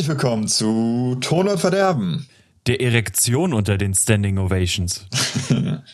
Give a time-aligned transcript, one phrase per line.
[0.00, 2.26] Herzlich willkommen zu Ton und Verderben.
[2.66, 5.04] Der Erektion unter den Standing Ovations.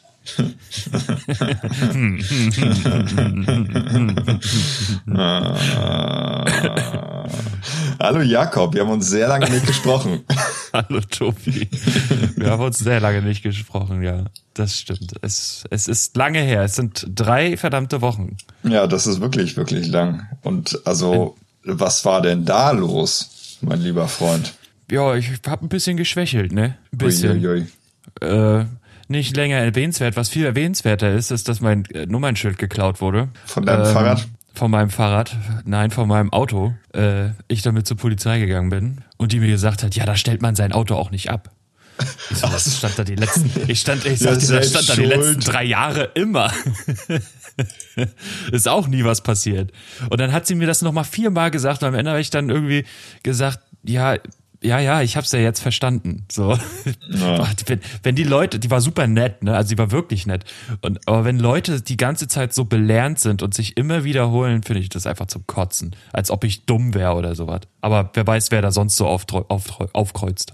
[7.98, 10.22] Hallo Jakob, wir haben uns sehr lange nicht gesprochen.
[10.72, 11.68] Hallo Tobi.
[12.36, 14.26] Wir haben uns sehr lange nicht gesprochen, ja.
[14.54, 15.14] Das stimmt.
[15.22, 16.62] Es, es ist lange her.
[16.62, 18.36] Es sind drei verdammte Wochen.
[18.62, 20.28] Ja, das ist wirklich, wirklich lang.
[20.42, 24.54] Und also, was war denn da los, mein lieber Freund?
[24.90, 26.76] Ja, ich habe ein bisschen geschwächelt, ne?
[26.92, 27.38] Ein bisschen.
[27.44, 27.66] Uiuiui.
[28.20, 28.64] Äh,
[29.08, 30.16] nicht länger erwähnenswert.
[30.16, 33.28] Was viel erwähnenswerter ist, ist, dass mein äh, Nummernschild geklaut wurde.
[33.44, 34.26] Von deinem Ähm, Fahrrad?
[34.54, 36.74] Von meinem Fahrrad, nein, von meinem Auto.
[36.94, 40.40] Äh, ich damit zur Polizei gegangen bin und die mir gesagt hat, ja, da stellt
[40.40, 41.50] man sein Auto auch nicht ab.
[42.30, 44.94] Ich so, das stand da die letzten, ich stand, ich Ja, sagte, das stand da
[44.96, 46.52] die letzten drei Jahre immer.
[48.52, 49.72] ist auch nie was passiert.
[50.10, 52.50] Und dann hat sie mir das nochmal viermal gesagt und am Ende habe ich dann
[52.50, 52.84] irgendwie
[53.22, 54.16] gesagt, ja,
[54.66, 56.24] ja, ja, ich hab's ja jetzt verstanden.
[56.30, 56.58] So.
[57.66, 59.56] Wenn, wenn die Leute, die war super nett, ne?
[59.56, 60.44] Also die war wirklich nett.
[60.82, 64.80] Und, aber wenn Leute die ganze Zeit so belernt sind und sich immer wiederholen, finde
[64.80, 65.94] ich das einfach zum Kotzen.
[66.12, 67.62] Als ob ich dumm wäre oder sowas.
[67.80, 70.52] Aber wer weiß, wer da sonst so aufkreuzt.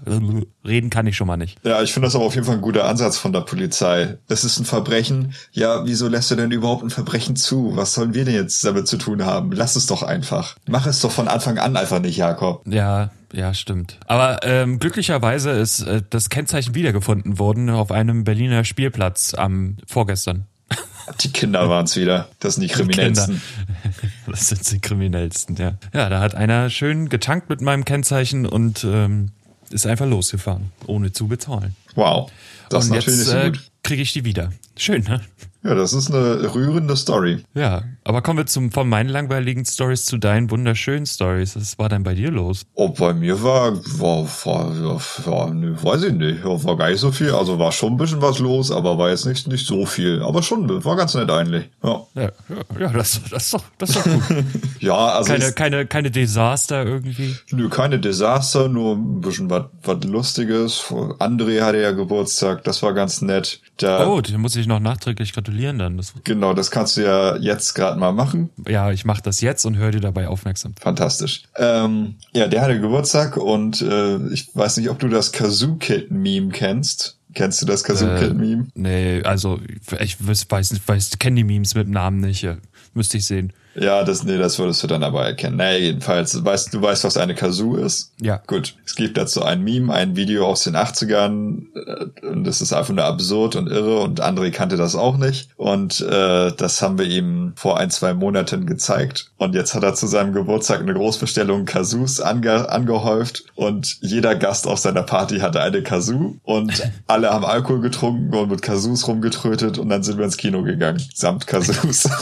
[0.65, 1.59] Reden kann ich schon mal nicht.
[1.63, 4.17] Ja, ich finde das aber auf jeden Fall ein guter Ansatz von der Polizei.
[4.27, 5.33] Es ist ein Verbrechen.
[5.51, 7.75] Ja, wieso lässt du denn überhaupt ein Verbrechen zu?
[7.75, 9.51] Was sollen wir denn jetzt damit zu tun haben?
[9.51, 10.55] Lass es doch einfach.
[10.67, 12.61] Mach es doch von Anfang an einfach nicht, Jakob.
[12.67, 13.99] Ja, ja, stimmt.
[14.05, 20.45] Aber ähm, glücklicherweise ist äh, das Kennzeichen wiedergefunden worden auf einem Berliner Spielplatz am vorgestern.
[21.21, 22.29] Die Kinder waren's wieder.
[22.39, 23.41] Das sind die Kriminellsten.
[24.27, 25.73] Das sind die kriminellsten, ja.
[25.93, 29.31] Ja, da hat einer schön getankt mit meinem Kennzeichen und ähm,
[29.69, 31.75] ist einfach losgefahren, ohne zu bezahlen.
[31.95, 32.31] Wow.
[32.69, 33.71] Das und ist natürlich jetzt äh, gut.
[33.83, 34.53] kriege ich die wieder.
[34.77, 35.21] Schön, ne?
[35.63, 37.43] Ja, das ist eine rührende Story.
[37.53, 41.55] Ja, aber kommen wir zum, von meinen langweiligen Stories zu deinen wunderschönen Stories.
[41.55, 42.65] Was war denn bei dir los?
[42.73, 47.13] Oh, bei mir war, war, war, war, ne, weiß ich nicht, war gar nicht so
[47.13, 47.31] viel.
[47.31, 50.21] Also war schon ein bisschen was los, aber war jetzt nicht, nicht so viel.
[50.21, 51.69] Aber schon, war ganz nett eigentlich.
[51.81, 54.23] Ja, Ja, ja, ja das, das, ist doch, das ist doch gut.
[54.81, 57.37] ja also Keine, ich, keine, keine Desaster irgendwie.
[57.51, 60.83] nö, keine Desaster, nur ein bisschen was was Lustiges.
[61.19, 63.61] André hatte ja Geburtstag, das war ganz nett.
[63.77, 65.97] Da, Oh, den muss ich noch nachträglich gratulieren dann.
[65.97, 68.49] Das, Genau, das kannst du ja jetzt gerade mal machen.
[68.67, 70.73] ja, ich mache das jetzt und höre dir dabei aufmerksam.
[70.79, 71.43] Fantastisch.
[71.57, 76.11] Ähm, ja, der hatte Geburtstag und äh, ich weiß nicht, ob du das Kazoo Kid
[76.11, 77.17] Meme kennst.
[77.33, 78.67] Kennst du das Kazoo Kid Meme?
[78.75, 79.59] Nee, also
[79.99, 82.41] ich weiß, weiß nicht, weiß, kenne die Memes mit Namen nicht.
[82.43, 82.57] Ja.
[82.93, 83.53] Müsste ich sehen.
[83.75, 85.57] Ja, das, nee, das würdest du dann aber erkennen.
[85.57, 88.11] Naja, jedenfalls, du weißt, du weißt, was eine Kazoo ist.
[88.21, 88.41] Ja.
[88.47, 88.75] Gut.
[88.85, 92.93] Es gibt dazu ein Meme, ein Video aus den 80ern äh, und das ist einfach
[92.93, 95.49] nur absurd und irre und André kannte das auch nicht.
[95.57, 99.31] Und äh, das haben wir ihm vor ein, zwei Monaten gezeigt.
[99.37, 104.67] Und jetzt hat er zu seinem Geburtstag eine Großbestellung Kazoos ange angehäuft und jeder Gast
[104.67, 109.79] auf seiner Party hatte eine Kazoo und alle haben Alkohol getrunken und mit Kazoos rumgetrötet
[109.79, 112.07] und dann sind wir ins Kino gegangen, samt Kazoos.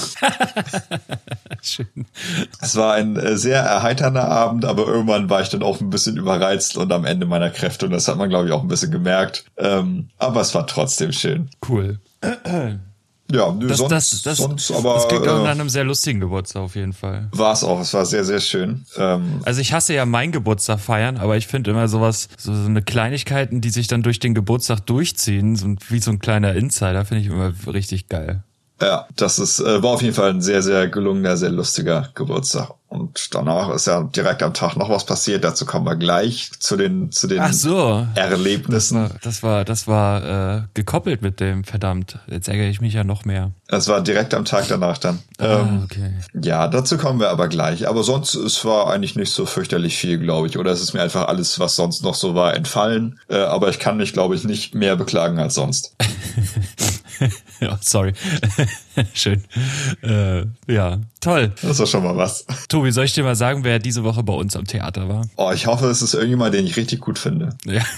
[1.61, 2.05] Schön.
[2.61, 6.17] Es war ein äh, sehr erheiternder Abend, aber irgendwann war ich dann auch ein bisschen
[6.17, 8.91] überreizt und am Ende meiner Kräfte und das hat man, glaube ich, auch ein bisschen
[8.91, 9.45] gemerkt.
[9.57, 11.49] Ähm, aber es war trotzdem schön.
[11.67, 11.99] Cool.
[13.33, 15.83] Ja, nö, Das, sonst, das, das, sonst aber das klingt auch nach äh, einem sehr
[15.83, 17.29] lustigen Geburtstag auf jeden Fall.
[17.31, 17.79] war es auch.
[17.79, 18.85] Es war sehr, sehr schön.
[18.97, 22.67] Ähm, Also ich hasse ja meinen Geburtstag feiern, aber ich finde immer sowas, so, so
[22.67, 27.05] eine Kleinigkeiten, die sich dann durch den Geburtstag durchziehen, so wie so ein kleiner Insider,
[27.05, 28.43] finde ich immer richtig geil.
[28.81, 32.71] Ja, das ist, äh, war auf jeden Fall ein sehr, sehr gelungener, sehr lustiger Geburtstag.
[32.89, 35.45] Und danach ist ja direkt am Tag noch was passiert.
[35.45, 38.05] Dazu kommen wir gleich zu den, zu den Ach so.
[38.15, 39.09] Erlebnissen.
[39.23, 42.19] Das war, das war äh, gekoppelt mit dem, verdammt.
[42.27, 43.51] Jetzt ärgere ich mich ja noch mehr.
[43.69, 45.19] Das war direkt am Tag danach dann.
[45.37, 46.13] Ah, Ähm, okay.
[46.43, 47.87] Ja, dazu kommen wir aber gleich.
[47.87, 50.57] Aber sonst, es war eigentlich nicht so fürchterlich viel, glaube ich.
[50.57, 53.19] Oder es ist mir einfach alles, was sonst noch so war, entfallen.
[53.29, 55.95] Äh, aber ich kann mich, glaube ich, nicht mehr beklagen als sonst.
[57.65, 58.13] ja, sorry.
[59.13, 59.43] Schön.
[60.01, 61.53] Äh, ja, toll.
[61.61, 62.45] Das ist schon mal was.
[62.69, 65.27] Tobi, soll ich dir mal sagen, wer diese Woche bei uns am Theater war?
[65.37, 67.55] Oh, ich hoffe, es ist irgendjemand, den ich richtig gut finde.
[67.65, 67.83] Ja.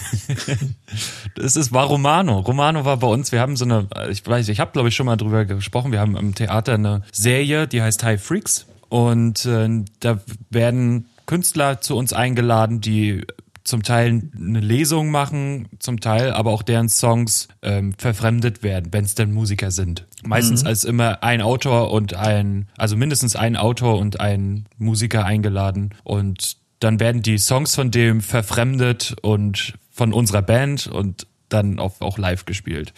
[1.36, 2.40] Das ist, war Romano.
[2.40, 3.32] Romano war bei uns.
[3.32, 5.92] Wir haben so eine, ich weiß, ich habe glaube ich schon mal drüber gesprochen.
[5.92, 8.68] Wir haben im Theater eine Serie, die heißt High Freaks.
[8.90, 10.20] Und äh, da
[10.52, 13.26] werden Künstler zu uns eingeladen, die
[13.64, 19.06] zum Teil eine Lesung machen, zum Teil aber auch deren Songs ähm, verfremdet werden, wenn
[19.06, 20.06] es denn Musiker sind.
[20.26, 25.94] Meistens als immer ein Autor und ein, also mindestens ein Autor und ein Musiker eingeladen
[26.04, 32.02] und dann werden die Songs von dem verfremdet und von unserer Band und dann auch,
[32.02, 32.94] auch live gespielt.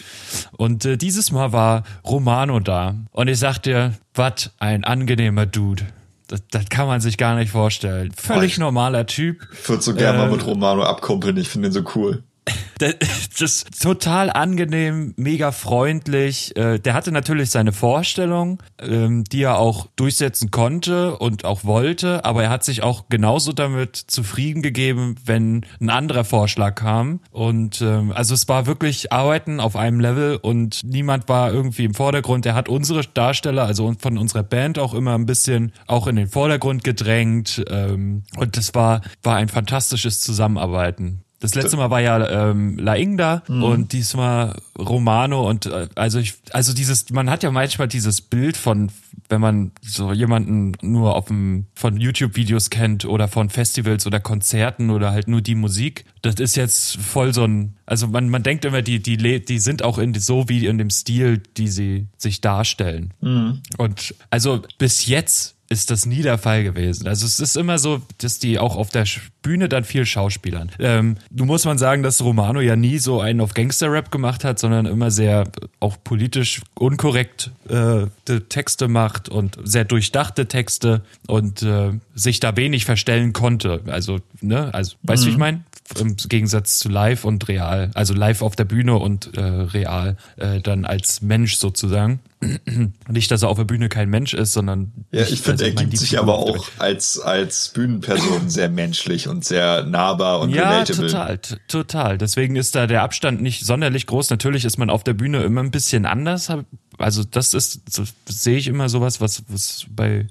[0.54, 5.86] Und äh, dieses Mal war Romano da und ich sagte, was ein angenehmer Dude.
[6.28, 8.12] Das, das kann man sich gar nicht vorstellen.
[8.12, 9.48] Völlig ich, normaler Typ.
[9.54, 12.24] Ich würde so gerne äh, mal mit Romano abkumpeln, ich finde ihn so cool.
[12.78, 16.56] Das ist total angenehm, mega freundlich.
[16.56, 22.24] Äh, der hatte natürlich seine Vorstellung, ähm, die er auch durchsetzen konnte und auch wollte,
[22.26, 27.22] aber er hat sich auch genauso damit zufrieden gegeben, wenn ein anderer Vorschlag kam.
[27.32, 31.94] Und ähm, also es war wirklich Arbeiten auf einem Level und niemand war irgendwie im
[31.94, 32.46] Vordergrund.
[32.46, 36.28] Er hat unsere Darsteller, also von unserer Band auch immer ein bisschen auch in den
[36.28, 37.64] Vordergrund gedrängt.
[37.70, 41.25] Ähm, und das war, war ein fantastisches Zusammenarbeiten.
[41.40, 43.64] Das letzte Mal war ja ähm, La Ingda mhm.
[43.64, 48.58] und diesmal Romano und äh, also ich also dieses man hat ja manchmal dieses Bild
[48.58, 48.92] von
[49.28, 54.20] wenn man so jemanden nur auf dem von YouTube Videos kennt oder von Festivals oder
[54.20, 58.44] Konzerten oder halt nur die Musik, das ist jetzt voll so ein also man man
[58.44, 62.08] denkt immer die die die sind auch in so wie in dem Stil, die sie
[62.18, 63.14] sich darstellen.
[63.22, 63.62] Mhm.
[63.78, 67.08] Und also bis jetzt ist das nie der Fall gewesen.
[67.08, 69.06] Also es ist immer so, dass die auch auf der
[69.42, 70.72] Bühne dann viel Schauspielern.
[70.80, 74.60] Ähm, du muss man sagen, dass Romano ja nie so einen auf Gangster-Rap gemacht hat,
[74.60, 75.46] sondern immer sehr
[75.80, 78.06] auch politisch unkorrekt äh,
[78.50, 83.82] Texte macht und sehr durchdachte Texte und äh, sich da wenig verstellen konnte.
[83.88, 85.28] Also, ne, also, weißt du, mhm.
[85.28, 85.40] wie ich mhm.
[85.40, 85.64] meine?
[86.00, 87.92] Im Gegensatz zu live und real.
[87.94, 92.22] Also live auf der Bühne und äh, real äh, dann als Mensch sozusagen.
[93.08, 94.92] Nicht, dass er auf der Bühne kein Mensch ist, sondern.
[95.12, 99.86] Ja, ich finde, er gibt sich aber auch als, als Bühnenperson sehr menschlich und sehr
[99.86, 101.08] nahbar und ja, relatable.
[101.08, 102.18] total, total.
[102.18, 104.32] Deswegen ist da der Abstand nicht sonderlich groß.
[104.32, 106.52] Natürlich ist man auf der Bühne immer ein bisschen anders.
[106.98, 107.82] Also das ist,
[108.26, 110.26] sehe ich immer sowas, was, was bei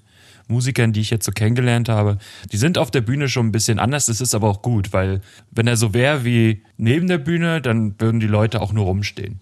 [0.49, 2.19] Musikern, die ich jetzt so kennengelernt habe,
[2.53, 4.07] die sind auf der Bühne schon ein bisschen anders.
[4.07, 5.21] Das ist aber auch gut, weil
[5.51, 9.41] wenn er so wäre wie neben der Bühne, dann würden die Leute auch nur rumstehen.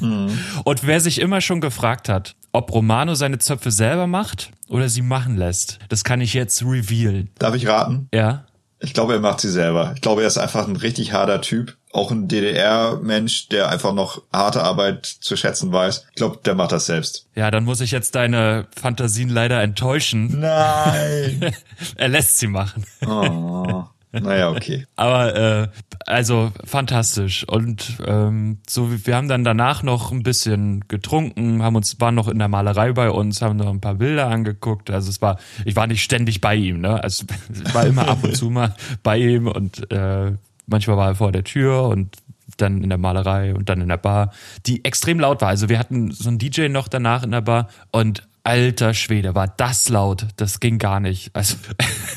[0.00, 0.30] mhm.
[0.64, 5.02] Und wer sich immer schon gefragt hat, ob Romano seine Zöpfe selber macht oder sie
[5.02, 7.30] machen lässt, das kann ich jetzt revealen.
[7.38, 8.08] Darf ich raten?
[8.12, 8.44] Ja.
[8.82, 9.92] Ich glaube, er macht sie selber.
[9.94, 11.76] Ich glaube, er ist einfach ein richtig harter Typ.
[11.92, 16.06] Auch ein DDR-Mensch, der einfach noch harte Arbeit zu schätzen weiß.
[16.10, 17.26] Ich glaube, der macht das selbst.
[17.34, 20.40] Ja, dann muss ich jetzt deine Fantasien leider enttäuschen.
[20.40, 21.54] Nein.
[21.96, 22.84] er lässt sie machen.
[23.06, 23.84] Oh.
[24.12, 24.86] Naja, okay.
[24.96, 25.68] Aber äh,
[26.06, 27.48] also fantastisch.
[27.48, 32.28] Und ähm, so, wir haben dann danach noch ein bisschen getrunken, haben uns, waren noch
[32.28, 34.90] in der Malerei bei uns, haben noch ein paar Bilder angeguckt.
[34.90, 37.02] Also es war, ich war nicht ständig bei ihm, ne?
[37.02, 37.24] Also
[37.64, 40.32] ich war immer ab und zu mal bei ihm und äh,
[40.66, 42.16] manchmal war er vor der Tür und
[42.58, 44.32] dann in der Malerei und dann in der Bar,
[44.66, 45.48] die extrem laut war.
[45.48, 49.46] Also wir hatten so einen DJ noch danach in der Bar und Alter Schwede, war
[49.48, 50.26] das laut.
[50.36, 51.34] Das ging gar nicht.
[51.34, 51.56] Also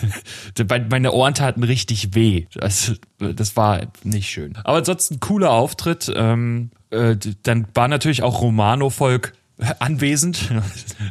[0.89, 2.47] meine Ohren taten richtig weh.
[2.59, 4.57] Also, das war nicht schön.
[4.63, 6.11] Aber ansonsten cooler Auftritt.
[6.15, 9.33] Ähm, äh, dann war natürlich auch Romano-Volk
[9.79, 10.51] anwesend.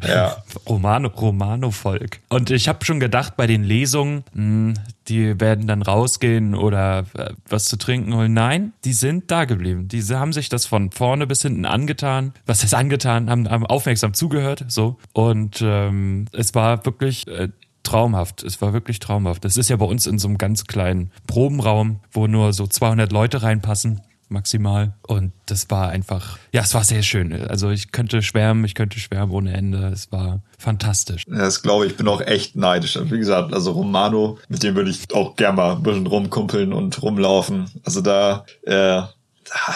[0.07, 0.37] Ja.
[0.69, 2.21] Romano, Romano-Volk.
[2.29, 4.75] Und ich habe schon gedacht, bei den Lesungen, mh, hm,
[5.09, 8.33] die werden dann rausgehen oder äh, was zu trinken holen.
[8.33, 9.89] Nein, die sind da geblieben.
[9.89, 12.33] Diese haben sich das von vorne bis hinten angetan.
[12.47, 13.31] Was ist angetan?
[13.31, 14.65] Haben, haben aufmerksam zugehört.
[14.69, 14.99] So.
[15.13, 17.49] Und ähm, es war wirklich äh,
[17.83, 18.43] traumhaft.
[18.43, 19.45] Es war wirklich traumhaft.
[19.45, 23.13] Das ist ja bei uns in so einem ganz kleinen Probenraum, wo nur so 200
[23.13, 24.95] Leute reinpassen maximal.
[25.07, 27.33] Und das war einfach, ja, es war sehr schön.
[27.33, 29.88] Also ich könnte schwärmen, ich könnte schwärmen ohne Ende.
[29.88, 31.25] Es war fantastisch.
[31.28, 32.99] Ja, das glaube ich, bin auch echt neidisch.
[33.02, 37.02] Wie gesagt, also Romano, mit dem würde ich auch gerne mal ein bisschen rumkumpeln und
[37.02, 37.71] rumlaufen.
[37.85, 39.02] Also da, äh,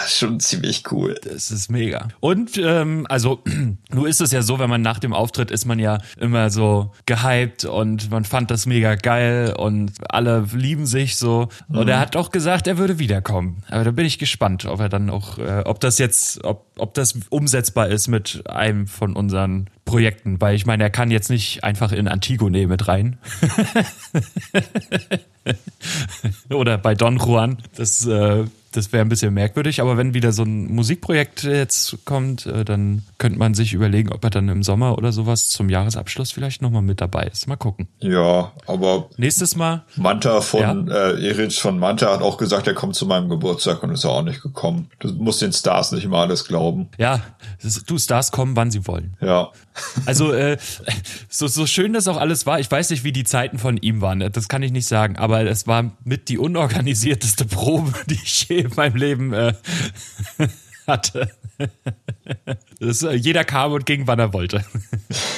[0.09, 1.19] schon ziemlich cool.
[1.23, 2.09] Das ist mega.
[2.21, 3.43] Und ähm, also,
[3.93, 6.93] nur ist es ja so, wenn man nach dem Auftritt ist man ja immer so
[7.07, 11.49] gehypt und man fand das mega geil und alle lieben sich so.
[11.69, 11.89] Und mhm.
[11.89, 13.63] er hat auch gesagt, er würde wiederkommen.
[13.69, 16.95] Aber da bin ich gespannt, ob er dann auch, äh, ob das jetzt, ob, ob
[16.95, 21.65] das umsetzbar ist mit einem von unseren Projekten, weil ich meine, er kann jetzt nicht
[21.65, 23.19] einfach in Antigone mit rein.
[26.51, 27.57] Oder bei Don Juan.
[27.75, 28.45] Das äh,
[28.79, 33.03] das wäre ein bisschen merkwürdig, aber wenn wieder so ein Musikprojekt jetzt kommt, äh, dann
[33.19, 36.83] könnte man sich überlegen, ob er dann im Sommer oder sowas zum Jahresabschluss vielleicht nochmal
[36.83, 37.49] mit dabei ist.
[37.49, 37.89] Mal gucken.
[37.99, 39.11] Ja, aber.
[39.17, 39.85] Nächstes Mal.
[39.97, 41.11] Manta von, ja?
[41.11, 44.23] äh, Erich von Manta hat auch gesagt, er kommt zu meinem Geburtstag und ist auch
[44.23, 44.91] nicht gekommen.
[45.01, 46.89] Du musst den Stars nicht immer alles glauben.
[46.99, 47.21] Ja,
[47.87, 49.17] du Stars kommen, wann sie wollen.
[49.21, 49.51] Ja.
[50.07, 50.57] Also, äh,
[51.29, 54.01] so, so schön das auch alles war, ich weiß nicht, wie die Zeiten von ihm
[54.01, 58.49] waren, das kann ich nicht sagen, aber es war mit die unorganisierteste Probe, die ich
[58.49, 59.55] je in meinem Leben äh,
[60.87, 61.31] hatte.
[62.81, 64.65] Das, äh, jeder kam und ging, wann er wollte.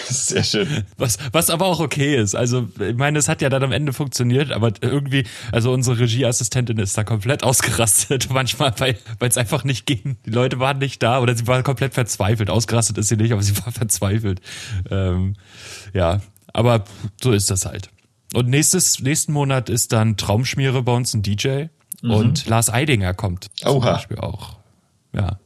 [0.09, 0.85] Sehr schön.
[0.99, 2.35] Was, was aber auch okay ist.
[2.35, 6.79] Also, ich meine, es hat ja dann am Ende funktioniert, aber irgendwie, also unsere Regieassistentin
[6.79, 10.19] ist da komplett ausgerastet, manchmal, weil es einfach nicht ging.
[10.27, 12.51] Die Leute waren nicht da oder sie war komplett verzweifelt.
[12.51, 14.41] Ausgerastet ist sie nicht, aber sie war verzweifelt.
[14.91, 15.37] Ähm,
[15.95, 16.21] ja,
[16.53, 16.85] aber
[17.23, 17.91] so ist das halt.
[18.35, 21.67] Und nächstes, nächsten Monat ist dann Traumschmiere bei uns ein DJ
[22.03, 22.11] mhm.
[22.11, 23.71] und Lars Eidinger kommt Oha.
[23.71, 24.57] zum Beispiel auch.
[25.13, 25.39] Ja,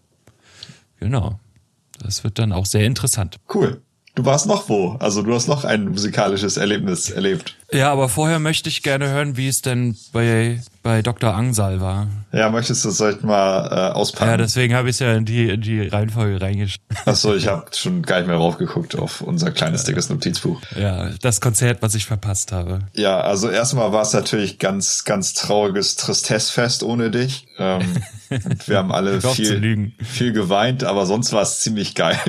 [0.99, 1.39] genau.
[2.01, 3.39] Das wird dann auch sehr interessant.
[3.53, 3.83] Cool.
[4.17, 4.97] Du warst noch wo?
[5.01, 7.57] Also du hast noch ein musikalisches Erlebnis erlebt.
[7.73, 11.35] Ja, aber vorher möchte ich gerne hören, wie es denn bei, bei Dr.
[11.35, 12.07] Angsal war.
[12.31, 14.31] Ja, möchtest du das vielleicht mal äh, auspacken?
[14.31, 16.97] Ja, deswegen habe ich es ja in die, in die Reihenfolge reingeschrieben.
[17.07, 20.61] Achso, ich habe schon gar nicht mehr raufgeguckt auf unser kleines, dickes Notizbuch.
[20.77, 22.83] Ja, das Konzert, was ich verpasst habe.
[22.93, 27.49] Ja, also erstmal war es natürlich ganz, ganz trauriges Tristessfest ohne dich.
[27.59, 27.83] Ähm,
[28.67, 32.21] wir haben alle viel, viel geweint, aber sonst war es ziemlich geil.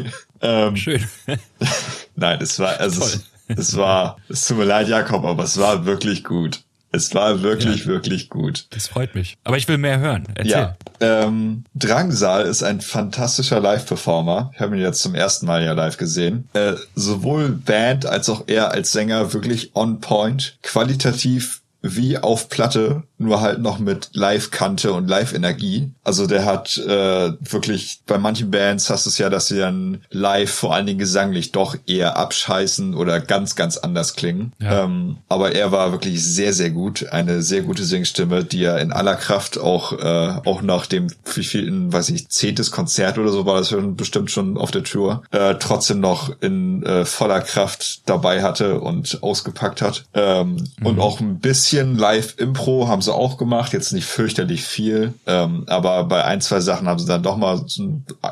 [0.41, 1.03] Ähm, Schön.
[2.15, 5.85] nein, es war, also es, es, war, es tut mir leid, Jakob, aber es war
[5.85, 6.61] wirklich gut.
[6.95, 8.67] Es war wirklich, ja, wirklich gut.
[8.69, 9.37] Das freut mich.
[9.43, 10.23] Aber ich will mehr hören.
[10.33, 10.51] Erzähl.
[10.51, 14.51] Ja, ähm, Drangsal ist ein fantastischer Live-Performer.
[14.53, 16.47] Ich habe ihn jetzt zum ersten Mal ja live gesehen.
[16.53, 20.57] Äh, sowohl Band als auch er als Sänger wirklich on point.
[20.61, 25.91] Qualitativ wie auf Platte, nur halt noch mit Live-Kante und Live-Energie.
[26.03, 30.01] Also der hat äh, wirklich, bei manchen Bands hast du es ja, dass sie dann
[30.09, 34.53] live vor allen Dingen gesanglich doch eher abscheißen oder ganz, ganz anders klingen.
[34.61, 34.83] Ja.
[34.83, 37.07] Ähm, aber er war wirklich sehr, sehr gut.
[37.09, 41.43] Eine sehr gute Singstimme, die er in aller Kraft auch, äh, auch nach dem, wie
[41.43, 45.23] viel, in, weiß ich, zehntes Konzert oder so war das bestimmt schon auf der Tour,
[45.31, 50.05] äh, trotzdem noch in äh, voller Kraft dabei hatte und ausgepackt hat.
[50.13, 50.85] Ähm, mhm.
[50.85, 55.65] Und auch ein bisschen bisschen Live-Impro haben sie auch gemacht, jetzt nicht fürchterlich viel, ähm,
[55.67, 57.65] aber bei ein, zwei Sachen haben sie dann doch mal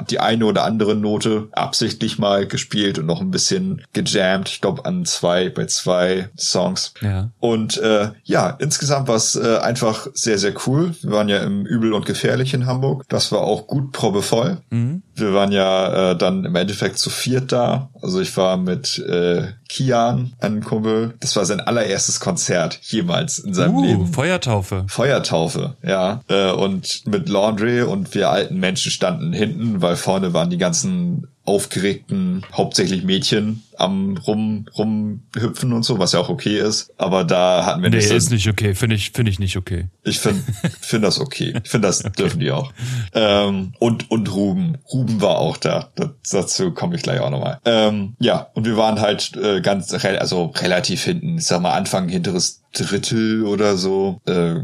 [0.09, 4.47] die eine oder andere Note absichtlich mal gespielt und noch ein bisschen gejammt.
[4.47, 6.93] Ich glaube an zwei, bei zwei Songs.
[7.01, 7.31] Ja.
[7.39, 10.95] Und äh, ja, insgesamt war es äh, einfach sehr, sehr cool.
[11.01, 13.03] Wir waren ja im Übel und Gefährlich in Hamburg.
[13.09, 14.61] Das war auch gut probevoll.
[14.69, 15.03] Mhm.
[15.15, 17.89] Wir waren ja äh, dann im Endeffekt zu viert da.
[18.01, 21.13] Also ich war mit äh, Kian, einem Kumpel.
[21.19, 24.07] Das war sein allererstes Konzert jemals in seinem uh, Leben.
[24.07, 24.85] Feuertaufe.
[24.87, 26.21] Feuertaufe, ja.
[26.27, 31.27] Äh, und mit Laundry und wir alten Menschen standen hinten, weil vorne waren die ganzen
[31.45, 36.93] aufgeregten, hauptsächlich Mädchen am rum rumhüpfen und so, was ja auch okay ist.
[36.97, 38.09] Aber da hatten wir nee, nicht.
[38.09, 38.75] Nee, ist nicht okay.
[38.75, 39.87] Finde ich finde ich nicht okay.
[40.03, 40.41] Ich finde
[40.79, 41.53] finde das okay.
[41.61, 42.13] Ich finde das okay.
[42.17, 42.71] dürfen die auch.
[43.13, 44.77] Ähm, und und Ruben.
[44.91, 45.89] Ruben war auch da.
[45.95, 47.59] Das, dazu komme ich gleich auch nochmal.
[47.65, 51.37] Ähm, ja, und wir waren halt äh, ganz also relativ hinten.
[51.39, 54.55] Ich sag mal Anfang hinteres Drittel oder so äh,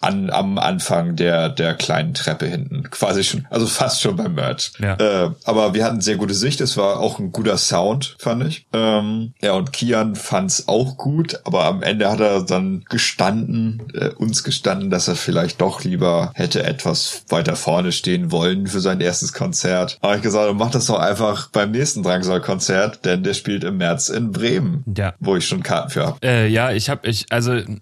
[0.00, 4.72] an, am Anfang der der kleinen Treppe hinten, quasi schon, also fast schon beim Merch.
[4.78, 4.94] Ja.
[4.94, 6.60] Äh, aber wir hatten sehr gute Sicht.
[6.60, 8.66] Es war auch ein guter Sound, fand ich.
[8.72, 14.08] Ähm, ja und Kian fand's auch gut, aber am Ende hat er dann gestanden, äh,
[14.08, 19.00] uns gestanden, dass er vielleicht doch lieber hätte etwas weiter vorne stehen wollen für sein
[19.00, 19.98] erstes Konzert.
[20.00, 24.08] Aber ich gesagt, mach das doch einfach beim nächsten Drangsal-Konzert, denn der spielt im März
[24.08, 25.14] in Bremen, ja.
[25.20, 26.18] wo ich schon Karten für habe.
[26.22, 27.74] Äh, ja, ich habe ich also also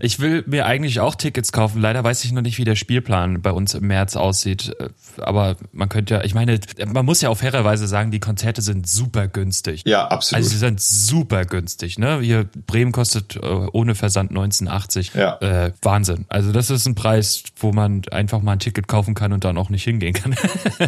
[0.00, 1.80] ich will mir eigentlich auch Tickets kaufen.
[1.80, 4.72] Leider weiß ich noch nicht, wie der Spielplan bei uns im März aussieht.
[5.20, 8.88] Aber man könnte ja, ich meine, man muss ja auf fairerweise sagen, die Konzerte sind
[8.88, 9.82] super günstig.
[9.84, 10.38] Ja, absolut.
[10.38, 11.98] Also sie sind super günstig.
[11.98, 12.20] Ne?
[12.20, 15.12] Hier Bremen kostet äh, ohne Versand 1980.
[15.14, 15.38] Ja.
[15.38, 16.24] Äh, Wahnsinn.
[16.28, 19.58] Also das ist ein Preis, wo man einfach mal ein Ticket kaufen kann und dann
[19.58, 20.34] auch nicht hingehen kann.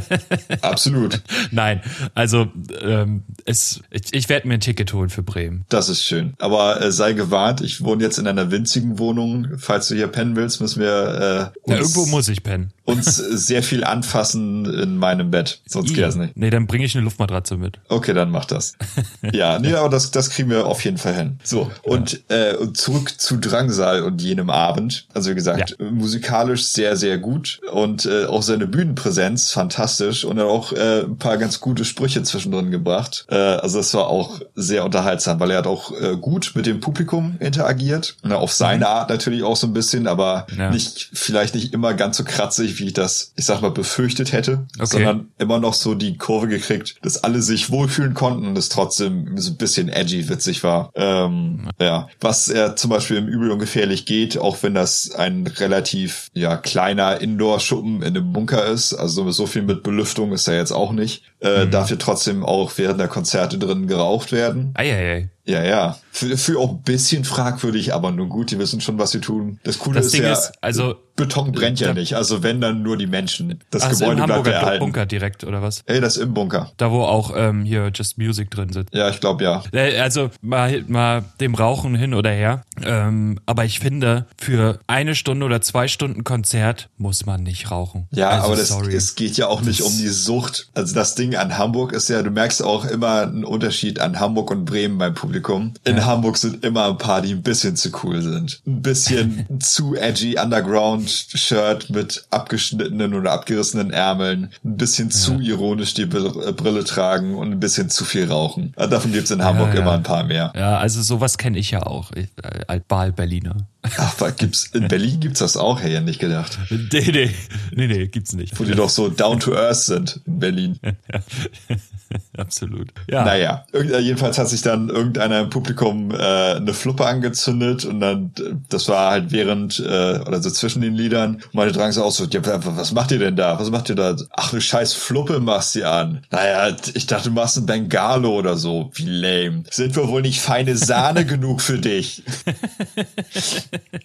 [0.62, 1.22] absolut.
[1.50, 1.80] Nein,
[2.14, 2.48] also
[2.82, 5.64] ähm, es, ich, ich werde mir ein Ticket holen für Bremen.
[5.68, 6.34] Das ist schön.
[6.38, 9.48] Aber äh, sei gewarnt, ich wohne jetzt in einer winzigen Wohnung.
[9.58, 12.72] Falls du hier pennen willst, müssen wir äh, uns, ja, irgendwo muss ich pennen.
[12.86, 15.60] Uns sehr viel anfassen in meinem Bett.
[15.66, 16.36] Sonst geht das nicht.
[16.36, 17.78] Nee, dann bringe ich eine Luftmatratze mit.
[17.88, 18.74] Okay, dann mach das.
[19.32, 21.38] ja, nee, aber das, das kriegen wir auf jeden Fall hin.
[21.42, 22.52] So, und, ja.
[22.52, 25.08] äh, und zurück zu Drangsal und jenem Abend.
[25.12, 25.90] Also wie gesagt, ja.
[25.90, 31.18] musikalisch sehr, sehr gut und äh, auch seine Bühnenpräsenz fantastisch und er auch äh, ein
[31.18, 33.26] paar ganz gute Sprüche zwischendrin gebracht.
[33.28, 36.78] Äh, also es war auch sehr unterhaltsam, weil er hat auch äh, gut mit dem
[36.78, 38.16] Publikum interagiert.
[38.22, 38.92] Na, auf seine mhm.
[38.92, 40.70] Art natürlich auch so ein bisschen, aber ja.
[40.70, 44.66] nicht, vielleicht nicht immer ganz so kratzig, wie ich das, ich sag mal, befürchtet hätte,
[44.76, 44.86] okay.
[44.86, 49.36] sondern immer noch so die Kurve gekriegt, dass alle sich wohlfühlen konnten und es trotzdem
[49.36, 50.90] so ein bisschen edgy witzig war.
[50.94, 55.46] Ähm, ja, was er zum Beispiel im Übel und Gefährlich geht, auch wenn das ein
[55.46, 60.56] relativ, ja, kleiner Indoor-Schuppen in einem Bunker ist, also so viel mit Belüftung ist er
[60.56, 61.70] jetzt auch nicht, äh, mhm.
[61.70, 64.72] darf hier trotzdem auch während der Konzerte drin geraucht werden.
[64.74, 65.30] Eieiei.
[65.46, 65.96] Ja, ja.
[66.10, 69.60] Für, für auch ein bisschen fragwürdig, aber nun gut, die wissen schon, was sie tun.
[69.62, 72.14] Das Coole das ist Ding ja, ist, also Beton brennt ja nicht.
[72.14, 73.60] Also wenn dann nur die Menschen.
[73.70, 74.84] Das Ach, Gebäude im bleibt ja erhalten.
[74.84, 75.82] Bunker direkt oder was?
[75.86, 76.72] Ey, das ist im Bunker.
[76.76, 78.94] Da wo auch ähm, hier Just Music drin sitzt.
[78.94, 79.62] Ja, ich glaube ja.
[79.72, 82.62] Äh, also mal mal dem Rauchen hin oder her.
[82.82, 88.08] Ähm, aber ich finde, für eine Stunde oder zwei Stunden Konzert muss man nicht rauchen.
[88.10, 90.68] Ja, also, aber das, es geht ja auch nicht das um die Sucht.
[90.74, 94.50] Also das Ding an Hamburg ist ja, du merkst auch immer einen Unterschied an Hamburg
[94.50, 95.74] und Bremen beim Publikum.
[95.84, 96.04] In ja.
[96.04, 98.60] Hamburg sind immer ein paar, die ein bisschen zu cool sind.
[98.66, 104.52] Ein bisschen zu edgy Underground-Shirt mit abgeschnittenen oder abgerissenen Ärmeln.
[104.64, 105.14] Ein bisschen ja.
[105.14, 108.72] zu ironisch die Brille tragen und ein bisschen zu viel rauchen.
[108.76, 110.52] Davon gibt's in Hamburg ja, immer ein paar mehr.
[110.56, 112.12] Ja, also sowas kenne ich ja auch.
[112.12, 112.26] Äh,
[112.66, 113.56] Altbal-Berliner.
[114.18, 116.58] Was gibt's, in Berlin gibt's das auch, hätte ich nicht gedacht.
[116.70, 117.30] Nee, nee,
[117.72, 118.58] nee, nee, gibt's nicht.
[118.58, 120.78] Wo die doch so down to earth sind in Berlin.
[122.36, 122.92] Absolut.
[123.10, 123.24] Ja.
[123.24, 128.30] Naja, äh, jedenfalls hat sich dann irgendeiner im Publikum äh, eine Fluppe angezündet und dann,
[128.68, 132.24] das war halt während, äh, oder so zwischen den Liedern, meine Drang so auch so,
[132.24, 133.58] ja, was macht ihr denn da?
[133.58, 134.16] Was macht ihr da?
[134.30, 136.22] Ach, eine scheiß Fluppe machst du an.
[136.30, 138.90] Naja, ich dachte, du machst ein Bengalo oder so.
[138.94, 139.64] Wie lame.
[139.70, 142.22] Sind wir wohl nicht feine Sahne genug für dich?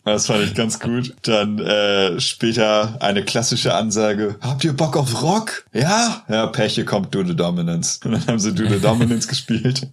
[0.05, 1.13] Das fand ich ganz gut.
[1.23, 5.65] Dann äh, später eine klassische Ansage, habt ihr Bock auf Rock?
[5.73, 6.23] Ja?
[6.29, 7.99] Ja, Peche kommt Do the Dominance.
[8.03, 9.87] Und dann haben sie Do the Dominance gespielt.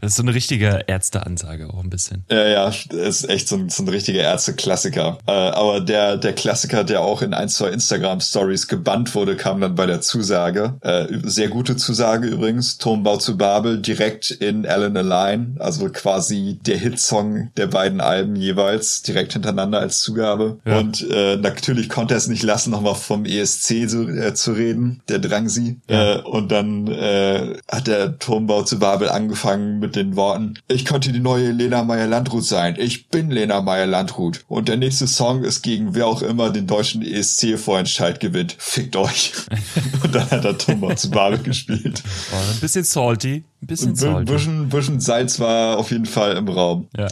[0.00, 2.24] Das ist so eine richtige Ärzteansage auch ein bisschen.
[2.30, 5.18] Ja, ja, ist echt so ein, so ein richtiger Ärzte-Klassiker.
[5.26, 9.74] Äh, aber der, der Klassiker, der auch in ein, zwei Instagram-Stories gebannt wurde, kam dann
[9.74, 10.76] bei der Zusage.
[10.80, 12.78] Äh, sehr gute Zusage übrigens.
[12.78, 19.02] Turmbau zu Babel direkt in Alan Align, also quasi der Hitsong der beiden Alben jeweils,
[19.02, 20.58] direkt hintereinander als Zugabe.
[20.64, 20.78] Ja.
[20.78, 25.02] Und äh, natürlich konnte er es nicht lassen, nochmal vom ESC zu, äh, zu reden.
[25.08, 25.80] Der drang sie.
[25.88, 26.16] Ja.
[26.16, 31.12] Äh, und dann äh, hat der Turmbau zu Babel angefangen mit den Worten, ich konnte
[31.12, 32.76] die neue Lena Meyer-Landrut sein.
[32.78, 34.44] Ich bin Lena Meyer-Landrut.
[34.48, 38.56] Und der nächste Song ist gegen wer auch immer den deutschen ESC-Vorentscheid gewinnt.
[38.58, 39.32] Fickt euch.
[40.02, 42.02] und dann hat der Turmbau zu Babel gespielt.
[42.32, 43.44] Oh, ein bisschen salty.
[43.66, 44.16] Ein bisschen.
[44.16, 46.86] Ein bisschen, bisschen Salz war auf jeden Fall im Raum.
[46.96, 47.08] Ja.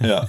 [0.00, 0.28] Ja.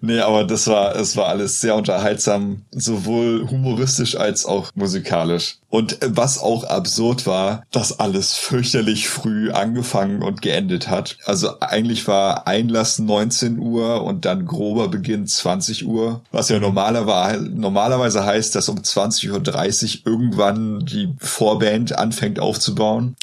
[0.00, 5.56] Nee, aber das war, es war alles sehr unterhaltsam, sowohl humoristisch als auch musikalisch.
[5.76, 11.18] Und was auch absurd war, dass alles fürchterlich früh angefangen und geendet hat.
[11.26, 17.42] Also eigentlich war Einlass 19 Uhr und dann grober Beginn 20 Uhr, was ja normalerweise,
[17.42, 23.14] normalerweise heißt, dass um 20.30 Uhr irgendwann die Vorband anfängt aufzubauen.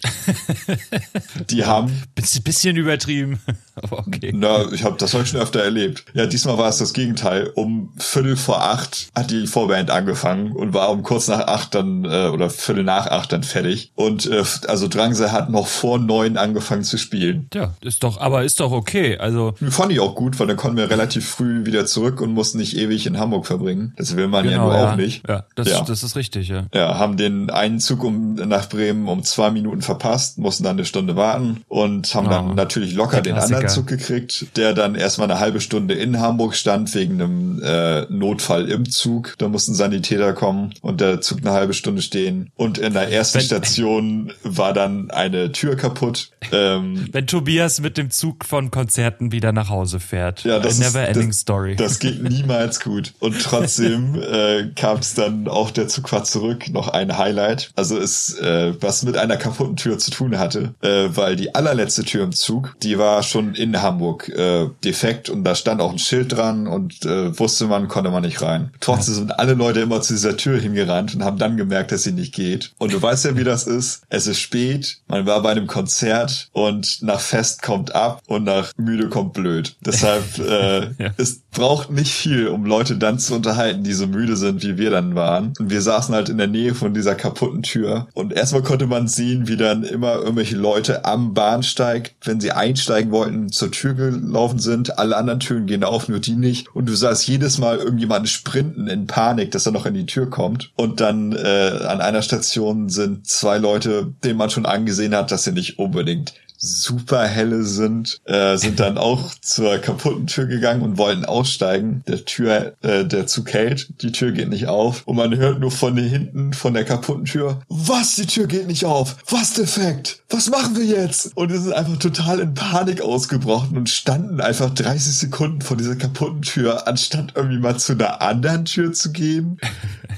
[1.49, 2.03] die haben...
[2.13, 3.39] Bisschen übertrieben.
[3.91, 4.31] okay.
[4.33, 6.05] Na, ich hab, das habe ich schon öfter erlebt.
[6.13, 7.51] Ja, diesmal war es das Gegenteil.
[7.55, 12.05] Um Viertel vor acht hat die Vorband angefangen und war um kurz nach acht dann,
[12.05, 13.91] äh, oder Viertel nach acht dann fertig.
[13.95, 17.47] Und äh, also Drangsal hat noch vor neun angefangen zu spielen.
[17.53, 19.17] Ja, ist doch, aber ist doch okay.
[19.17, 19.53] Also.
[19.69, 22.77] Fand ich auch gut, weil dann konnten wir relativ früh wieder zurück und mussten nicht
[22.77, 23.93] ewig in Hamburg verbringen.
[23.97, 24.91] Das will man genau, ja nur ja.
[24.91, 25.27] auch nicht.
[25.27, 26.65] Ja das, ja, das ist richtig, ja.
[26.73, 30.85] Ja, haben den einen Zug um, nach Bremen um zwei Minuten verpasst, mussten dann eine
[30.85, 35.29] Stunde warten und haben oh, dann natürlich locker den anderen Zug gekriegt, der dann erstmal
[35.29, 39.35] eine halbe Stunde in Hamburg stand wegen einem äh, Notfall im Zug.
[39.37, 42.51] Da mussten Sanitäter kommen und der Zug eine halbe Stunde stehen.
[42.55, 46.31] Und in der ersten Wenn, Station war dann eine Tür kaputt.
[46.51, 50.43] Ähm, Wenn Tobias mit dem Zug von Konzerten wieder nach Hause fährt.
[50.43, 51.75] Ja, das never ist, ending das, story.
[51.75, 53.13] Das geht niemals gut.
[53.19, 56.69] Und trotzdem äh, kam es dann auch der Zug war zurück.
[56.69, 57.71] Noch ein Highlight.
[57.75, 62.03] Also es äh, was mit einer kaputten Tür zu tun hatte, äh, weil die allerletzte
[62.03, 65.99] Tür im Zug, die war schon in Hamburg äh, defekt und da stand auch ein
[65.99, 68.71] Schild dran und äh, wusste man, konnte man nicht rein.
[68.79, 72.11] Trotzdem sind alle Leute immer zu dieser Tür hingerannt und haben dann gemerkt, dass sie
[72.11, 72.73] nicht geht.
[72.77, 74.01] Und du weißt ja, wie das ist.
[74.09, 78.71] Es ist spät, man war bei einem Konzert und nach Fest kommt ab und nach
[78.77, 79.75] müde kommt blöd.
[79.85, 81.11] Deshalb, äh, ja.
[81.17, 84.89] es braucht nicht viel, um Leute dann zu unterhalten, die so müde sind, wie wir
[84.89, 85.53] dann waren.
[85.59, 88.07] Und wir saßen halt in der Nähe von dieser kaputten Tür.
[88.13, 93.11] Und erstmal konnte man sehen, wie dann immer irgendwelche Leute am Bahnsteig, wenn sie einsteigen
[93.11, 94.97] wollten, zur Tür gelaufen sind.
[94.97, 96.75] Alle anderen Türen gehen auf, nur die nicht.
[96.75, 100.29] Und du sahst jedes Mal irgendjemanden sprinten in Panik, dass er noch in die Tür
[100.29, 100.71] kommt.
[100.75, 105.43] Und dann äh, an einer Station sind zwei Leute, denen man schon angesehen hat, dass
[105.43, 106.33] sie nicht unbedingt
[106.63, 112.03] super helle sind, äh, sind dann auch zur kaputten Tür gegangen und wollten aussteigen.
[112.07, 115.03] Der Tür, äh, der Zug hält, die Tür geht nicht auf.
[115.05, 118.85] Und man hört nur von hinten von der kaputten Tür, was, die Tür geht nicht
[118.85, 121.35] auf, was defekt, was machen wir jetzt?
[121.35, 125.97] Und es ist einfach total in Panik ausgebrochen und standen einfach 30 Sekunden vor dieser
[125.97, 129.59] kaputten Tür, anstatt irgendwie mal zu einer anderen Tür zu gehen.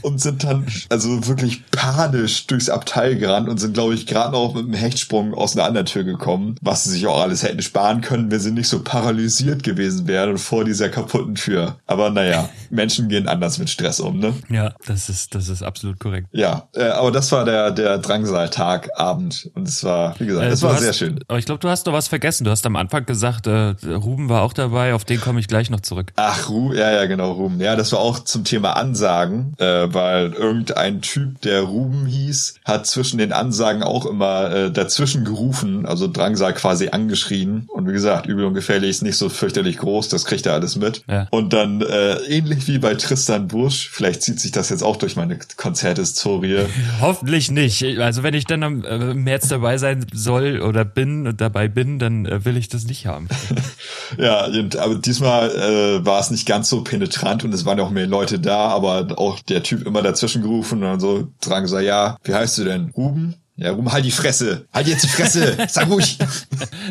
[0.01, 4.53] Und sind dann also wirklich panisch durchs Abteil gerannt und sind, glaube ich, gerade noch
[4.53, 7.61] mit einem Hechtsprung aus einer anderen Tür gekommen kommen, was sie sich auch alles hätten
[7.61, 11.77] sparen können, wenn sie nicht so paralysiert gewesen wären vor dieser kaputten Tür.
[11.87, 14.33] Aber naja, Menschen gehen anders mit Stress um, ne?
[14.49, 16.27] Ja, das ist, das ist absolut korrekt.
[16.31, 19.49] Ja, äh, aber das war der, der Drangsal-Tag, Abend.
[19.55, 21.19] Und es war wie gesagt, es war hast, sehr schön.
[21.27, 22.43] Aber ich glaube, du hast noch was vergessen.
[22.43, 25.69] Du hast am Anfang gesagt, äh, Ruben war auch dabei, auf den komme ich gleich
[25.69, 26.11] noch zurück.
[26.17, 27.59] Ach, Ruben, ja, ja, genau, Ruben.
[27.61, 32.87] Ja, das war auch zum Thema Ansagen, äh, weil irgendein Typ, der Ruben hieß, hat
[32.87, 37.67] zwischen den Ansagen auch immer äh, dazwischen gerufen, also Drangsal quasi angeschrien.
[37.67, 40.75] Und wie gesagt, übel und gefährlich ist nicht so fürchterlich groß, das kriegt er alles
[40.75, 41.03] mit.
[41.07, 41.27] Ja.
[41.31, 45.15] Und dann äh, ähnlich wie bei Tristan Busch, vielleicht zieht sich das jetzt auch durch
[45.15, 46.65] meine Konzerthistorie.
[47.01, 47.83] Hoffentlich nicht.
[47.99, 51.67] Also wenn ich dann am äh, im März dabei sein soll oder bin und dabei
[51.67, 53.27] bin, dann äh, will ich das nicht haben.
[54.17, 54.47] ja,
[54.79, 58.39] aber diesmal äh, war es nicht ganz so penetrant und es waren auch mehr Leute
[58.39, 62.33] da, aber auch der Typ immer dazwischen gerufen und dann so dran gesagt, ja, wie
[62.33, 62.91] heißt du denn?
[62.95, 63.35] Ruben?
[63.57, 64.65] Ja, Ruben, halt die Fresse.
[64.73, 65.57] Halt jetzt die Fresse.
[65.69, 66.17] Sag ruhig.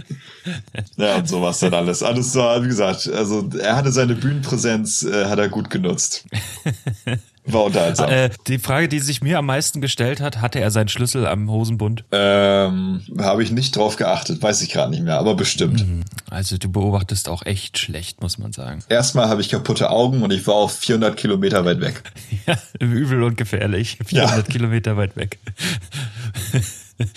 [0.96, 2.03] ja, und so war's dann alles.
[2.03, 6.24] Alles war, wie gesagt, also er hatte seine Bühnenpräsenz, äh, hat er gut genutzt.
[7.46, 8.11] War unterhaltsam.
[8.11, 11.50] Äh, die Frage, die sich mir am meisten gestellt hat, hatte er seinen Schlüssel am
[11.50, 12.04] Hosenbund?
[12.11, 15.85] Ähm, habe ich nicht drauf geachtet, weiß ich gerade nicht mehr, aber bestimmt.
[16.30, 18.83] Also du beobachtest auch echt schlecht, muss man sagen.
[18.88, 22.02] Erstmal habe ich kaputte Augen und ich war auf 400 Kilometer weit weg.
[22.46, 23.98] Ja, übel und gefährlich.
[24.04, 24.42] 400 Ja.
[24.42, 25.38] Kilometer weit weg.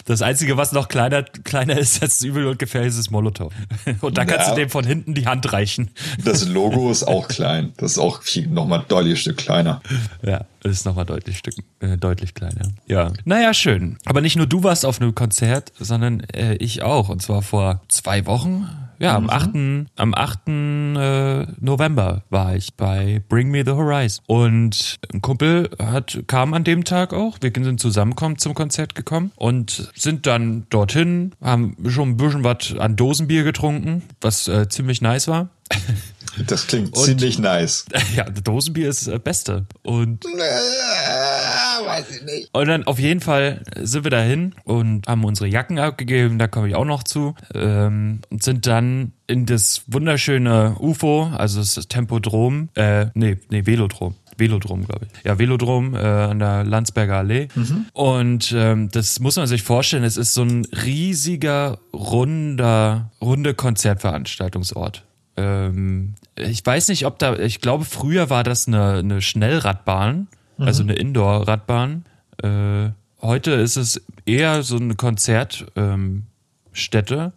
[0.06, 3.54] Das Einzige, was noch kleiner, kleiner ist als übel und gefährlich, ist das Molotow.
[4.02, 4.54] Und da kannst Ja.
[4.56, 5.92] du dem von hinten die Hand reichen.
[6.24, 7.74] Das Logo ist auch klein.
[7.78, 9.82] Das ist auch viel, noch mal deutlich Stück kleiner.
[10.24, 12.70] Ja, das ist nochmal deutlich, Stück, äh, deutlich kleiner.
[12.88, 13.14] Ja.
[13.26, 13.98] Naja, schön.
[14.06, 17.10] Aber nicht nur du warst auf einem Konzert, sondern äh, ich auch.
[17.10, 18.68] Und zwar vor zwei Wochen.
[19.00, 19.50] Ja, am 8.
[19.96, 20.48] Am 8.
[20.48, 24.24] Äh, November war ich bei Bring Me the Horizon.
[24.28, 27.38] Und ein Kumpel hat, kam an dem Tag auch.
[27.42, 32.76] Wir sind zusammenkommen zum Konzert gekommen und sind dann dorthin, haben schon ein bisschen was
[32.78, 35.50] an Dosenbier getrunken, was äh, ziemlich nice war.
[36.46, 37.86] Das klingt ziemlich nice.
[38.16, 39.66] Ja, Dosenbier ist das Beste.
[39.84, 42.50] Und weiß ich nicht.
[42.54, 46.68] Und dann auf jeden Fall sind wir dahin und haben unsere Jacken abgegeben, da komme
[46.68, 47.36] ich auch noch zu.
[47.54, 54.16] Ähm, und sind dann in das wunderschöne UFO, also das Tempodrom, äh, nee, nee, Velodrom.
[54.38, 55.26] Velodrom, glaube ich.
[55.26, 57.48] Ja, Velodrom äh, an der Landsberger Allee.
[57.94, 65.04] Und ähm, das muss man sich vorstellen, es ist so ein riesiger, runder, runde Konzertveranstaltungsort.
[65.38, 70.84] Ähm, ich weiß nicht, ob da, ich glaube, früher war das eine, eine Schnellradbahn, also
[70.84, 72.06] eine Indoor-Radbahn.
[72.42, 72.90] Äh,
[73.22, 77.32] heute ist es eher so eine Konzertstätte, ähm,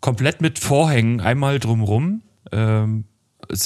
[0.00, 2.22] komplett mit Vorhängen einmal drumrum.
[2.52, 3.04] Ähm,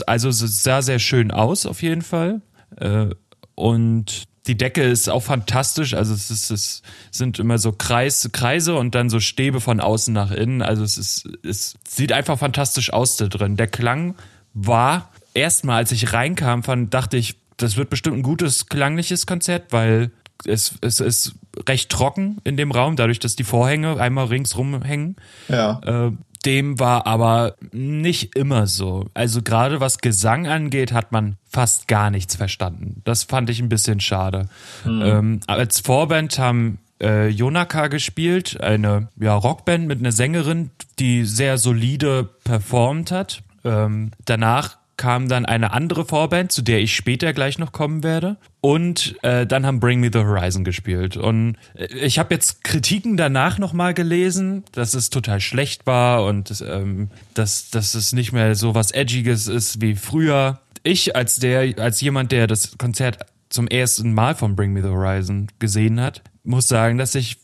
[0.06, 2.40] also es sah sehr schön aus auf jeden Fall.
[2.76, 3.08] Äh,
[3.54, 5.94] und die Decke ist auch fantastisch.
[5.94, 10.12] Also es, ist, es sind immer so Kreis, Kreise und dann so Stäbe von außen
[10.14, 10.62] nach innen.
[10.62, 13.56] Also es ist, es sieht einfach fantastisch aus da drin.
[13.56, 14.14] Der Klang
[14.54, 19.72] war erstmal, als ich reinkam, fand, dachte ich, das wird bestimmt ein gutes klangliches Konzert,
[19.72, 20.10] weil
[20.46, 21.34] es, es ist
[21.68, 25.16] recht trocken in dem Raum, dadurch, dass die Vorhänge einmal ringsrum hängen.
[25.48, 25.80] Ja.
[25.84, 26.12] Äh,
[26.44, 29.06] dem war aber nicht immer so.
[29.14, 33.02] Also gerade was Gesang angeht, hat man fast gar nichts verstanden.
[33.04, 34.48] Das fand ich ein bisschen schade.
[34.86, 41.58] Ähm, als Vorband haben äh, Jonaka gespielt, eine ja, Rockband mit einer Sängerin, die sehr
[41.58, 43.42] solide performt hat.
[43.64, 48.36] Ähm, danach kam dann eine andere Vorband, zu der ich später gleich noch kommen werde.
[48.60, 51.16] Und äh, dann haben Bring Me the Horizon gespielt.
[51.16, 56.62] Und äh, ich habe jetzt Kritiken danach nochmal gelesen, dass es total schlecht war und
[56.68, 60.60] ähm, dass, dass es nicht mehr so was Edgiges ist wie früher.
[60.82, 64.88] Ich als der, als jemand, der das Konzert zum ersten Mal von Bring Me the
[64.88, 67.38] Horizon gesehen hat, muss sagen, dass ich,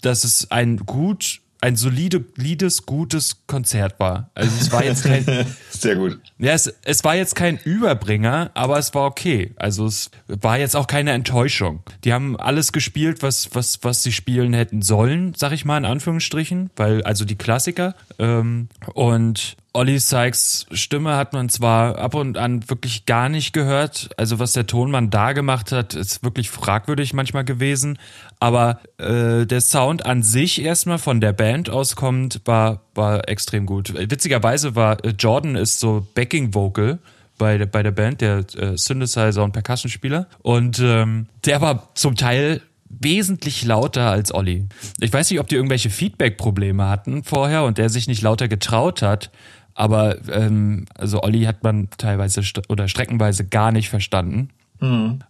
[0.00, 4.30] dass es ein gut, ein solide, solides, gutes Konzert war.
[4.34, 5.24] Also es war jetzt kein,
[5.70, 6.20] Sehr gut.
[6.38, 9.52] ja, es, es war jetzt kein Überbringer, aber es war okay.
[9.56, 11.82] Also es war jetzt auch keine Enttäuschung.
[12.04, 15.84] Die haben alles gespielt, was, was, was sie spielen hätten sollen, sag ich mal in
[15.84, 17.94] Anführungsstrichen, weil, also die Klassiker.
[18.18, 24.10] Ähm, und Olli Sykes Stimme hat man zwar ab und an wirklich gar nicht gehört.
[24.18, 27.98] Also was der Tonmann da gemacht hat, ist wirklich fragwürdig manchmal gewesen.
[28.38, 33.94] Aber äh, der Sound an sich erstmal von der Band auskommt, war, war extrem gut.
[33.94, 36.98] Witzigerweise war äh, Jordan ist so Backing Vocal
[37.38, 40.26] bei der, bei der Band, der äh, Synthesizer und Percussion-Spieler.
[40.42, 42.60] Und ähm, der war zum Teil
[43.00, 44.68] wesentlich lauter als Olli.
[45.00, 49.02] Ich weiß nicht, ob die irgendwelche Feedback-Probleme hatten vorher und der sich nicht lauter getraut
[49.02, 49.30] hat.
[49.74, 54.50] Aber ähm, also Olli hat man teilweise oder streckenweise gar nicht verstanden.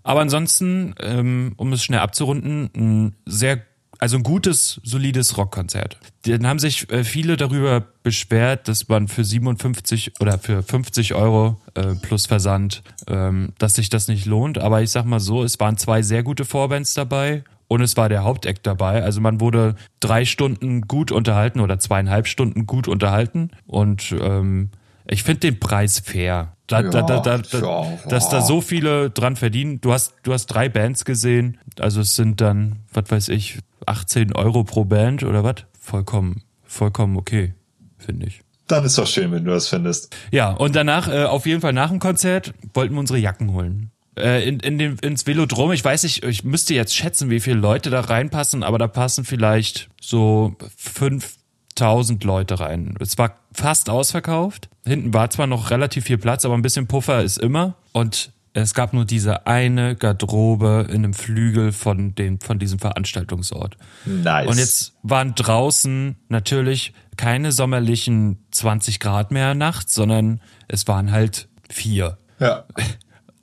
[0.03, 3.61] Aber ansonsten, ähm, um es schnell abzurunden, ein sehr,
[3.99, 5.99] also ein gutes, solides Rockkonzert.
[6.23, 11.61] Dann haben sich äh, viele darüber beschwert, dass man für 57 oder für 50 Euro
[11.75, 14.59] äh, plus Versand, ähm, dass sich das nicht lohnt.
[14.59, 17.45] Aber ich sag mal so, es waren zwei sehr gute Vorbands dabei.
[17.73, 19.03] Und es war der Haupteck dabei.
[19.03, 24.71] Also man wurde drei Stunden gut unterhalten oder zweieinhalb Stunden gut unterhalten und ähm,
[25.09, 26.55] ich finde den Preis fair.
[26.67, 29.81] Da, ja, da, da, da, ja, dass da so viele dran verdienen.
[29.81, 34.35] Du hast, du hast drei Bands gesehen, also es sind dann, was weiß ich, 18
[34.35, 35.57] Euro pro Band oder was?
[35.81, 37.55] Vollkommen, vollkommen okay,
[37.97, 38.43] finde ich.
[38.69, 40.15] Dann ist doch schön, wenn du das findest.
[40.31, 43.91] Ja, und danach, äh, auf jeden Fall nach dem Konzert, wollten wir unsere Jacken holen.
[44.17, 47.57] Äh, in, in den, ins Velodrom, ich weiß nicht, ich müsste jetzt schätzen, wie viele
[47.57, 52.95] Leute da reinpassen, aber da passen vielleicht so 5000 Leute rein.
[53.01, 54.69] Es war fast ausverkauft.
[54.85, 57.77] Hinten war zwar noch relativ viel Platz, aber ein bisschen Puffer ist immer.
[57.93, 63.77] Und es gab nur diese eine Garderobe in einem Flügel von dem, von diesem Veranstaltungsort.
[64.05, 64.47] Nice.
[64.47, 71.49] Und jetzt waren draußen natürlich keine sommerlichen 20 Grad mehr nachts, sondern es waren halt
[71.71, 72.19] vier.
[72.39, 72.65] Ja.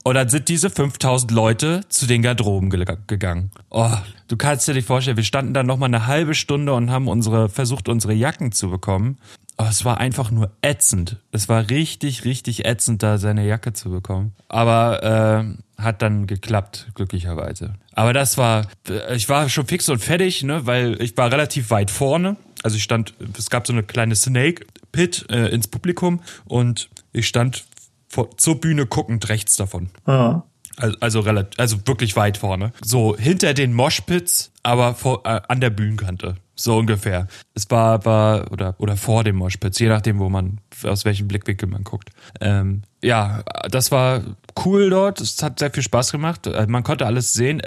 [0.10, 3.52] Und dann sind diese 5000 Leute zu den Garderoben ge gegangen.
[3.70, 3.92] Oh,
[4.28, 7.48] du kannst dir nicht vorstellen, wir standen da nochmal eine halbe Stunde und haben unsere,
[7.48, 9.20] versucht unsere Jacken zu bekommen.
[9.60, 11.18] Oh, es war einfach nur ätzend.
[11.32, 14.34] Es war richtig, richtig ätzend, da seine Jacke zu bekommen.
[14.48, 17.76] Aber äh, hat dann geklappt, glücklicherweise.
[17.94, 18.66] Aber das war,
[19.14, 22.36] ich war schon fix und fertig, ne, weil ich war relativ weit vorne.
[22.64, 27.28] Also ich stand, es gab so eine kleine Snake Pit äh, ins Publikum und ich
[27.28, 27.66] stand
[28.10, 29.90] vor, zur Bühne guckend rechts davon.
[30.08, 30.44] Ja.
[30.78, 32.72] Also, also relativ, also wirklich weit vorne.
[32.82, 36.36] So hinter den Moshpits, aber vor, äh, an der Bühnenkante.
[36.56, 37.28] So ungefähr.
[37.54, 41.70] Es war, war oder, oder vor dem Moshpits, je nachdem, wo man, aus welchem Blickwinkel
[41.70, 42.10] man guckt.
[42.42, 44.22] Ähm, ja, das war
[44.66, 45.22] cool dort.
[45.22, 46.48] Es hat sehr viel Spaß gemacht.
[46.48, 47.62] Äh, man konnte alles sehen.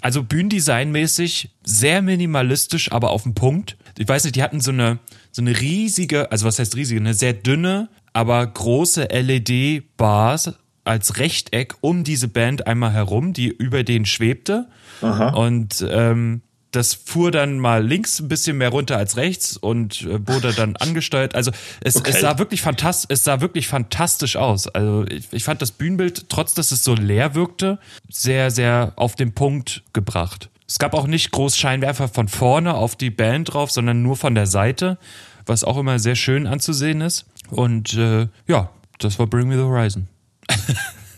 [0.00, 3.76] Also Bühnendesignmäßig sehr minimalistisch, aber auf den Punkt.
[3.98, 4.98] Ich weiß nicht, die hatten so eine,
[5.32, 10.52] so eine riesige, also was heißt riesige, eine sehr dünne, aber große LED-Bars
[10.84, 14.68] als Rechteck um diese Band einmal herum, die über den schwebte.
[15.00, 15.30] Aha.
[15.30, 20.26] Und ähm, das fuhr dann mal links ein bisschen mehr runter als rechts und äh,
[20.26, 21.34] wurde dann angesteuert.
[21.34, 22.10] Also es, okay.
[22.12, 24.66] es sah wirklich fantastisch, es sah wirklich fantastisch aus.
[24.68, 29.14] Also ich, ich fand das Bühnenbild, trotz dass es so leer wirkte, sehr, sehr auf
[29.14, 30.48] den Punkt gebracht.
[30.66, 34.34] Es gab auch nicht groß Scheinwerfer von vorne auf die Band drauf, sondern nur von
[34.34, 34.96] der Seite,
[35.44, 37.26] was auch immer sehr schön anzusehen ist.
[37.52, 40.08] Und äh, ja, das war Bring Me the Horizon.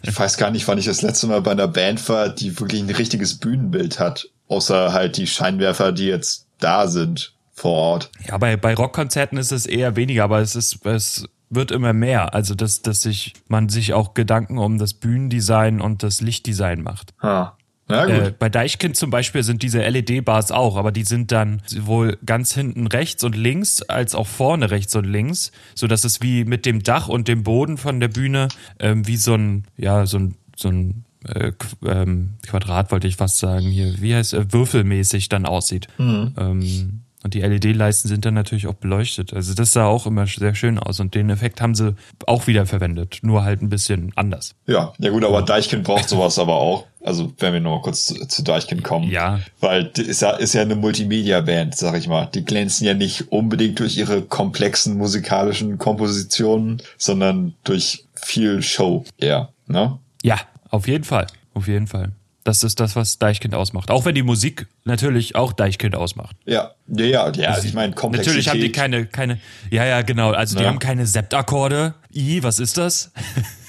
[0.02, 2.82] ich weiß gar nicht, wann ich das letzte Mal bei einer Band war, die wirklich
[2.82, 4.28] ein richtiges Bühnenbild hat.
[4.48, 8.10] Außer halt die Scheinwerfer, die jetzt da sind vor Ort.
[8.26, 12.34] Ja, bei, bei Rockkonzerten ist es eher weniger, aber es ist, es wird immer mehr.
[12.34, 17.14] Also, dass, dass sich, man sich auch Gedanken um das Bühnendesign und das Lichtdesign macht.
[17.22, 17.56] Ha.
[17.88, 18.14] Ja, gut.
[18.14, 22.54] Äh, bei Deichkind zum Beispiel sind diese LED-Bars auch, aber die sind dann sowohl ganz
[22.54, 26.64] hinten rechts und links als auch vorne rechts und links, so dass es wie mit
[26.64, 30.34] dem Dach und dem Boden von der Bühne ähm, wie so ein ja so ein
[30.56, 31.52] so ein äh,
[31.84, 35.88] ähm, Quadrat wollte ich fast sagen hier, wie heißt äh, würfelmäßig dann aussieht.
[35.98, 36.34] Mhm.
[36.36, 39.32] Ähm, und die LED-Leisten sind dann natürlich auch beleuchtet.
[39.32, 41.00] Also das sah auch immer sehr schön aus.
[41.00, 43.20] Und den Effekt haben sie auch wieder verwendet.
[43.22, 44.54] Nur halt ein bisschen anders.
[44.66, 46.84] Ja, ja gut, aber Deichkind braucht sowas aber auch.
[47.02, 49.10] Also wenn wir noch mal kurz zu, zu Deichkind kommen.
[49.10, 49.40] Ja.
[49.60, 52.26] Weil ist ja, ist ja eine Multimedia-Band, sag ich mal.
[52.26, 59.48] Die glänzen ja nicht unbedingt durch ihre komplexen musikalischen Kompositionen, sondern durch viel Show eher,
[59.66, 59.98] ne?
[60.22, 61.26] Ja, auf jeden Fall.
[61.54, 62.12] Auf jeden Fall.
[62.44, 63.90] Das ist das, was Deichkind ausmacht.
[63.90, 66.36] Auch wenn die Musik natürlich auch Deichkind ausmacht.
[66.44, 68.36] Ja, ja, ja, ja also ich meine, Komplexität.
[68.36, 70.32] Natürlich haben die keine, keine, ja, ja, genau.
[70.32, 71.94] Also die haben keine Septakkorde.
[72.14, 73.12] I, was ist das?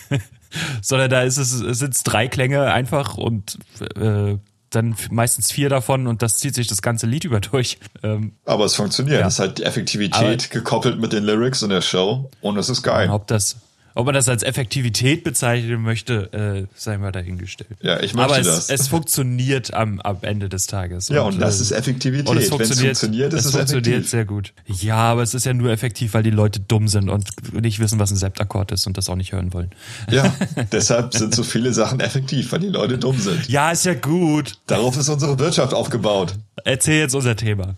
[0.81, 3.57] Sondern da ist es, es sind drei Klänge einfach und
[3.95, 4.37] äh,
[4.69, 7.79] dann meistens vier davon und das zieht sich das ganze Lied über durch.
[8.03, 9.21] Ähm, Aber es funktioniert.
[9.21, 9.27] Ja.
[9.27, 12.69] Es ist halt die Effektivität Aber gekoppelt mit den Lyrics in der Show und es
[12.69, 13.09] ist geil.
[13.09, 13.55] Ob das,
[13.95, 17.69] ob man das als Effektivität bezeichnen möchte, äh, sei mal dahingestellt.
[17.81, 18.69] Ja, ich möchte Aber es, das.
[18.69, 21.07] es funktioniert am, am Ende des Tages.
[21.07, 22.27] Ja, und, und das äh, ist Effektivität.
[22.27, 24.09] Und es funktioniert, funktioniert, es, es funktioniert effektiv.
[24.11, 24.53] sehr gut.
[24.67, 27.97] Ja, aber es ist ja nur effektiv, weil die Leute dumm sind und nicht wissen,
[27.97, 29.71] was ein Septakkord ist und das auch nicht hören wollen.
[30.11, 30.35] Ja,
[30.73, 33.47] deshalb sind so viele Sachen effektiv, weil die Leute dumm sind.
[33.47, 34.59] Ja, ist ja gut.
[34.67, 36.35] Darauf ist unsere Wirtschaft aufgebaut.
[36.65, 37.75] Erzähl jetzt unser Thema.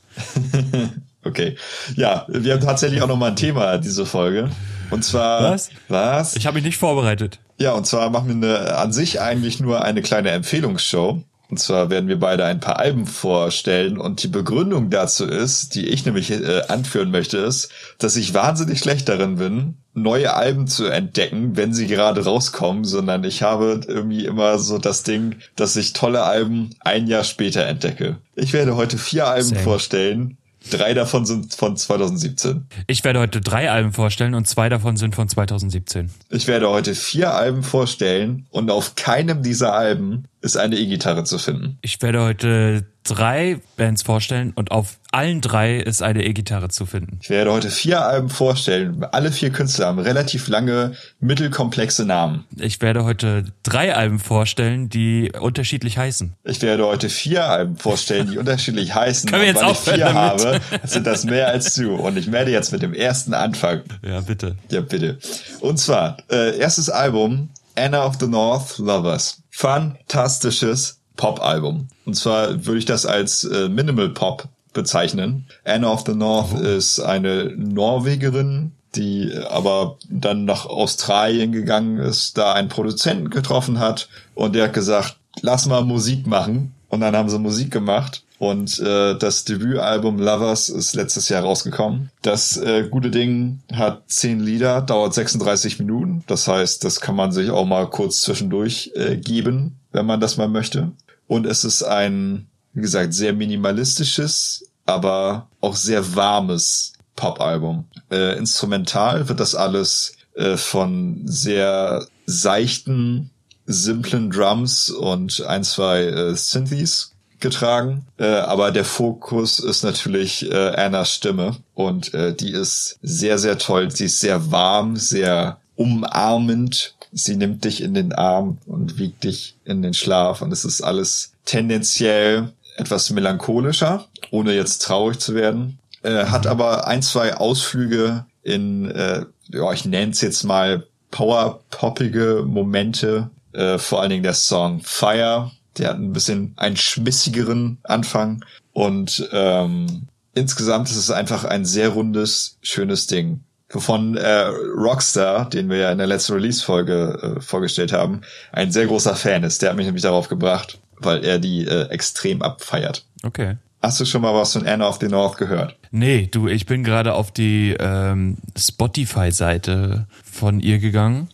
[1.23, 1.56] okay.
[1.95, 4.49] Ja, wir haben tatsächlich auch noch mal ein Thema diese Folge.
[4.89, 5.52] Und zwar.
[5.52, 5.69] Was?
[5.88, 6.36] Was?
[6.36, 7.39] Ich habe mich nicht vorbereitet.
[7.60, 11.23] Ja, und zwar machen wir eine, an sich eigentlich nur eine kleine Empfehlungsshow.
[11.50, 15.88] Und zwar werden wir beide ein paar Alben vorstellen und die Begründung dazu ist, die
[15.88, 20.88] ich nämlich äh, anführen möchte, ist, dass ich wahnsinnig schlecht darin bin, neue Alben zu
[20.88, 25.93] entdecken, wenn sie gerade rauskommen, sondern ich habe irgendwie immer so das Ding, dass ich
[25.93, 28.17] tolle Alben ein Jahr später entdecke.
[28.36, 29.62] Ich werde heute vier Alben Same.
[29.62, 30.37] vorstellen,
[30.70, 32.67] Drei davon sind von 2017.
[32.88, 36.10] Ich werde heute drei Alben vorstellen und zwei davon sind von 2017.
[36.30, 41.38] Ich werde heute vier Alben vorstellen und auf keinem dieser Alben ist eine E-Gitarre zu
[41.38, 41.78] finden.
[41.82, 47.19] Ich werde heute drei Bands vorstellen und auf allen drei ist eine E-Gitarre zu finden.
[47.21, 49.04] Ich werde heute vier Alben vorstellen.
[49.12, 52.43] Alle vier Künstler haben relativ lange, mittelkomplexe Namen.
[52.58, 56.34] Ich werde heute drei Alben vorstellen, die unterschiedlich heißen.
[56.43, 59.30] Ich werde heute vier Alben vorstellen, die unterschiedlich heißen.
[59.30, 60.15] Können wir jetzt und weil ich vier damit?
[60.15, 61.95] habe, sind das mehr als du.
[61.95, 63.84] Und ich werde jetzt mit dem ersten anfangen.
[64.06, 64.56] Ja, bitte.
[64.69, 65.17] Ja, bitte.
[65.62, 69.44] Und zwar, äh, erstes Album, Anna of the North Lovers.
[69.52, 71.88] Fantastisches Pop-Album.
[72.06, 75.46] Und zwar würde ich das als äh, Minimal Pop bezeichnen.
[75.63, 82.54] Anna of the North ist eine Norwegerin, die aber dann nach Australien gegangen ist, da
[82.54, 86.74] einen Produzenten getroffen hat und der hat gesagt, lass mal Musik machen.
[86.90, 88.24] Und dann haben sie Musik gemacht.
[88.39, 92.12] Und äh, das Debütalbum Lovers ist letztes Jahr rausgekommen.
[92.21, 96.23] Das äh, gute Ding hat zehn Lieder, dauert 36 Minuten.
[96.28, 100.38] Das heißt, das kann man sich auch mal kurz zwischendurch äh, geben, wenn man das
[100.38, 100.91] mal möchte.
[101.28, 107.86] Und es ist ein, wie gesagt, sehr minimalistisches, aber auch sehr warmes Pop-Album.
[108.12, 113.32] Äh, instrumental wird das alles äh, von sehr seichten,
[113.65, 118.06] simplen Drums und ein, zwei äh, Synthes getragen.
[118.17, 123.58] Äh, aber der Fokus ist natürlich äh, Annas Stimme und äh, die ist sehr, sehr
[123.58, 123.91] toll.
[123.91, 126.95] Sie ist sehr warm, sehr umarmend.
[127.13, 130.82] Sie nimmt dich in den Arm und wiegt dich in den Schlaf und es ist
[130.82, 135.80] alles tendenziell etwas melancholischer, ohne jetzt traurig zu werden.
[136.04, 142.43] Äh, hat aber ein, zwei Ausflüge in, äh, ja, ich nenne es jetzt mal power-poppige
[142.45, 143.30] Momente.
[143.54, 149.28] Äh, vor allen Dingen der Song Fire, der hat ein bisschen einen schmissigeren Anfang und
[149.32, 153.42] ähm, insgesamt ist es einfach ein sehr rundes, schönes Ding.
[153.70, 154.46] Wovon äh,
[154.78, 158.22] Rockstar, den wir ja in der letzten Release-Folge äh, vorgestellt haben,
[158.54, 159.62] ein sehr großer Fan ist.
[159.62, 163.06] Der hat mich nämlich darauf gebracht, weil er die äh, extrem abfeiert.
[163.24, 163.58] Okay.
[163.82, 165.76] Hast du schon mal was von Anna of the North gehört?
[165.92, 171.30] Nee, du, ich bin gerade auf die ähm, Spotify-Seite von ihr gegangen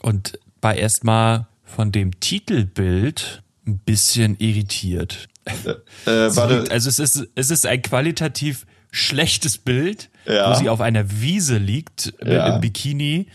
[0.00, 5.28] und war erstmal von dem Titelbild ein bisschen irritiert.
[5.44, 10.50] Äh, Sie warte, Also es ist, es ist ein qualitativ schlechtes Bild, Ja.
[10.50, 12.44] wo sie auf einer Wiese liegt mit Ja.
[12.44, 13.26] einem Bikini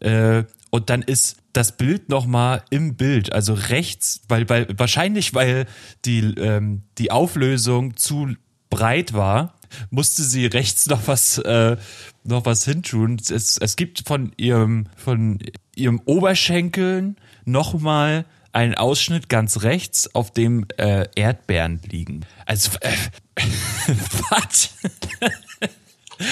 [0.00, 5.66] äh, und dann ist das Bild nochmal im Bild, also rechts, weil, weil wahrscheinlich, weil
[6.04, 8.34] die, ähm, die Auflösung zu
[8.70, 9.58] breit war,
[9.90, 11.76] musste sie rechts noch was äh,
[12.24, 13.18] noch was hintun.
[13.20, 15.38] Es, es gibt von ihrem von
[15.74, 22.26] ihrem Oberschenkeln nochmal einen Ausschnitt ganz rechts, auf dem äh, Erdbeeren liegen.
[22.46, 22.92] Also äh,
[24.30, 24.74] was?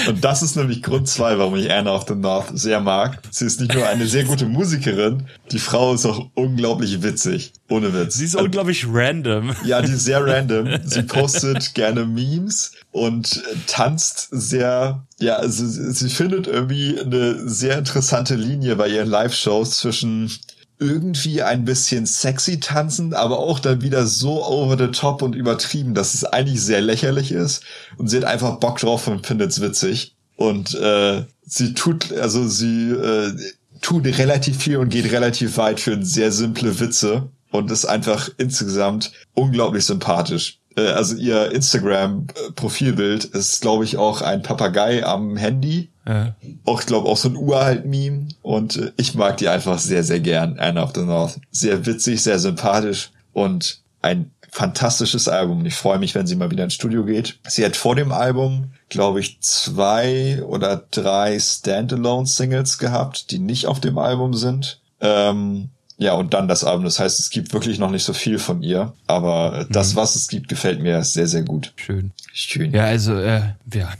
[0.06, 3.20] Und das ist nämlich Grund zwei, warum ich Anna of the North sehr mag.
[3.30, 7.52] Sie ist nicht nur eine sehr gute Musikerin, die Frau ist auch unglaublich witzig.
[7.70, 8.16] Ohne Witz.
[8.16, 9.54] Sie ist unglaublich random.
[9.64, 10.68] Ja, die ist sehr random.
[10.84, 17.48] Sie postet gerne Memes und äh, tanzt sehr, ja, also sie sie findet irgendwie eine
[17.48, 20.30] sehr interessante Linie bei ihren Live-Shows zwischen
[20.78, 25.94] irgendwie ein bisschen sexy tanzen, aber auch dann wieder so over the top und übertrieben,
[25.94, 27.62] dass es eigentlich sehr lächerlich ist.
[27.96, 30.14] Und sie hat einfach Bock drauf und findet's witzig.
[30.36, 33.32] Und äh, sie tut, also sie äh,
[33.80, 39.12] tut relativ viel und geht relativ weit für sehr simple Witze und ist einfach insgesamt
[39.34, 40.57] unglaublich sympathisch.
[40.78, 45.88] Äh, Also ihr Instagram-Profilbild ist, glaube ich, auch ein Papagei am Handy.
[46.06, 46.34] Ja.
[46.64, 48.28] Auch, ich glaube, auch so ein uralt Meme.
[48.42, 51.38] Und äh, ich mag die einfach sehr, sehr gern, Anna of the North.
[51.50, 55.66] Sehr witzig, sehr sympathisch und ein fantastisches Album.
[55.66, 57.38] Ich freue mich, wenn sie mal wieder ins Studio geht.
[57.46, 63.80] Sie hat vor dem Album, glaube ich, zwei oder drei Standalone-Singles gehabt, die nicht auf
[63.80, 64.80] dem Album sind.
[65.00, 65.68] Ähm,
[65.98, 66.84] ja, und dann das Album.
[66.84, 68.94] Das heißt, es gibt wirklich noch nicht so viel von ihr.
[69.08, 71.72] Aber das, was es gibt, gefällt mir sehr, sehr gut.
[71.74, 72.12] Schön.
[72.32, 72.72] Schön.
[72.72, 73.92] Ja, also, äh, ja.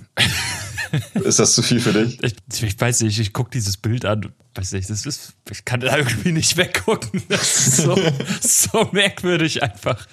[1.15, 2.23] Ist das zu viel für dich?
[2.23, 5.81] Ich, ich weiß nicht, ich gucke dieses Bild an, weiß nicht, das ist, ich kann
[5.81, 7.23] da irgendwie nicht weggucken.
[7.29, 7.99] Das ist so,
[8.41, 10.07] so merkwürdig einfach.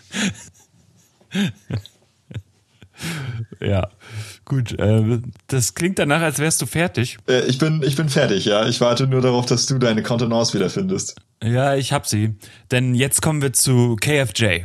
[3.62, 3.88] Ja,
[4.44, 4.78] gut.
[4.78, 7.18] Äh, das klingt danach, als wärst du fertig.
[7.28, 8.68] Äh, ich bin, ich bin fertig, ja.
[8.68, 11.16] Ich warte nur darauf, dass du deine Kontenance wiederfindest.
[11.44, 12.36] Ja, ich hab sie.
[12.72, 14.64] Denn jetzt kommen wir zu KFJ.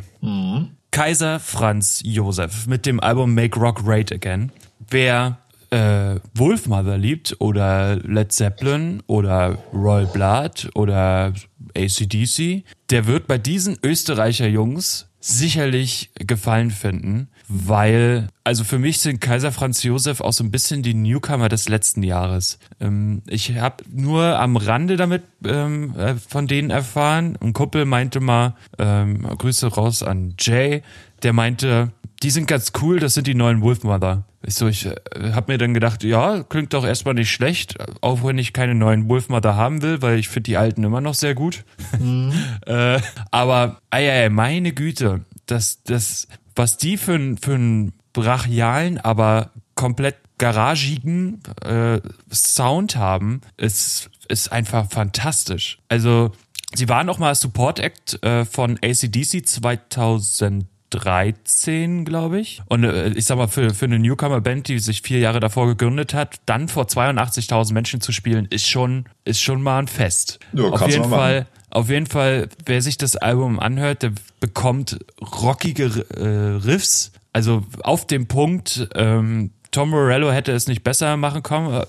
[0.91, 4.51] Kaiser Franz Josef mit dem Album Make Rock Great Again.
[4.89, 5.39] Wer
[5.70, 11.33] äh, Wolfmother liebt oder Led Zeppelin oder Royal Blood oder
[11.76, 19.21] ACDC, der wird bei diesen Österreicher Jungs sicherlich Gefallen finden, weil, also für mich sind
[19.21, 22.59] Kaiser Franz Josef auch so ein bisschen die Newcomer des letzten Jahres.
[22.81, 27.37] Ähm, ich habe nur am Rande damit ähm, äh, von denen erfahren.
[27.41, 30.83] Ein Kumpel meinte mal, ähm, Grüße raus an Jay,
[31.23, 31.93] der meinte,
[32.23, 34.25] die sind ganz cool, das sind die neuen Wolfmother.
[34.43, 34.95] Ich so, ich äh,
[35.32, 39.09] habe mir dann gedacht, ja, klingt doch erstmal nicht schlecht, auch wenn ich keine neuen
[39.09, 41.64] Wolfmother haben will, weil ich finde die alten immer noch sehr gut.
[41.99, 42.32] Mhm.
[42.66, 46.26] äh, aber, ey, ey, meine Güte, das, das,
[46.57, 52.01] was die für, für einen brachialen, aber komplett garagigen äh,
[52.32, 55.78] Sound haben, ist, ist einfach fantastisch.
[55.88, 56.32] Also,
[56.74, 62.62] sie waren auch mal Support Act äh, von ACDC 2000 13, glaube ich.
[62.66, 66.14] Und äh, ich sag mal, für, für eine Newcomer-Band, die sich vier Jahre davor gegründet
[66.14, 70.41] hat, dann vor 82.000 Menschen zu spielen, ist schon, ist schon mal ein Fest.
[70.53, 75.84] Ja, auf jeden Fall, auf jeden Fall, wer sich das Album anhört, der bekommt rockige
[76.16, 77.12] äh, Riffs.
[77.32, 81.80] Also auf dem Punkt, ähm, Tom Morello hätte es nicht besser machen kommen,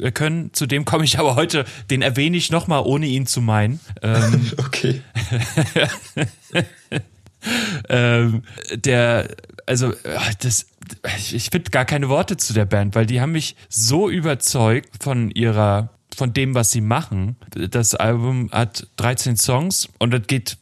[0.00, 0.50] äh, können.
[0.52, 3.78] Zudem komme ich aber heute, den erwähne ich nochmal, ohne ihn zu meinen.
[4.02, 5.02] Ähm, okay.
[7.88, 8.42] ähm,
[8.74, 9.28] der,
[9.66, 9.92] also
[10.40, 10.66] das,
[11.32, 15.30] ich finde gar keine Worte zu der Band, weil die haben mich so überzeugt von
[15.30, 17.36] ihrer von dem, was sie machen.
[17.54, 20.58] Das Album hat 13 Songs und es geht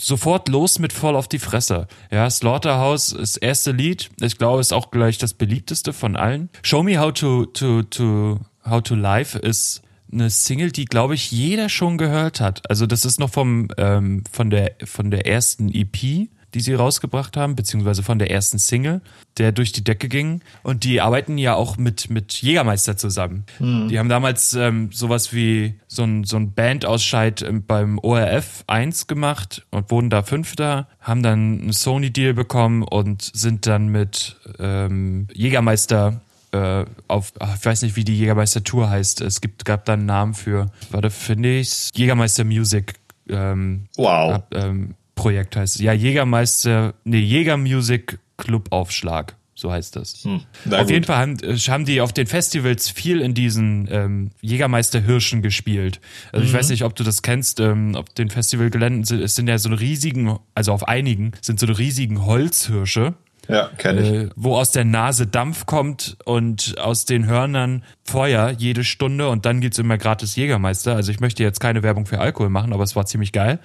[0.00, 1.88] sofort los mit voll auf die Fresse.
[2.10, 4.08] Ja, Slaughterhouse ist das erste Lied.
[4.20, 6.48] Ich glaube, ist auch gleich das beliebteste von allen.
[6.62, 9.82] Show Me How to, to, to, How to Live ist
[10.14, 12.68] eine Single, die glaube ich jeder schon gehört hat.
[12.70, 17.36] Also das ist noch vom ähm, von der von der ersten EP, die sie rausgebracht
[17.36, 19.00] haben, beziehungsweise von der ersten Single,
[19.38, 20.40] der durch die Decke ging.
[20.62, 23.44] Und die arbeiten ja auch mit mit Jägermeister zusammen.
[23.58, 23.88] Mhm.
[23.88, 29.66] Die haben damals ähm, sowas wie so ein so ein Bandausscheid beim ORF 1 gemacht
[29.70, 35.26] und wurden da Fünfter, haben dann einen Sony Deal bekommen und sind dann mit ähm,
[35.34, 36.20] Jägermeister
[36.54, 39.20] äh, auf, ach, ich weiß nicht, wie die Jägermeister Tour heißt.
[39.22, 42.94] Es gibt, gab da einen Namen für, warte, finde ich, Jägermeister Music.
[43.28, 44.34] Ähm, wow.
[44.34, 45.80] Ab, ähm, Projekt heißt es.
[45.80, 49.36] Ja, Jägermeister, nee, Jäger Music Club Aufschlag.
[49.56, 50.24] So heißt das.
[50.24, 50.40] Hm,
[50.70, 50.90] auf gut.
[50.90, 56.00] jeden Fall haben, äh, haben, die auf den Festivals viel in diesen ähm, Jägermeister-Hirschen gespielt.
[56.32, 56.48] Also mhm.
[56.48, 59.58] ich weiß nicht, ob du das kennst, ähm, auf den Festivalgeländen sind, es sind ja
[59.58, 63.14] so riesigen, also auf einigen sind so riesigen Holzhirsche.
[63.48, 64.10] Ja, kenne ich.
[64.10, 69.46] Äh, wo aus der Nase Dampf kommt und aus den Hörnern Feuer jede Stunde und
[69.46, 70.94] dann gibt's immer gratis Jägermeister.
[70.94, 73.58] Also ich möchte jetzt keine Werbung für Alkohol machen, aber es war ziemlich geil.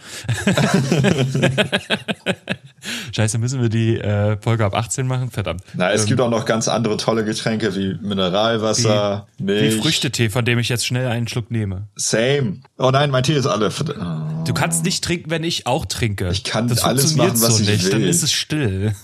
[3.14, 5.30] Scheiße, müssen wir die äh, Folge ab 18 machen?
[5.30, 5.62] Verdammt.
[5.74, 9.76] Na, es ähm, gibt auch noch ganz andere tolle Getränke wie Mineralwasser, wie, Milch.
[9.76, 11.88] Wie Früchtetee, von dem ich jetzt schnell einen Schluck nehme.
[11.96, 12.62] Same.
[12.78, 13.70] Oh nein, mein Tee ist alle.
[13.70, 14.46] Oh.
[14.46, 16.30] Du kannst nicht trinken, wenn ich auch trinke.
[16.30, 17.86] Ich kann das alles machen, was so ich nicht.
[17.86, 17.92] will.
[17.92, 18.96] Dann ist es still.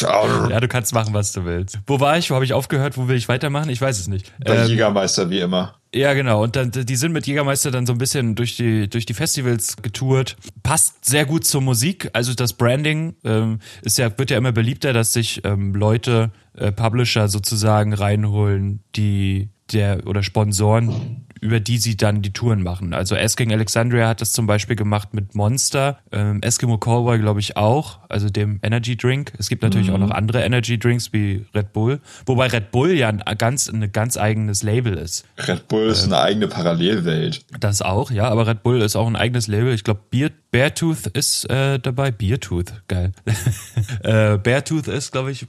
[0.00, 1.78] Ja, du kannst machen, was du willst.
[1.86, 2.30] Wo war ich?
[2.30, 2.96] Wo habe ich aufgehört?
[2.96, 3.68] Wo will ich weitermachen?
[3.70, 4.32] Ich weiß es nicht.
[4.44, 5.74] Bei ähm, Jägermeister, wie immer.
[5.94, 6.42] Ja, genau.
[6.42, 9.76] Und dann, die sind mit Jägermeister dann so ein bisschen durch die, durch die Festivals
[9.76, 10.36] getourt.
[10.62, 12.10] Passt sehr gut zur Musik.
[12.12, 16.70] Also das Branding ähm, ist ja, wird ja immer beliebter, dass sich ähm, Leute, äh,
[16.70, 22.94] Publisher sozusagen reinholen, die der oder Sponsoren, über die sie dann die Touren machen.
[22.94, 27.56] Also Asking Alexandria hat das zum Beispiel gemacht mit Monster, ähm, Eskimo Callboy glaube ich
[27.56, 29.32] auch, also dem Energy Drink.
[29.38, 29.94] Es gibt natürlich mhm.
[29.94, 33.90] auch noch andere Energy Drinks wie Red Bull, wobei Red Bull ja ein ganz, ein
[33.92, 35.24] ganz eigenes Label ist.
[35.38, 37.44] Red Bull ist äh, eine eigene Parallelwelt.
[37.58, 39.72] Das auch, ja, aber Red Bull ist auch ein eigenes Label.
[39.72, 42.10] Ich glaube, Beer, Beartooth ist äh, dabei.
[42.10, 43.12] Beartooth, geil.
[44.02, 45.46] äh, Beartooth ist, glaube ich,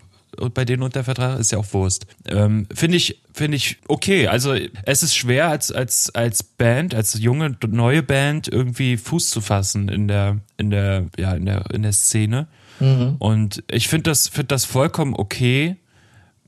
[0.53, 2.05] bei denen unter Vertrag ist ja auch Wurst.
[2.27, 4.27] Ähm, finde ich, finde ich okay.
[4.27, 4.55] Also
[4.85, 9.89] es ist schwer als als als Band, als junge neue Band irgendwie Fuß zu fassen
[9.89, 12.47] in der in der ja in der in der Szene.
[12.79, 13.15] Mhm.
[13.19, 15.77] Und ich finde das finde das vollkommen okay,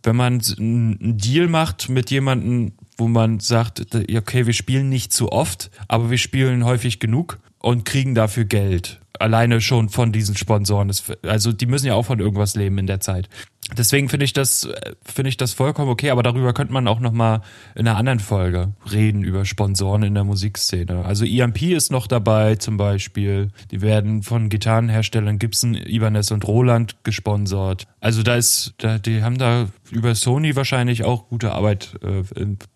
[0.03, 5.31] wenn man einen Deal macht mit jemandem, wo man sagt, okay, wir spielen nicht zu
[5.31, 8.99] oft, aber wir spielen häufig genug und kriegen dafür Geld.
[9.19, 10.91] Alleine schon von diesen Sponsoren.
[11.23, 13.29] also die müssen ja auch von irgendwas leben in der Zeit.
[13.77, 14.67] Deswegen finde ich das
[15.03, 17.41] finde ich das vollkommen okay, aber darüber könnte man auch noch mal
[17.75, 21.05] in einer anderen Folge reden über Sponsoren in der Musikszene.
[21.05, 23.49] Also EMP ist noch dabei zum Beispiel.
[23.71, 27.87] Die werden von Gitarrenherstellern Gibson, Ibanez und Roland gesponsert.
[27.99, 32.23] Also da ist, da, die haben da über Sony wahrscheinlich auch gute Arbeit äh,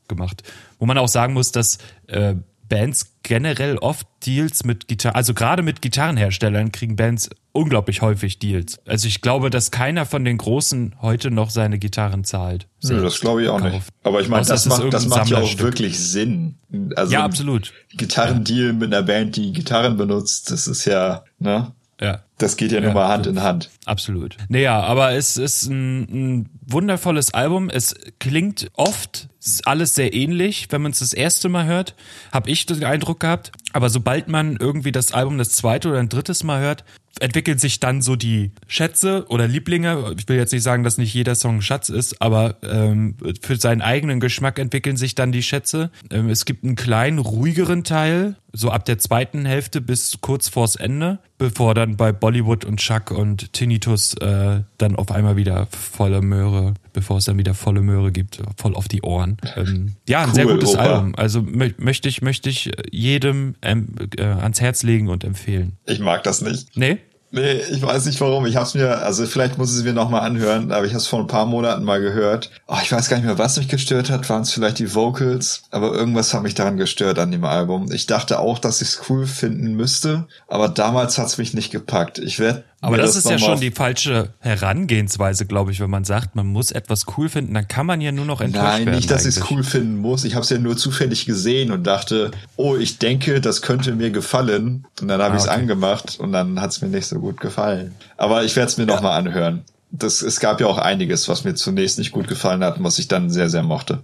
[0.08, 0.44] gemacht.
[0.80, 2.36] Wo man auch sagen muss, dass äh,
[2.70, 8.80] Bands generell oft Deals mit Gitarren, also gerade mit Gitarrenherstellern kriegen Bands unglaublich häufig Deals.
[8.86, 12.68] Also ich glaube, dass keiner von den Großen heute noch seine Gitarren zahlt.
[12.84, 13.82] Nö, das glaube ich auch nicht.
[14.04, 16.56] Aber ich meine, das, das, macht, das macht ja auch wirklich Sinn.
[16.96, 17.74] Also ja, absolut.
[17.96, 21.74] Gitarrendeal mit einer Band, die Gitarren benutzt, das ist ja, ne?
[22.00, 22.24] Ja.
[22.38, 23.70] Das geht ja, ja nun mal Hand in Hand.
[23.86, 24.38] Absolut.
[24.48, 27.70] Naja, aber es ist ein, ein wundervolles Album.
[27.70, 29.28] Es klingt oft
[29.64, 31.96] alles sehr ähnlich, wenn man es das erste Mal hört,
[32.32, 33.52] habe ich den Eindruck gehabt.
[33.74, 36.84] Aber sobald man irgendwie das Album das zweite oder ein drittes Mal hört,
[37.20, 40.14] entwickeln sich dann so die Schätze oder Lieblinge.
[40.18, 43.56] Ich will jetzt nicht sagen, dass nicht jeder Song ein Schatz ist, aber ähm, für
[43.56, 45.92] seinen eigenen Geschmack entwickeln sich dann die Schätze.
[46.12, 50.76] Ähm, es gibt einen kleinen, ruhigeren Teil, so ab der zweiten Hälfte bis kurz vors
[50.76, 56.22] Ende, bevor dann bei Bollywood und Chuck und Tinnitus äh, dann auf einmal wieder volle
[56.22, 59.38] Möhre, bevor es dann wieder volle Möhre gibt, voll auf die Ohren.
[59.56, 60.82] Ähm, ja, ein cool, sehr gutes Opa.
[60.82, 61.16] Album.
[61.16, 65.78] Also mö möchte ich, möchte ich jedem ähm, äh, ans Herz legen und empfehlen.
[65.86, 66.76] Ich mag das nicht.
[66.76, 66.98] Nee?
[67.30, 68.46] Nee, ich weiß nicht warum.
[68.46, 71.08] Ich hab's mir, also vielleicht muss ich es mir nochmal anhören, aber ich habe es
[71.08, 72.52] vor ein paar Monaten mal gehört.
[72.68, 74.30] Oh, ich weiß gar nicht mehr, was mich gestört hat.
[74.30, 75.64] Waren es vielleicht die Vocals?
[75.70, 77.92] Aber irgendwas hat mich daran gestört an dem Album.
[77.92, 82.18] Ich dachte auch, dass ich es cool finden müsste, aber damals hat's mich nicht gepackt.
[82.18, 86.04] Ich werde aber das, das, ist ja schon die falsche Herangehensweise, glaube ich, wenn man
[86.04, 88.86] sagt, man muss etwas cool finden, dann kann man ja nur noch enttäuscht Nein, werden.
[88.86, 90.24] Nein, nicht, dass ich es cool finden muss.
[90.26, 94.12] Ich habe es ja nur zufällig gesehen und dachte, oh, ich denke, das könnte mir
[94.12, 94.86] gefallen.
[95.02, 95.60] Und dann habe ah, ich es okay.
[95.60, 97.96] angemacht und dann hat es mir nicht so gut gefallen.
[98.16, 98.94] Aber ich werde es mir ja.
[98.94, 99.64] nochmal anhören.
[99.90, 103.00] Das, es gab ja auch einiges, was mir zunächst nicht gut gefallen hat und was
[103.00, 104.04] ich dann sehr, sehr mochte.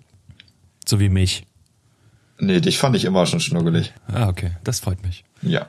[0.88, 1.46] So wie mich.
[2.40, 3.94] Nee, dich fand ich immer schon schnuggelig.
[4.08, 4.52] Ah, okay.
[4.64, 5.24] Das freut mich.
[5.44, 5.68] Ja.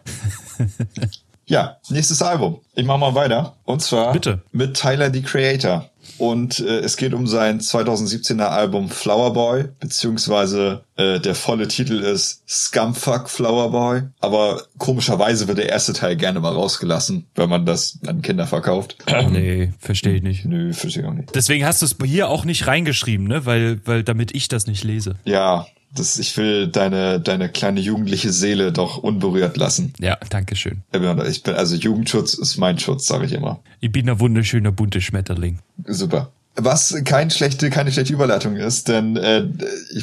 [1.47, 2.61] Ja, nächstes Album.
[2.75, 3.57] Ich mach mal weiter.
[3.65, 4.43] Und zwar Bitte.
[4.53, 5.91] mit Tyler, the Creator.
[6.19, 11.99] Und äh, es geht um sein 2017er Album Flower Boy, beziehungsweise äh, der volle Titel
[12.01, 14.03] ist Scumfuck Flower Boy.
[14.21, 18.97] Aber komischerweise wird der erste Teil gerne mal rausgelassen, wenn man das an Kinder verkauft.
[19.11, 20.45] Oh, nee, verstehe ich nicht.
[20.45, 21.35] Nö, verstehe ich auch nicht.
[21.35, 23.47] Deswegen hast du es hier auch nicht reingeschrieben, ne?
[23.47, 25.17] Weil, weil damit ich das nicht lese.
[25.25, 29.93] Ja, das, ich will deine, deine kleine jugendliche Seele doch unberührt lassen.
[29.99, 30.83] Ja, danke schön.
[30.93, 33.61] Ich bin, also Jugendschutz ist mein Schutz, sage ich immer.
[33.81, 35.61] Ich bin ein wunderschöner bunter Schmetterling.
[35.87, 36.31] Super.
[36.57, 39.49] Was kein schlechte, keine schlechte Überleitung ist, denn äh,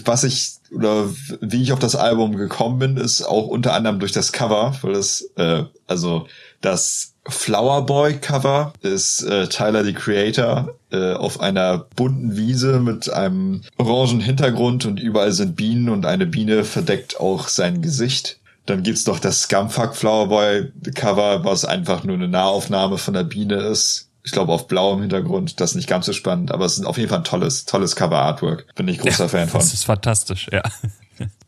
[0.04, 1.10] was ich oder
[1.42, 4.94] wie ich auf das Album gekommen bin, ist auch unter anderem durch das Cover, weil
[4.94, 6.28] das äh, also
[6.62, 13.12] das Flower Boy Cover ist äh, Tyler the Creator äh, auf einer bunten Wiese mit
[13.12, 18.39] einem orangen Hintergrund und überall sind Bienen und eine Biene verdeckt auch sein Gesicht.
[18.66, 23.24] Dann gibt's doch das Scumfuck Flower Boy Cover, was einfach nur eine Nahaufnahme von der
[23.24, 24.09] Biene ist.
[24.24, 26.97] Ich glaube auf blauem Hintergrund, das ist nicht ganz so spannend, aber es ist auf
[26.97, 28.68] jeden Fall ein tolles, tolles Cover Artwork.
[28.76, 29.59] Bin ich großer ja, Fan von.
[29.59, 30.62] Das ist fantastisch, ja.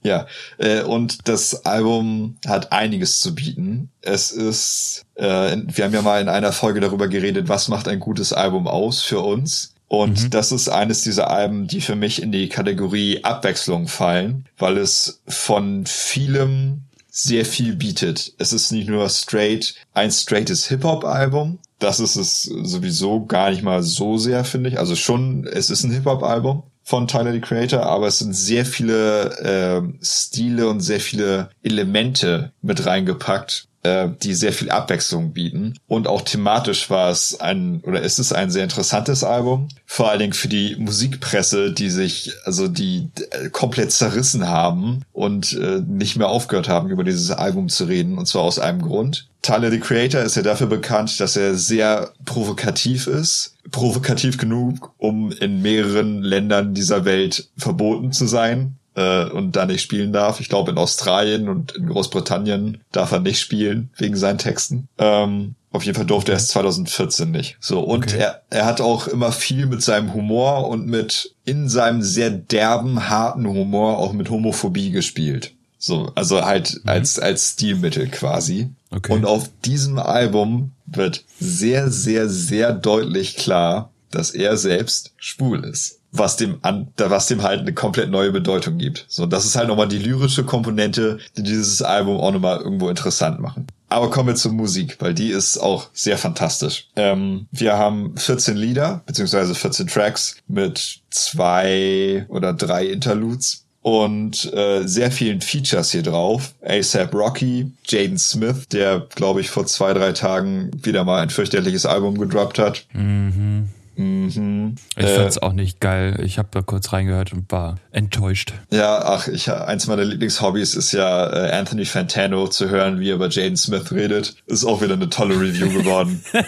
[0.03, 0.27] Ja,
[0.57, 3.89] äh, und das Album hat einiges zu bieten.
[4.01, 7.99] Es ist, äh, wir haben ja mal in einer Folge darüber geredet, was macht ein
[7.99, 9.73] gutes Album aus für uns.
[9.87, 10.29] Und mhm.
[10.31, 15.21] das ist eines dieser Alben, die für mich in die Kategorie Abwechslung fallen, weil es
[15.27, 18.33] von vielem sehr viel bietet.
[18.39, 21.59] Es ist nicht nur straight, ein straightes Hip-Hop-Album.
[21.77, 24.79] Das ist es sowieso gar nicht mal so sehr, finde ich.
[24.79, 29.37] Also schon, es ist ein Hip-Hop-Album von Tyler the Creator, aber es sind sehr viele
[29.39, 35.75] äh, Stile und sehr viele Elemente mit reingepackt, äh, die sehr viel Abwechslung bieten.
[35.87, 39.67] Und auch thematisch war es ein, oder ist es ein sehr interessantes Album.
[39.85, 45.53] Vor allen Dingen für die Musikpresse, die sich, also die äh, komplett zerrissen haben und
[45.53, 48.17] äh, nicht mehr aufgehört haben, über dieses Album zu reden.
[48.17, 49.27] Und zwar aus einem Grund.
[49.41, 53.55] Tyler the Creator ist ja dafür bekannt, dass er sehr provokativ ist.
[53.71, 59.81] Provokativ genug, um in mehreren Ländern dieser Welt verboten zu sein äh, und da nicht
[59.81, 60.39] spielen darf.
[60.39, 64.87] Ich glaube, in Australien und in Großbritannien darf er nicht spielen, wegen seinen Texten.
[64.97, 67.57] Ähm, auf jeden Fall durfte er es 2014 nicht.
[67.59, 68.19] So, und okay.
[68.19, 73.09] er, er hat auch immer viel mit seinem Humor und mit in seinem sehr derben,
[73.09, 75.53] harten Humor auch mit Homophobie gespielt.
[75.79, 76.89] So, also halt mhm.
[76.89, 78.69] als, als Stilmittel quasi.
[78.91, 79.11] Okay.
[79.11, 85.99] Und auf diesem Album wird sehr, sehr, sehr deutlich klar, dass er selbst schwul ist.
[86.15, 89.05] Was dem an, was dem halt eine komplett neue Bedeutung gibt.
[89.07, 93.39] So, das ist halt nochmal die lyrische Komponente, die dieses Album auch nochmal irgendwo interessant
[93.39, 93.65] machen.
[93.89, 96.87] Aber kommen wir zur Musik, weil die ist auch sehr fantastisch.
[96.95, 104.87] Ähm, wir haben 14 Lieder, beziehungsweise 14 Tracks mit zwei oder drei Interludes und äh,
[104.87, 106.55] sehr vielen Features hier drauf.
[106.65, 111.85] ASAP Rocky, Jaden Smith, der, glaube ich, vor zwei, drei Tagen wieder mal ein fürchterliches
[111.85, 112.85] Album gedroppt hat.
[112.93, 113.69] Mhm.
[113.95, 114.75] Mhm.
[114.95, 116.19] Ich äh, fand's auch nicht geil.
[116.23, 118.53] Ich habe da kurz reingehört und war enttäuscht.
[118.71, 123.15] Ja, ach, ich eins meiner Lieblingshobbys ist ja äh, Anthony Fantano zu hören, wie er
[123.15, 124.35] über Jaden Smith redet.
[124.47, 126.23] Ist auch wieder eine tolle Review geworden.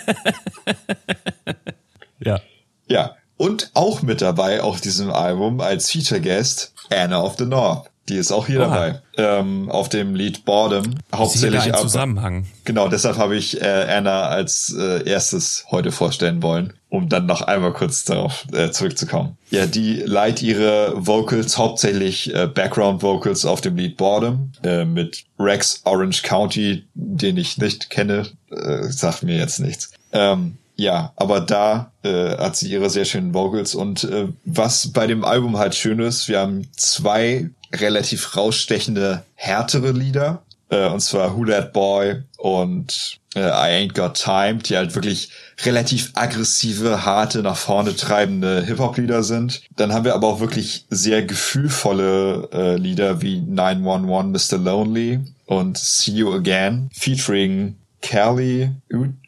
[2.20, 2.40] ja.
[2.88, 3.16] Ja.
[3.38, 7.90] Und auch mit dabei auf diesem Album als Feature Guest Anna of the North.
[8.08, 8.68] Die ist auch hier Oha.
[8.68, 9.02] dabei.
[9.18, 10.96] Ähm, auf dem Lied Boredom.
[11.14, 12.46] Hauptsächlich ein Zusammenhang.
[12.64, 17.42] Genau, deshalb habe ich äh, Anna als äh, erstes heute vorstellen wollen, um dann noch
[17.42, 19.38] einmal kurz darauf äh, zurückzukommen.
[19.50, 25.24] Ja, die leiht ihre Vocals, hauptsächlich äh, Background Vocals auf dem Lied Boredom, äh, mit
[25.40, 29.92] Rex Orange County, den ich nicht kenne, äh, sagt mir jetzt nichts.
[30.12, 35.08] Ähm, ja, aber da äh, hat sie ihre sehr schönen Vocals und äh, was bei
[35.08, 37.50] dem Album halt schön ist, wir haben zwei
[37.82, 44.16] relativ rausstechende, härtere Lieder, äh, und zwar Who That Boy und äh, I Ain't Got
[44.16, 45.30] Time, die halt wirklich
[45.64, 49.62] relativ aggressive, harte, nach vorne treibende Hip-Hop-Lieder sind.
[49.76, 54.58] Dann haben wir aber auch wirklich sehr gefühlvolle äh, Lieder wie 911 Mr.
[54.58, 58.70] Lonely und See You Again, featuring Kelly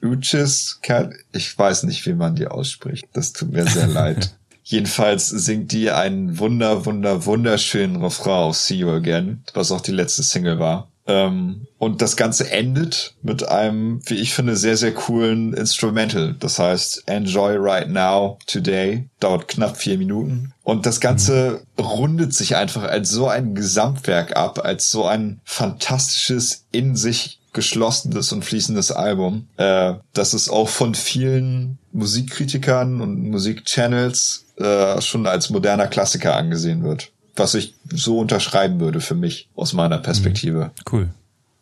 [0.03, 0.79] Uchis,
[1.31, 3.07] ich weiß nicht, wie man die ausspricht.
[3.13, 4.35] Das tut mir sehr leid.
[4.69, 9.93] Jedenfalls singt die einen wunder, wunder, wunderschönen Refrain auf See You Again, was auch die
[9.93, 10.89] letzte Single war.
[11.05, 16.35] Ähm, und das Ganze endet mit einem, wie ich finde, sehr, sehr coolen Instrumental.
[16.37, 19.07] Das heißt, Enjoy Right Now Today.
[19.21, 20.51] Dauert knapp vier Minuten.
[20.63, 26.65] Und das Ganze rundet sich einfach als so ein Gesamtwerk ab, als so ein fantastisches,
[26.73, 34.46] in sich geschlossenes und fließendes Album, äh, dass es auch von vielen Musikkritikern und Musikchannels
[34.57, 37.11] äh, schon als moderner Klassiker angesehen wird.
[37.35, 40.65] Was ich so unterschreiben würde für mich aus meiner Perspektive.
[40.65, 40.71] Mhm.
[40.91, 41.09] Cool.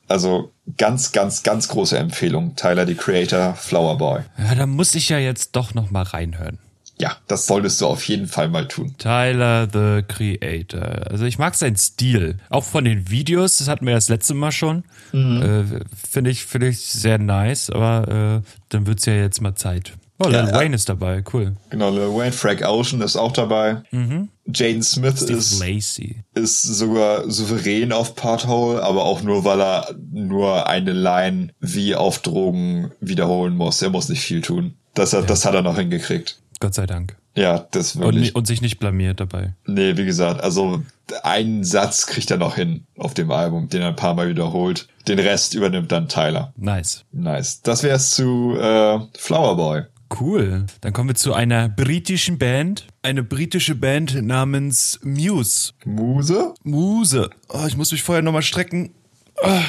[0.07, 2.55] Also ganz, ganz, ganz große Empfehlung.
[2.55, 4.21] Tyler, the Creator, Flower Boy.
[4.37, 6.59] Ja, da muss ich ja jetzt doch noch mal reinhören.
[6.97, 8.95] Ja, das solltest du auf jeden Fall mal tun.
[8.97, 11.11] Tyler, the Creator.
[11.11, 12.37] Also ich mag seinen Stil.
[12.49, 14.85] Auch von den Videos, das hatten wir das letzte Mal schon.
[15.11, 15.41] Mhm.
[15.41, 15.79] Äh,
[16.09, 19.91] Finde ich, finde ich sehr nice, aber äh, dann wird's ja jetzt mal Zeit.
[20.17, 21.57] Oh, Lil ja, Wayne ist dabei, cool.
[21.69, 23.81] Genau, Lil Wayne, Frank Ocean ist auch dabei.
[23.91, 24.29] Mhm.
[24.47, 26.23] Jaden Smith ist, Lacey.
[26.35, 32.19] ist sogar souverän auf Pothole, aber auch nur, weil er nur eine Line wie auf
[32.19, 33.81] Drogen wiederholen muss.
[33.81, 34.75] Er muss nicht viel tun.
[34.93, 35.27] Das hat, ja.
[35.27, 36.39] das hat er noch hingekriegt.
[36.59, 37.17] Gott sei Dank.
[37.35, 38.29] Ja, das wirklich.
[38.29, 39.53] Und, und sich nicht blamiert dabei.
[39.65, 40.83] Nee, wie gesagt, also
[41.23, 44.87] einen Satz kriegt er noch hin auf dem Album, den er ein paar Mal wiederholt.
[45.07, 46.53] Den Rest übernimmt dann Tyler.
[46.55, 47.03] Nice.
[47.11, 47.61] Nice.
[47.61, 49.83] Das wär's zu äh, Flower Boy.
[50.09, 50.65] Cool.
[50.81, 52.87] Dann kommen wir zu einer britischen Band.
[53.01, 55.73] Eine britische Band namens Muse.
[55.83, 56.53] Muse?
[56.63, 57.29] Muse.
[57.49, 58.93] Oh, ich muss mich vorher nochmal strecken.
[59.41, 59.61] Oh,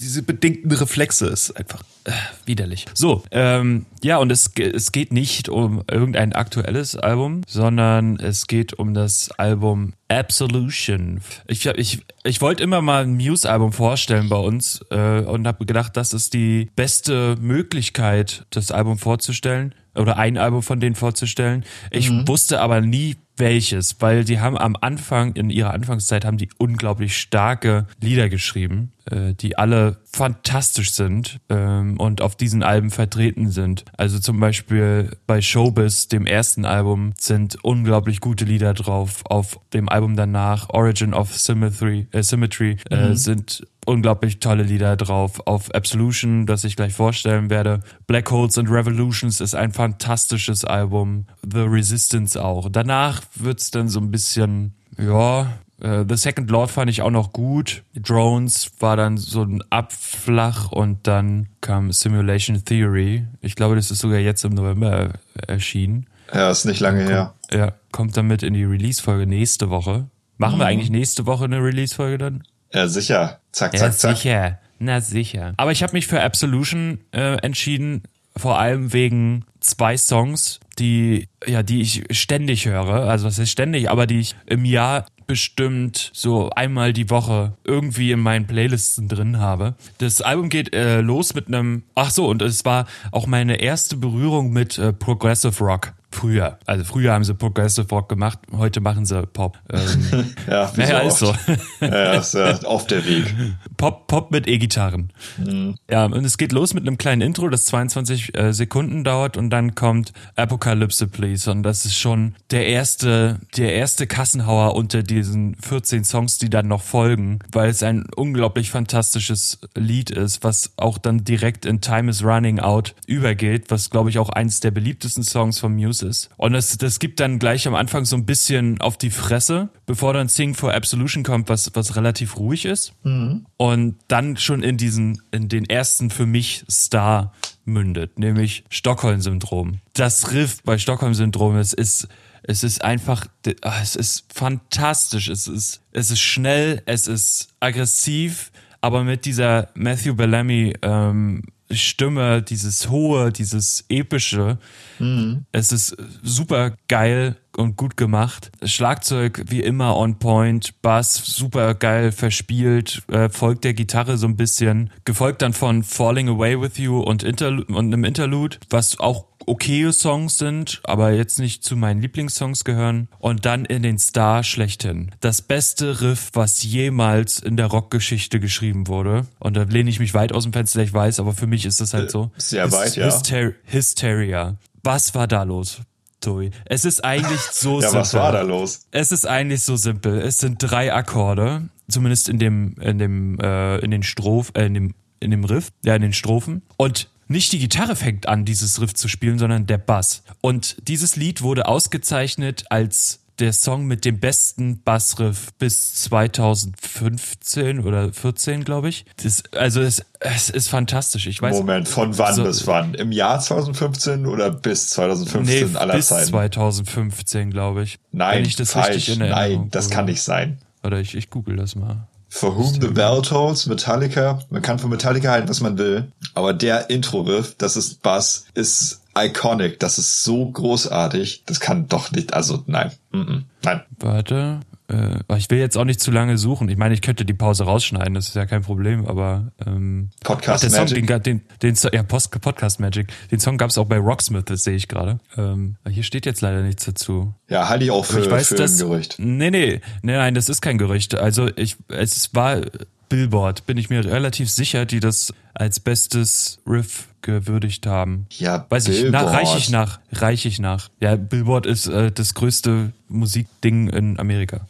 [0.00, 2.12] diese bedingten Reflexe ist einfach äh,
[2.46, 2.86] widerlich.
[2.94, 8.74] So, ähm, ja, und es, es geht nicht um irgendein aktuelles Album, sondern es geht
[8.74, 11.20] um das Album Absolution.
[11.46, 15.96] Ich, ich, ich wollte immer mal ein Muse-Album vorstellen bei uns äh, und habe gedacht,
[15.96, 21.64] das ist die beste Möglichkeit, das Album vorzustellen oder ein Album von denen vorzustellen.
[21.90, 22.26] Ich mhm.
[22.26, 27.16] wusste aber nie, welches, weil die haben am Anfang, in ihrer Anfangszeit, haben die unglaublich
[27.16, 33.84] starke Lieder geschrieben, die alle fantastisch sind ähm, und auf diesen Alben vertreten sind.
[33.96, 39.22] Also zum Beispiel bei Showbiz, dem ersten Album, sind unglaublich gute Lieder drauf.
[39.24, 43.14] Auf dem Album danach, Origin of Symmetry, äh, Symmetry, äh, mhm.
[43.16, 45.46] sind unglaublich tolle Lieder drauf.
[45.46, 47.80] Auf Absolution, das ich gleich vorstellen werde.
[48.06, 51.26] Black Holes and Revolutions ist ein fantastisches Album.
[51.42, 52.68] The Resistance auch.
[52.70, 57.32] Danach wird's dann so ein bisschen, ja, Uh, The Second Lord fand ich auch noch
[57.32, 57.84] gut.
[57.94, 63.26] Drones war dann so ein Abflach und dann kam Simulation Theory.
[63.40, 65.12] Ich glaube, das ist sogar jetzt im November
[65.46, 66.06] erschienen.
[66.34, 67.34] Ja, ist nicht lange kommt, her.
[67.52, 70.08] Ja, kommt damit in die Release-Folge nächste Woche.
[70.36, 70.60] Machen mhm.
[70.60, 72.42] wir eigentlich nächste Woche eine Release-Folge dann?
[72.72, 73.40] Ja, sicher.
[73.52, 74.16] Zack, ja, zack, zack.
[74.16, 74.58] Sicher.
[74.80, 75.54] Na sicher.
[75.56, 78.02] Aber ich habe mich für Absolution äh, entschieden,
[78.36, 83.08] vor allem wegen zwei Songs, die ja, die ich ständig höre.
[83.08, 88.10] Also was ist ständig, aber die ich im Jahr bestimmt so einmal die Woche irgendwie
[88.10, 89.74] in meinen Playlisten drin habe.
[89.98, 93.96] Das Album geht äh, los mit einem, ach so, und es war auch meine erste
[93.96, 95.92] Berührung mit äh, Progressive Rock.
[96.10, 96.58] Früher.
[96.64, 99.58] Also früher haben sie Progressive Rock gemacht, heute machen sie Pop.
[99.70, 101.86] Ähm, ja, naja, so ist so.
[101.86, 103.34] ja, ist ja auf der Weg.
[103.76, 105.12] Pop, Pop mit E-Gitarren.
[105.36, 105.76] Mhm.
[105.88, 109.50] Ja, und es geht los mit einem kleinen Intro, das 22 äh, Sekunden dauert und
[109.50, 115.56] dann kommt Apocalypse Please und das ist schon der erste, der erste Kassenhauer unter diesen
[115.56, 120.96] 14 Songs, die dann noch folgen, weil es ein unglaublich fantastisches Lied ist, was auch
[120.96, 125.22] dann direkt in Time is Running Out übergeht, was glaube ich auch eins der beliebtesten
[125.22, 126.30] Songs von Muse ist.
[126.36, 130.12] Und das, das gibt dann gleich am Anfang so ein bisschen auf die Fresse, bevor
[130.12, 132.92] dann Sing for Absolution kommt, was, was relativ ruhig ist.
[133.02, 133.46] Mhm.
[133.56, 137.32] Und dann schon in diesen, in den ersten für mich Star
[137.64, 139.80] mündet, nämlich Stockholm-Syndrom.
[139.94, 142.08] Das Riff bei Stockholm-Syndrom, es ist,
[142.42, 143.26] Es ist einfach,
[143.62, 145.28] ah, es ist fantastisch.
[145.28, 152.42] Es ist, es ist schnell, es ist aggressiv, aber mit dieser Matthew Bellamy ähm, Stimme,
[152.42, 154.58] dieses hohe, dieses epische.
[154.98, 155.44] Mhm.
[155.52, 158.50] Es ist super geil und gut gemacht.
[158.62, 164.36] Schlagzeug wie immer on point, Bass super geil verspielt, äh, folgt der Gitarre so ein
[164.36, 169.26] bisschen, gefolgt dann von Falling Away with You und, Interlu und einem Interlude, was auch
[169.48, 173.08] okay Songs sind, aber jetzt nicht zu meinen Lieblingssongs gehören.
[173.18, 175.10] Und dann in den Star schlechthin.
[175.20, 179.26] Das beste Riff, was jemals in der Rockgeschichte geschrieben wurde.
[179.38, 181.80] Und da lehne ich mich weit aus dem Fenster, ich weiß, aber für mich ist
[181.80, 182.30] das halt so.
[182.36, 183.06] Sehr weit, ja.
[183.06, 184.56] Hyster Hysteria.
[184.82, 185.80] Was war da los?
[186.20, 186.50] Tobi.
[186.64, 188.00] Es ist eigentlich so ja, simpel.
[188.00, 188.86] was war da los?
[188.90, 190.18] Es ist eigentlich so simpel.
[190.20, 194.74] Es sind drei Akkorde, zumindest in dem, in dem, äh, in den Stroph, äh, in
[194.74, 196.62] dem, in dem Riff, ja, in den Strophen.
[196.76, 200.22] Und nicht die Gitarre fängt an, dieses Riff zu spielen, sondern der Bass.
[200.40, 208.12] Und dieses Lied wurde ausgezeichnet als der Song mit dem besten Bassriff bis 2015 oder
[208.12, 209.04] 14, glaube ich.
[209.22, 211.26] Das, also es, es ist fantastisch.
[211.26, 211.56] Ich weiß.
[211.56, 212.94] Moment, von wann so, bis wann?
[212.94, 216.28] Im Jahr 2015 oder bis 2015 nee, aller bis Zeiten?
[216.28, 217.98] 2015, glaube ich.
[218.10, 219.16] Nein, Wenn ich das falsch.
[219.16, 220.58] Nein, das kann nicht sein.
[220.82, 222.08] Oder ich, ich google das mal.
[222.38, 224.38] For Whom the Bell Tolls, Metallica.
[224.48, 226.12] Man kann von Metallica halten, was man will.
[226.34, 229.80] Aber der Intro-Riff, das ist Bass, ist iconic.
[229.80, 231.42] Das ist so großartig.
[231.46, 232.92] Das kann doch nicht, also nein.
[233.10, 233.80] Mm -mm, nein.
[233.98, 234.60] Warte.
[234.88, 236.68] Äh, ich will jetzt auch nicht zu lange suchen.
[236.68, 240.64] Ich meine, ich könnte die Pause rausschneiden, das ist ja kein Problem, aber ähm, Podcast
[240.64, 241.08] der Magic.
[241.08, 243.08] Song, den, den, den, ja, Post, Podcast Magic.
[243.30, 245.20] Den Song gab es auch bei Rocksmith, das sehe ich gerade.
[245.36, 247.34] Ähm, hier steht jetzt leider nichts dazu.
[247.48, 249.16] Ja, halte ich auch für, ich weiß, für dass, ein Gerücht.
[249.18, 251.14] Nee, nee, nee, nein, das ist kein Gerücht.
[251.14, 252.62] Also ich, es war
[253.08, 258.26] Billboard, bin ich mir relativ sicher, die das als bestes Riff gewürdigt haben.
[258.30, 259.24] Ja, Weiß ich, Billboard.
[259.26, 260.88] na, reich ich nach, reich ich nach.
[261.00, 264.60] Ja, Billboard ist äh, das größte Musikding in Amerika.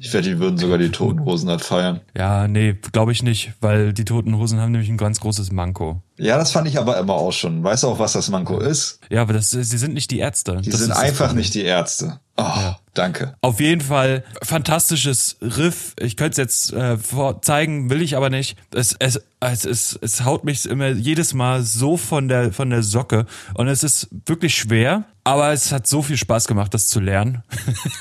[0.00, 2.00] Ich wette, die würden sogar die Toten Hosen halt feiern.
[2.16, 6.02] Ja, nee, glaube ich nicht, weil die Toten Hosen haben nämlich ein ganz großes Manko.
[6.18, 7.62] Ja, das fand ich aber immer auch schon.
[7.62, 8.98] Weißt du auch, was das Manko ist?
[9.10, 10.60] Ja, aber das, sie sind nicht die Ärzte.
[10.60, 12.18] Die das sind einfach nicht die Ärzte.
[12.36, 13.34] Oh, danke.
[13.40, 15.94] Auf jeden Fall fantastisches Riff.
[15.98, 16.96] Ich könnte es jetzt äh,
[17.40, 18.56] zeigen, will ich aber nicht.
[18.74, 22.82] Es, es, es, es, es haut mich immer jedes Mal so von der, von der
[22.82, 23.26] Socke.
[23.54, 27.42] Und es ist wirklich schwer, aber es hat so viel Spaß gemacht, das zu lernen.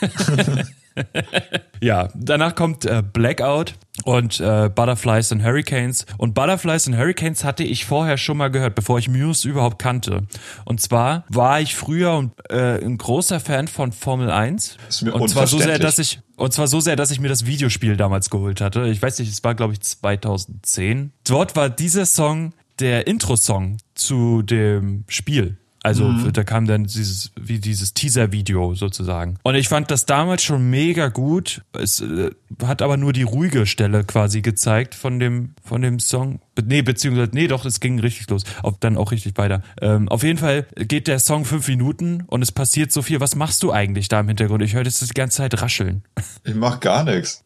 [1.81, 6.05] ja, danach kommt äh, Blackout und äh, Butterflies and Hurricanes.
[6.17, 10.23] Und Butterflies and Hurricanes hatte ich vorher schon mal gehört, bevor ich Muse überhaupt kannte.
[10.65, 14.77] Und zwar war ich früher äh, ein großer Fan von Formel 1.
[14.89, 17.27] Ist mir und zwar so sehr, dass ich und zwar so sehr, dass ich mir
[17.27, 18.87] das Videospiel damals geholt hatte.
[18.87, 21.11] Ich weiß nicht, es war glaube ich 2010.
[21.23, 25.57] Dort war dieser Song der Intro-Song zu dem Spiel.
[25.84, 26.32] Also Mhm.
[26.34, 29.38] da kam dann dieses wie dieses Teaser-Video sozusagen.
[29.43, 31.63] Und ich fand das damals schon mega gut.
[31.73, 32.29] Es äh,
[32.63, 36.39] hat aber nur die ruhige Stelle quasi gezeigt von dem von dem Song.
[36.61, 38.43] Nee, beziehungsweise nee, doch, es ging richtig los.
[38.61, 39.61] Auf, dann auch richtig weiter.
[39.81, 43.21] Ähm, auf jeden Fall geht der Song fünf Minuten und es passiert so viel.
[43.21, 44.61] Was machst du eigentlich da im Hintergrund?
[44.61, 46.03] Ich höre das die ganze Zeit rascheln.
[46.43, 47.43] Ich mach gar nichts.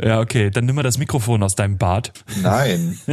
[0.00, 2.12] Ja, okay, dann nimm mal das Mikrofon aus deinem Bart.
[2.42, 2.98] Nein.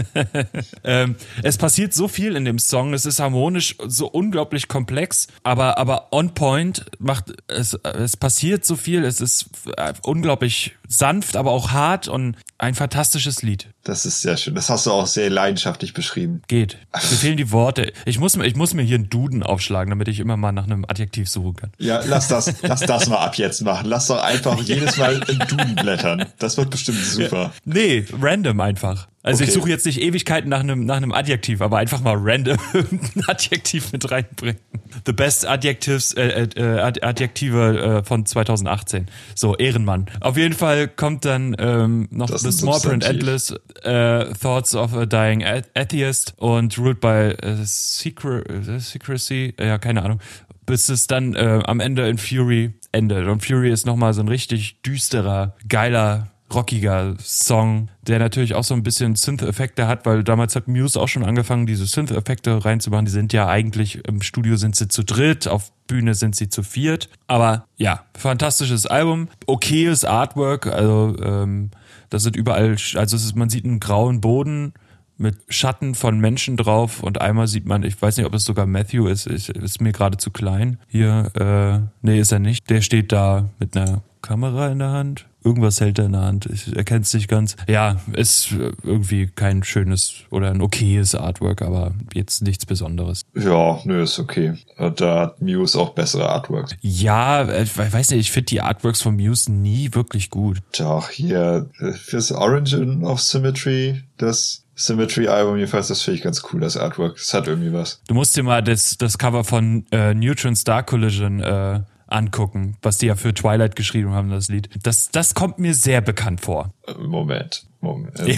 [0.83, 5.77] Ähm, es passiert so viel in dem Song, es ist harmonisch so unglaublich komplex, aber,
[5.77, 11.51] aber on point macht es, es passiert so viel, es ist äh, unglaublich sanft, aber
[11.51, 13.69] auch hart und ein fantastisches Lied.
[13.83, 14.55] Das ist sehr schön.
[14.55, 16.41] Das hast du auch sehr leidenschaftlich beschrieben.
[16.47, 16.77] Geht.
[16.93, 17.91] Mir fehlen die Worte.
[18.05, 20.65] Ich muss, mir- ich muss mir hier einen Duden aufschlagen, damit ich immer mal nach
[20.65, 21.71] einem Adjektiv suchen kann.
[21.77, 23.87] Ja, lass das, lass das mal ab jetzt machen.
[23.87, 26.25] Lass doch einfach jedes Mal im Duden blättern.
[26.39, 27.51] Das wird bestimmt super.
[27.65, 29.07] Nee, random einfach.
[29.27, 29.59] Also ich Okay.
[29.59, 33.91] suche jetzt nicht Ewigkeiten nach einem, nach einem Adjektiv, aber einfach mal random ein Adjektiv
[33.91, 34.59] mit reinbringen.
[35.05, 39.07] The best Adjectives, äh, äh, Ad- Adjektive äh, von 2018.
[39.35, 40.07] So, Ehrenmann.
[40.21, 43.03] Auf jeden Fall kommt dann ähm, noch Das The Small Print.
[43.03, 43.53] Endless,
[43.83, 45.43] äh, Thoughts of a Dying
[45.75, 50.19] Atheist und Ruled by äh, Secret, äh, Secrecy, äh, ja, keine Ahnung.
[50.65, 53.27] Bis es dann äh, am Ende in Fury endet.
[53.27, 58.73] Und Fury ist nochmal so ein richtig düsterer, geiler rockiger Song, der natürlich auch so
[58.73, 63.05] ein bisschen Synth-Effekte hat, weil damals hat Muse auch schon angefangen, diese Synth-Effekte reinzumachen.
[63.05, 66.63] Die sind ja eigentlich, im Studio sind sie zu dritt, auf Bühne sind sie zu
[66.63, 67.09] viert.
[67.27, 71.71] Aber ja, fantastisches Album, okayes Artwork, also ähm,
[72.09, 74.73] das sind überall, also ist, man sieht einen grauen Boden,
[75.17, 78.65] mit Schatten von Menschen drauf und einmal sieht man, ich weiß nicht, ob es sogar
[78.65, 80.77] Matthew ist, ist, ist mir gerade zu klein.
[80.87, 82.69] Hier, äh, nee, ist er nicht.
[82.69, 85.25] Der steht da mit einer Kamera in der Hand.
[85.41, 86.47] Irgendwas hält er in der Hand.
[86.47, 87.55] Ich erkenne es nicht ganz.
[87.69, 88.51] Ja, ist
[88.83, 93.21] irgendwie kein schönes oder ein okayes Artwork, aber jetzt nichts Besonderes.
[93.33, 94.55] Ja, nö, ist okay.
[94.97, 96.75] Da hat Muse auch bessere Artworks.
[96.81, 100.57] Ja, äh, ich weiß nicht, ich finde die Artworks von Muse nie wirklich gut.
[100.77, 106.59] Doch, hier äh, fürs Origin of Symmetry, das Symmetry-Album jedenfalls, das finde ich ganz cool,
[106.59, 107.15] das Artwork.
[107.15, 108.01] Das hat irgendwie was.
[108.09, 112.97] Du musst dir mal das, das Cover von äh, Neutron Star Collision äh, angucken, was
[112.97, 114.69] die ja für Twilight geschrieben haben, das Lied.
[114.83, 116.73] Das, das kommt mir sehr bekannt vor.
[116.97, 118.19] Moment, Moment.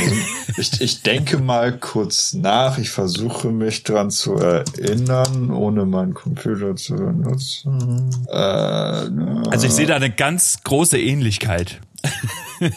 [0.58, 2.78] Ich, ich denke mal kurz nach.
[2.78, 8.10] Ich versuche mich dran zu erinnern, ohne meinen Computer zu benutzen.
[8.28, 11.80] Äh, also ich sehe da eine ganz große Ähnlichkeit.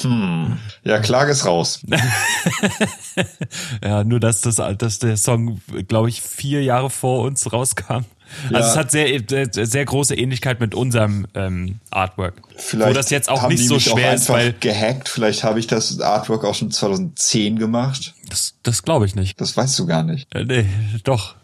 [0.00, 0.58] hm.
[0.84, 1.84] Ja, Klage ist raus.
[3.84, 8.04] ja, nur dass das, dass der Song, glaube ich, vier Jahre vor uns rauskam.
[8.52, 8.70] Also ja.
[8.70, 12.34] es hat sehr, sehr große Ähnlichkeit mit unserem ähm, Artwork.
[12.56, 15.08] Vielleicht Wo das jetzt auch nicht so schwer ist, weil gehackt.
[15.08, 18.14] Vielleicht habe ich das Artwork auch schon 2010 gemacht.
[18.30, 19.40] Das, das glaube ich nicht.
[19.40, 20.32] Das weißt du gar nicht.
[20.34, 20.64] Äh, nee,
[21.04, 21.34] doch.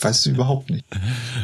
[0.00, 0.86] Weißt du überhaupt nicht.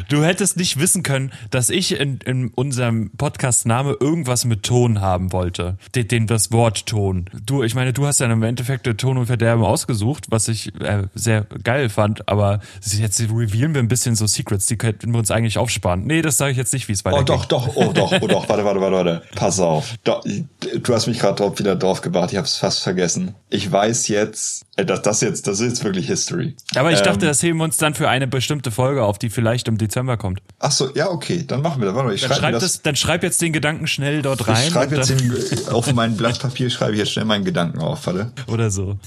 [0.09, 5.31] Du hättest nicht wissen können, dass ich in, in unserem Podcast-Name irgendwas mit Ton haben
[5.31, 5.77] wollte.
[5.93, 7.29] Den, den, das Wort Ton.
[7.45, 11.03] Du, ich meine, du hast ja im Endeffekt Ton und Verderben ausgesucht, was ich äh,
[11.13, 15.29] sehr geil fand, aber jetzt revealen wir ein bisschen so Secrets, die könnten wir uns
[15.29, 16.07] eigentlich aufsparen.
[16.07, 17.29] Nee, das sage ich jetzt nicht, wie es weitergeht.
[17.29, 19.21] Oh doch, doch, oh doch, oh doch, warte, warte, warte, warte.
[19.35, 19.93] Pass auf.
[20.03, 23.35] Du hast mich gerade wieder drauf gebracht, ich habe es fast vergessen.
[23.49, 26.55] Ich weiß jetzt, äh, dass das jetzt, das ist jetzt wirklich History.
[26.75, 29.29] Aber ich ähm, dachte, das heben wir uns dann für eine bestimmte Folge auf, die
[29.29, 30.41] vielleicht im Dezember kommt.
[30.59, 31.95] Ach so, ja, okay, dann machen wir das.
[31.95, 34.63] Warte mal, ich dann, schreib das, das, dann schreib jetzt den Gedanken schnell dort rein.
[34.67, 38.05] Ich schreibe jetzt den, auf mein Blatt Papier schreibe ich jetzt schnell meinen Gedanken auf,
[38.07, 38.31] warte.
[38.47, 38.97] Oder so.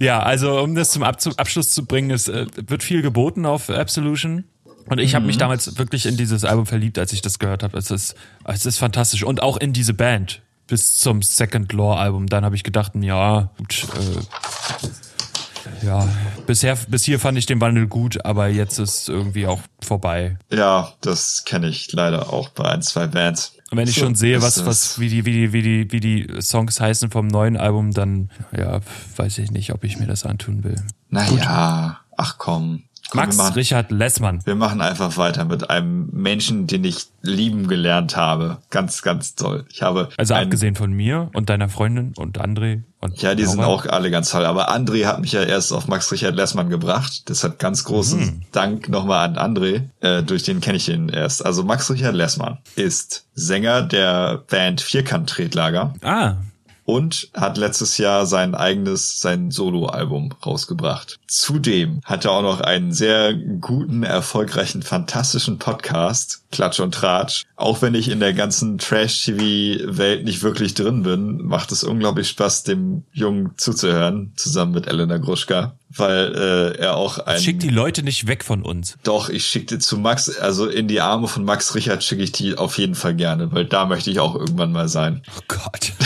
[0.00, 4.44] Ja, also um das zum Abschluss zu bringen, es äh, wird viel geboten auf Absolution.
[4.86, 5.40] Und ich habe mich mhm.
[5.40, 7.78] damals wirklich in dieses Album verliebt, als ich das gehört habe.
[7.78, 9.22] Es ist, es ist fantastisch.
[9.22, 12.26] Und auch in diese Band bis zum Second Law Album.
[12.26, 16.08] Dann habe ich gedacht, ja, gut, äh, ja,
[16.46, 20.38] bisher, bis hier fand ich den Wandel gut, aber jetzt ist irgendwie auch vorbei.
[20.50, 23.56] Ja, das kenne ich leider auch bei ein, zwei Bands.
[23.70, 26.00] Und wenn ich so, schon sehe, was, was, wie die, wie die, wie die, wie
[26.00, 28.80] die Songs heißen vom neuen Album, dann, ja,
[29.16, 30.80] weiß ich nicht, ob ich mir das antun will.
[31.08, 32.84] Naja, ach komm.
[33.12, 34.40] Max machen, Richard Lessmann.
[34.44, 38.58] Wir machen einfach weiter mit einem Menschen, den ich lieben gelernt habe.
[38.70, 39.66] Ganz, ganz toll.
[39.70, 40.08] Ich habe.
[40.16, 43.20] Also abgesehen von mir und deiner Freundin und André und.
[43.22, 43.52] Ja, die Laura.
[43.52, 44.44] sind auch alle ganz toll.
[44.44, 47.28] Aber André hat mich ja erst auf Max Richard Lessmann gebracht.
[47.28, 48.42] Deshalb ganz großen mhm.
[48.52, 49.82] Dank nochmal an André.
[50.00, 51.44] Äh, durch den kenne ich ihn erst.
[51.44, 55.94] Also Max Richard Lessmann ist Sänger der Band Vierkant-Tretlager.
[56.02, 56.36] Ah
[56.84, 61.18] und hat letztes Jahr sein eigenes, sein Soloalbum rausgebracht.
[61.26, 67.44] Zudem hat er auch noch einen sehr guten, erfolgreichen, fantastischen Podcast, Klatsch und Tratsch.
[67.56, 72.64] Auch wenn ich in der ganzen Trash-TV-Welt nicht wirklich drin bin, macht es unglaublich Spaß,
[72.64, 77.40] dem Jungen zuzuhören, zusammen mit Elena Gruschka weil äh, er auch ein.
[77.40, 78.96] Schick die Leute nicht weg von uns.
[79.02, 82.32] Doch, ich schicke die zu Max, also in die Arme von Max Richard schicke ich
[82.32, 85.22] die auf jeden Fall gerne, weil da möchte ich auch irgendwann mal sein.
[85.36, 85.92] Oh Gott.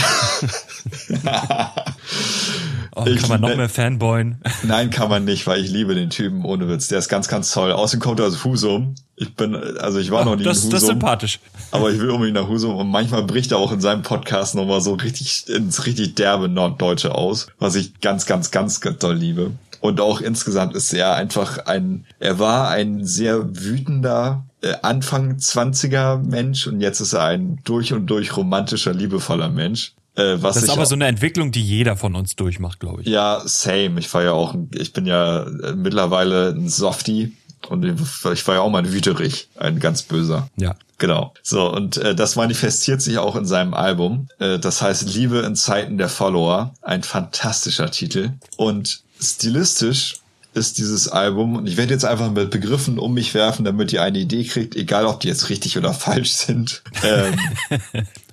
[2.95, 4.41] oh, ich, kann man noch mehr Fanboyen?
[4.63, 6.87] Nein, kann man nicht, weil ich liebe den Typen ohne Witz.
[6.87, 7.71] Der ist ganz, ganz toll.
[7.71, 8.95] Außerdem kommt er aus Husum.
[9.15, 10.71] Ich bin, also ich war Ach, noch nie das, in Husum.
[10.71, 11.39] Das ist sympathisch.
[11.71, 14.81] Aber ich will unbedingt nach Husum und manchmal bricht er auch in seinem Podcast nochmal
[14.81, 19.51] so richtig ins richtig derbe Norddeutsche aus, was ich ganz, ganz, ganz, ganz toll liebe.
[19.81, 26.17] Und auch insgesamt ist er einfach ein, er war ein sehr wütender äh, Anfang 20er
[26.17, 29.93] Mensch und jetzt ist er ein durch und durch romantischer, liebevoller Mensch.
[30.19, 33.07] Äh, was das ist aber so eine Entwicklung, die jeder von uns durchmacht, glaube ich.
[33.07, 33.99] Ja, same.
[33.99, 37.33] Ich war ja auch, ich bin ja äh, mittlerweile ein Softie
[37.69, 40.49] und ich war ja auch mal ein Wüterich, ein ganz böser.
[40.57, 40.75] Ja.
[40.97, 41.33] Genau.
[41.41, 44.27] So, und äh, das manifestiert sich auch in seinem Album.
[44.39, 46.73] Äh, das heißt Liebe in Zeiten der Follower.
[46.81, 48.31] Ein fantastischer Titel.
[48.57, 50.17] Und stilistisch
[50.59, 54.03] ist dieses Album, und ich werde jetzt einfach mit Begriffen um mich werfen, damit ihr
[54.03, 56.83] eine Idee kriegt, egal ob die jetzt richtig oder falsch sind.
[57.01, 57.39] Ähm,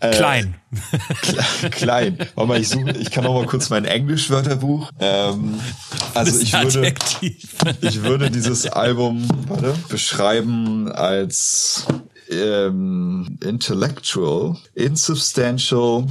[0.01, 0.55] äh, klein.
[1.23, 2.19] Kle klein.
[2.35, 4.91] Warte mal, ich suche, ich kann noch mal kurz mein Englisch-Wörterbuch.
[4.99, 5.61] Ähm,
[6.15, 6.93] also ich würde,
[7.81, 11.87] ich würde dieses Album warte, beschreiben als
[12.31, 16.07] ähm, intellectual, insubstantial,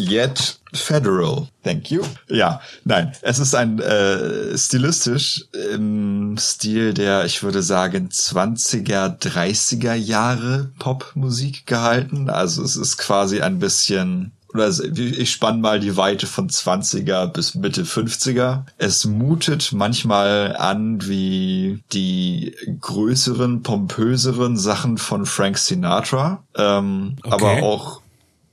[0.00, 1.48] yet federal.
[1.62, 2.02] Thank you.
[2.28, 5.44] Ja, nein, es ist ein äh, stilistisch
[5.74, 12.30] im Stil der, ich würde sagen, 20er, 30er Jahre Popmusik gehalten.
[12.30, 17.54] Also es ist quasi ein bisschen oder ich spann mal die Weite von 20er bis
[17.54, 18.64] Mitte 50er.
[18.78, 27.32] Es mutet manchmal an wie die größeren, pompöseren Sachen von Frank Sinatra, ähm, okay.
[27.32, 28.00] aber auch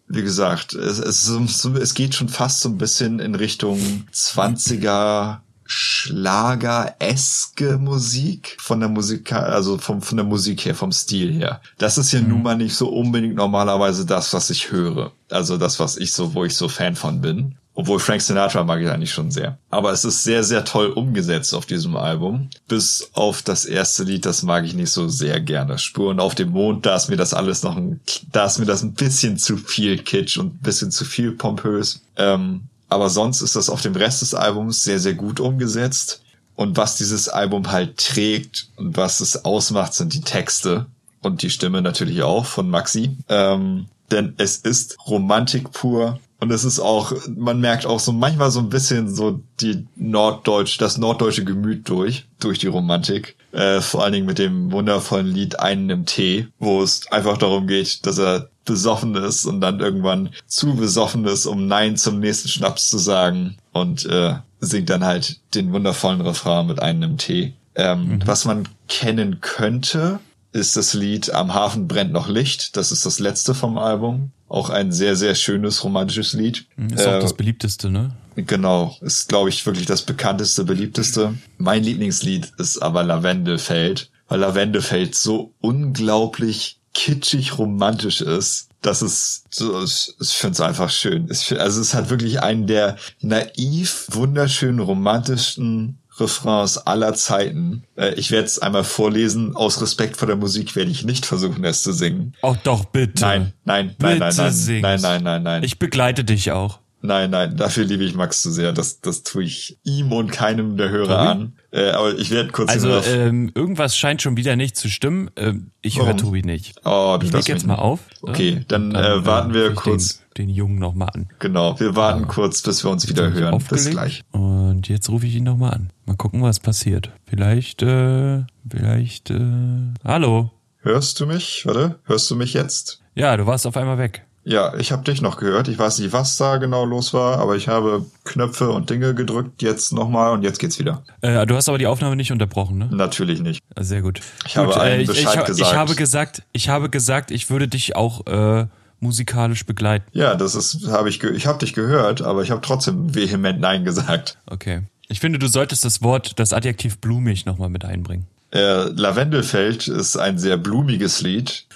[0.08, 5.40] wie gesagt, es, es, es geht schon fast so ein bisschen in Richtung 20er
[5.70, 11.60] Schlager-eske Musik von der Musik, also vom, von der Musik her, vom Stil her.
[11.78, 12.30] Das ist ja mhm.
[12.30, 15.12] nun mal nicht so unbedingt normalerweise das, was ich höre.
[15.30, 17.56] Also das, was ich so, wo ich so Fan von bin.
[17.80, 19.60] Obwohl Frank Sinatra mag ich eigentlich schon sehr.
[19.70, 22.50] Aber es ist sehr, sehr toll umgesetzt auf diesem Album.
[22.68, 25.78] Bis auf das erste Lied, das mag ich nicht so sehr gerne.
[25.78, 28.02] Spuren auf dem Mond, da ist mir das alles noch ein,
[28.32, 32.02] da ist mir das ein bisschen zu viel Kitsch und ein bisschen zu viel pompös.
[32.16, 36.24] Ähm, aber sonst ist das auf dem Rest des Albums sehr, sehr gut umgesetzt.
[36.56, 40.88] Und was dieses Album halt trägt und was es ausmacht, sind die Texte
[41.22, 43.18] und die Stimme natürlich auch von Maxi.
[43.30, 48.52] Ähm, denn es ist Romantik pur und es ist auch, man merkt auch so manchmal
[48.52, 53.36] so ein bisschen so die Norddeutsch, das norddeutsche Gemüt durch, durch die Romantik.
[53.52, 57.66] Äh, vor allen Dingen mit dem wundervollen Lied Einen im Tee, wo es einfach darum
[57.66, 62.50] geht, dass er besoffen ist und dann irgendwann zu besoffen ist, um Nein zum nächsten
[62.50, 67.54] Schnaps zu sagen und äh, singt dann halt den wundervollen Refrain mit Einen im Tee.
[67.76, 68.22] Ähm, mhm.
[68.26, 70.20] Was man kennen könnte,
[70.54, 72.76] ist das Lied Am Hafen brennt noch Licht.
[72.78, 74.32] Das ist das letzte vom Album.
[74.48, 76.68] Auch ein sehr, sehr schönes romantisches Lied.
[76.92, 78.16] Ist äh, auch das beliebteste, ne?
[78.36, 81.34] Genau, ist, glaube ich, wirklich das bekannteste, beliebteste.
[81.58, 88.70] Mein Lieblingslied ist aber Lavendelfeld, weil Lavendelfeld so unglaublich kitschig romantisch ist.
[88.82, 91.30] Das ist, so, ich finde es einfach schön.
[91.30, 97.84] also es ist halt wirklich einen der naiv, wunderschönen, romantischsten Refrains aller Zeiten.
[97.96, 99.56] Äh, ich werde es einmal vorlesen.
[99.56, 102.34] Aus Respekt vor der Musik werde ich nicht versuchen, es zu singen.
[102.42, 103.22] Auch doch, bitte.
[103.22, 104.82] Nein, nein, nein, nein, nein, sing's.
[104.82, 105.64] nein, nein, nein, nein.
[105.64, 106.80] Ich begleite dich auch.
[107.08, 108.74] Nein, nein, dafür liebe ich Max zu sehr.
[108.74, 111.30] Das, das tue ich ihm und keinem der Hörer Tobi?
[111.30, 111.54] an.
[111.72, 112.70] Äh, aber ich werde kurz.
[112.70, 115.32] Also ähm, irgendwas scheint schon wieder nicht zu stimmen.
[115.38, 116.76] Ähm, ich höre Tobi nicht.
[116.84, 118.02] Oh, ich leg jetzt mal auf.
[118.22, 120.18] Okay, dann, dann äh, warten wir kurz.
[120.36, 121.30] Den, den Jungen noch mal an.
[121.40, 122.28] Genau, wir warten ja.
[122.28, 123.58] kurz, bis wir uns wieder hören.
[123.70, 124.24] Bis gleich.
[124.32, 125.94] Und jetzt rufe ich ihn noch mal an.
[126.06, 127.12] Mal gucken, was passiert.
[127.26, 129.30] Vielleicht, äh, vielleicht.
[129.30, 130.52] Äh, hallo.
[130.82, 131.64] Hörst du mich?
[131.66, 133.02] Warte, hörst du mich jetzt?
[133.16, 134.27] Ja, du warst auf einmal weg.
[134.48, 135.68] Ja, ich habe dich noch gehört.
[135.68, 139.62] Ich weiß nicht, was da genau los war, aber ich habe Knöpfe und Dinge gedrückt.
[139.62, 141.04] Jetzt nochmal und jetzt geht's wieder.
[141.20, 142.88] Äh, du hast aber die Aufnahme nicht unterbrochen, ne?
[142.90, 143.62] Natürlich nicht.
[143.78, 144.22] Sehr gut.
[144.46, 145.70] Ich gut, habe allen äh, ich, Bescheid ich, gesagt.
[145.70, 148.68] Ich habe gesagt, ich habe gesagt, ich würde dich auch äh,
[149.02, 150.06] musikalisch begleiten.
[150.14, 153.84] Ja, das ist habe ich ich habe dich gehört, aber ich habe trotzdem vehement nein
[153.84, 154.38] gesagt.
[154.46, 154.84] Okay.
[155.10, 158.28] Ich finde, du solltest das Wort, das Adjektiv blumig nochmal mit einbringen.
[158.52, 161.66] Äh, Lavendelfeld ist ein sehr blumiges Lied.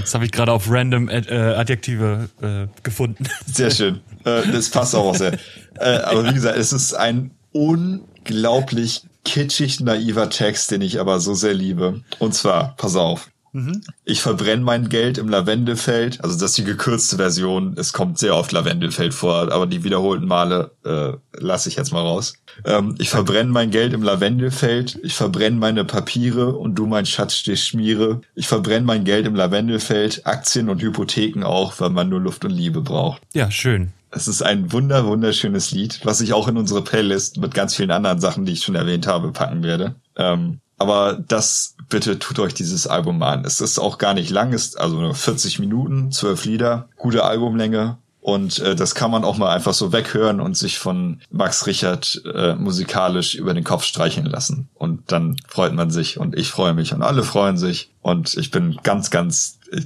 [0.00, 3.28] Das habe ich gerade auf random äh, Adjektive äh, gefunden.
[3.46, 4.00] Sehr schön.
[4.24, 5.38] Äh, das passt auch sehr.
[5.78, 11.34] Äh, aber wie gesagt, es ist ein unglaublich kitschig naiver Text, den ich aber so
[11.34, 12.00] sehr liebe.
[12.18, 13.30] Und zwar, pass auf.
[13.52, 13.82] Mhm.
[14.04, 16.22] Ich verbrenne mein Geld im Lavendelfeld.
[16.22, 17.74] Also das ist die gekürzte Version.
[17.76, 22.02] Es kommt sehr oft Lavendelfeld vor, aber die wiederholten Male äh, lasse ich jetzt mal
[22.02, 22.34] raus.
[22.64, 24.98] Ähm, ich verbrenne mein Geld im Lavendelfeld.
[25.02, 28.20] Ich verbrenne meine Papiere und du mein Schatz stehst schmiere.
[28.34, 30.26] Ich verbrenne mein Geld im Lavendelfeld.
[30.26, 33.22] Aktien und Hypotheken auch, weil man nur Luft und Liebe braucht.
[33.32, 33.92] Ja, schön.
[34.12, 37.92] Es ist ein wunder, wunderschönes Lied, was ich auch in unsere Playlist mit ganz vielen
[37.92, 39.94] anderen Sachen, die ich schon erwähnt habe, packen werde.
[40.16, 43.44] Ähm, aber das bitte tut euch dieses Album an.
[43.44, 47.98] Es ist auch gar nicht lang, ist also nur 40 Minuten, 12 Lieder, gute Albumlänge.
[48.22, 52.22] Und äh, das kann man auch mal einfach so weghören und sich von Max Richard
[52.34, 54.68] äh, musikalisch über den Kopf streicheln lassen.
[54.74, 57.90] Und dann freut man sich und ich freue mich und alle freuen sich.
[58.02, 59.82] Und ich bin ganz, ganz, äh,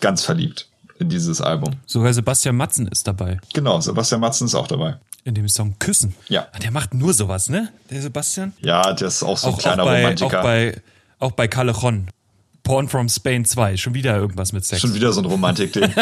[0.00, 1.76] ganz verliebt in dieses Album.
[1.86, 3.40] Sogar Sebastian Matzen ist dabei.
[3.54, 6.14] Genau, Sebastian Matzen ist auch dabei in dem Song Küssen.
[6.28, 6.46] Ja.
[6.52, 7.68] Ah, der macht nur sowas, ne?
[7.90, 8.52] Der Sebastian?
[8.60, 10.38] Ja, der ist auch so ein kleiner auch bei, Romantiker.
[10.38, 10.80] Auch bei,
[11.20, 12.08] auch bei Callejon.
[12.62, 13.76] Porn from Spain 2.
[13.76, 14.80] Schon wieder irgendwas mit Sex.
[14.80, 15.90] Schon wieder so ein Romantik-Ding.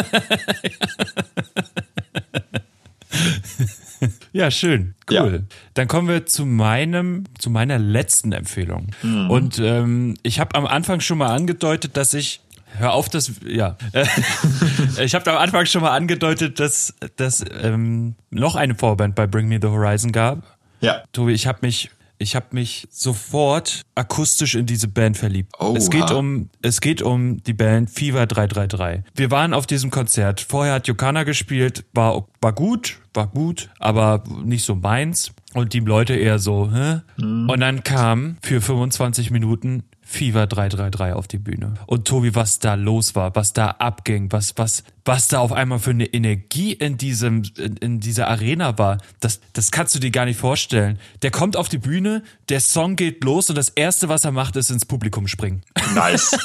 [4.33, 4.93] ja, schön.
[5.09, 5.45] Cool.
[5.49, 5.55] Ja.
[5.73, 8.87] Dann kommen wir zu meinem, zu meiner letzten Empfehlung.
[9.01, 9.29] Mhm.
[9.29, 12.41] Und ähm, ich habe am Anfang schon mal angedeutet, dass ich
[12.77, 13.77] Hör auf, das ja.
[15.01, 19.47] ich habe am Anfang schon mal angedeutet, dass dass ähm, noch eine Vorband bei Bring
[19.47, 20.43] Me the Horizon gab.
[20.79, 21.03] Ja.
[21.11, 21.89] Tobi, ich habe mich
[22.19, 25.53] ich habe mich sofort akustisch in diese Band verliebt.
[25.57, 29.03] Oh, es geht um es geht um die Band Fever 333.
[29.15, 30.41] Wir waren auf diesem Konzert.
[30.41, 35.79] Vorher hat Yokana gespielt, war war gut, war gut, aber nicht so meins und die
[35.79, 37.01] Leute eher so, hä?
[37.17, 37.49] Mhm.
[37.49, 41.75] Und dann kam für 25 Minuten Fever 333 auf die Bühne.
[41.85, 45.77] Und Tobi, was da los war, was da abging, was, was, was da auf einmal
[45.77, 50.09] für eine Energie in diesem, in, in dieser Arena war, das, das kannst du dir
[50.09, 50.97] gar nicht vorstellen.
[51.21, 54.55] Der kommt auf die Bühne, der Song geht los und das erste, was er macht,
[54.55, 55.61] ist ins Publikum springen.
[55.93, 56.35] Nice.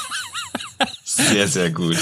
[1.03, 1.97] Sehr, sehr gut.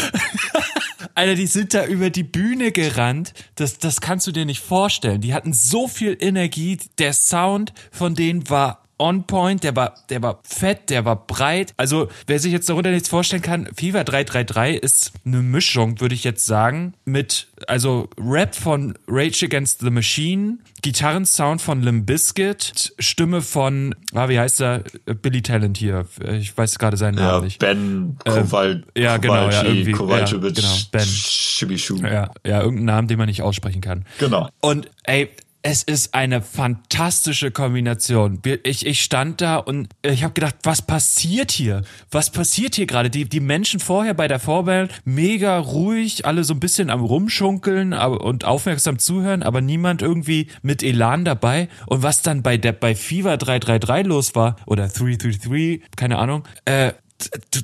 [1.15, 3.35] Alter, die sind da über die Bühne gerannt.
[3.55, 5.21] Das, das kannst du dir nicht vorstellen.
[5.21, 6.79] Die hatten so viel Energie.
[6.99, 11.75] Der Sound von denen war on point, der war, der war fett, der war breit.
[11.77, 16.23] Also, wer sich jetzt darunter nichts vorstellen kann, FIFA 333 ist eine Mischung, würde ich
[16.23, 23.43] jetzt sagen, mit, also Rap von Rage Against the Machine, Gitarrensound von Limp Bizkit, Stimme
[23.43, 24.85] von, ah, wie heißt er?
[25.21, 26.07] Billy Talent hier.
[26.33, 27.59] Ich weiß gerade seinen Namen Ja, nicht.
[27.59, 31.07] Ben Kowal Ähm, ja, genau, ja, irgendwie, Kowalczyk, ja, genau, Ben.
[31.07, 31.97] Shibishu.
[31.97, 34.05] Ja, ja, irgendeinen Namen, den man nicht aussprechen kann.
[34.19, 34.49] Genau.
[34.61, 35.31] Und ey,
[35.63, 38.41] es ist eine fantastische Kombination.
[38.65, 41.83] Ich, ich stand da und ich habe gedacht, was passiert hier?
[42.11, 43.11] Was passiert hier gerade?
[43.11, 47.93] Die, die Menschen vorher bei der Vorband mega ruhig, alle so ein bisschen am Rumschunkeln
[47.93, 51.69] und aufmerksam zuhören, aber niemand irgendwie mit Elan dabei.
[51.87, 56.93] Und was dann bei der bei Fever 333 los war oder 333, keine Ahnung, äh,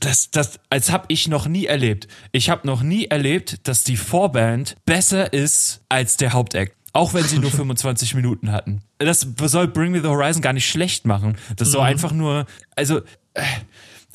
[0.01, 2.07] das, das, als habe ich noch nie erlebt.
[2.30, 6.78] Ich habe noch nie erlebt, dass die Vorband besser ist als der Hauptact.
[6.93, 8.82] Auch wenn sie nur 25 Minuten hatten.
[8.99, 11.36] Das soll Bring Me the Horizon gar nicht schlecht machen.
[11.57, 12.99] Das soll einfach nur, also,
[13.34, 13.43] äh,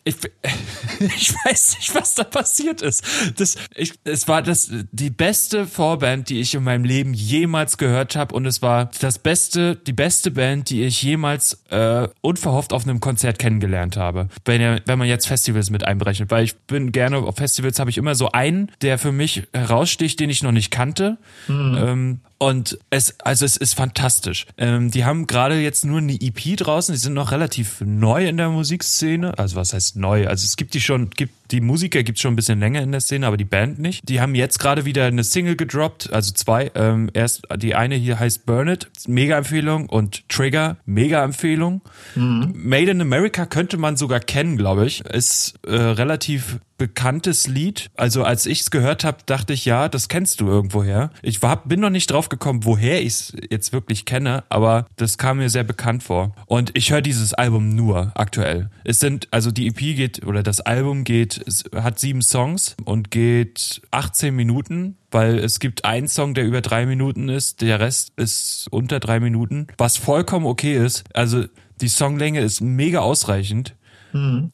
[0.04, 0.16] ich,
[1.00, 3.04] ich weiß nicht, was da passiert ist.
[3.38, 8.16] Das, ich, es war das, die beste Vorband, die ich in meinem Leben jemals gehört
[8.16, 8.36] habe.
[8.36, 13.00] Und es war das beste, die beste Band, die ich jemals äh, unverhofft auf einem
[13.00, 14.30] Konzert kennengelernt habe.
[14.46, 16.32] Wenn, ihr, wenn man jetzt Festivals mit einberechnet.
[16.32, 20.20] Weil ich bin gerne auf Festivals, habe ich immer so einen, der für mich heraussticht,
[20.20, 21.18] den ich noch nicht kannte.
[21.78, 24.48] Ähm, und es, also es ist fantastisch.
[24.58, 28.36] Ähm, die haben gerade jetzt nur eine EP draußen, die sind noch relativ neu in
[28.36, 29.38] der Musikszene.
[29.38, 30.28] Also was heißt neu?
[30.28, 33.02] Also es gibt die schon, gibt die Musiker gibt's schon ein bisschen länger in der
[33.02, 34.08] Szene, aber die Band nicht.
[34.10, 36.72] Die haben jetzt gerade wieder eine Single gedroppt, also zwei.
[36.74, 41.82] Ähm, erst die eine hier heißt Burn It, mega Empfehlung und Trigger, mega Empfehlung.
[42.16, 45.02] Made in America könnte man sogar kennen, glaube ich.
[45.06, 47.92] Ist äh, relativ bekanntes Lied.
[47.96, 51.12] Also als ich es gehört habe, dachte ich, ja, das kennst du irgendwoher.
[51.22, 55.18] Ich war, bin noch nicht drauf gekommen, woher ich es jetzt wirklich kenne, aber das
[55.18, 56.36] kam mir sehr bekannt vor.
[56.46, 58.70] Und ich höre dieses Album nur aktuell.
[58.84, 63.10] Es sind, also die EP geht, oder das Album geht, es hat sieben Songs und
[63.12, 68.14] geht 18 Minuten weil es gibt einen Song, der über drei Minuten ist, der Rest
[68.16, 71.04] ist unter drei Minuten, was vollkommen okay ist.
[71.14, 71.46] Also
[71.82, 73.76] die Songlänge ist mega ausreichend.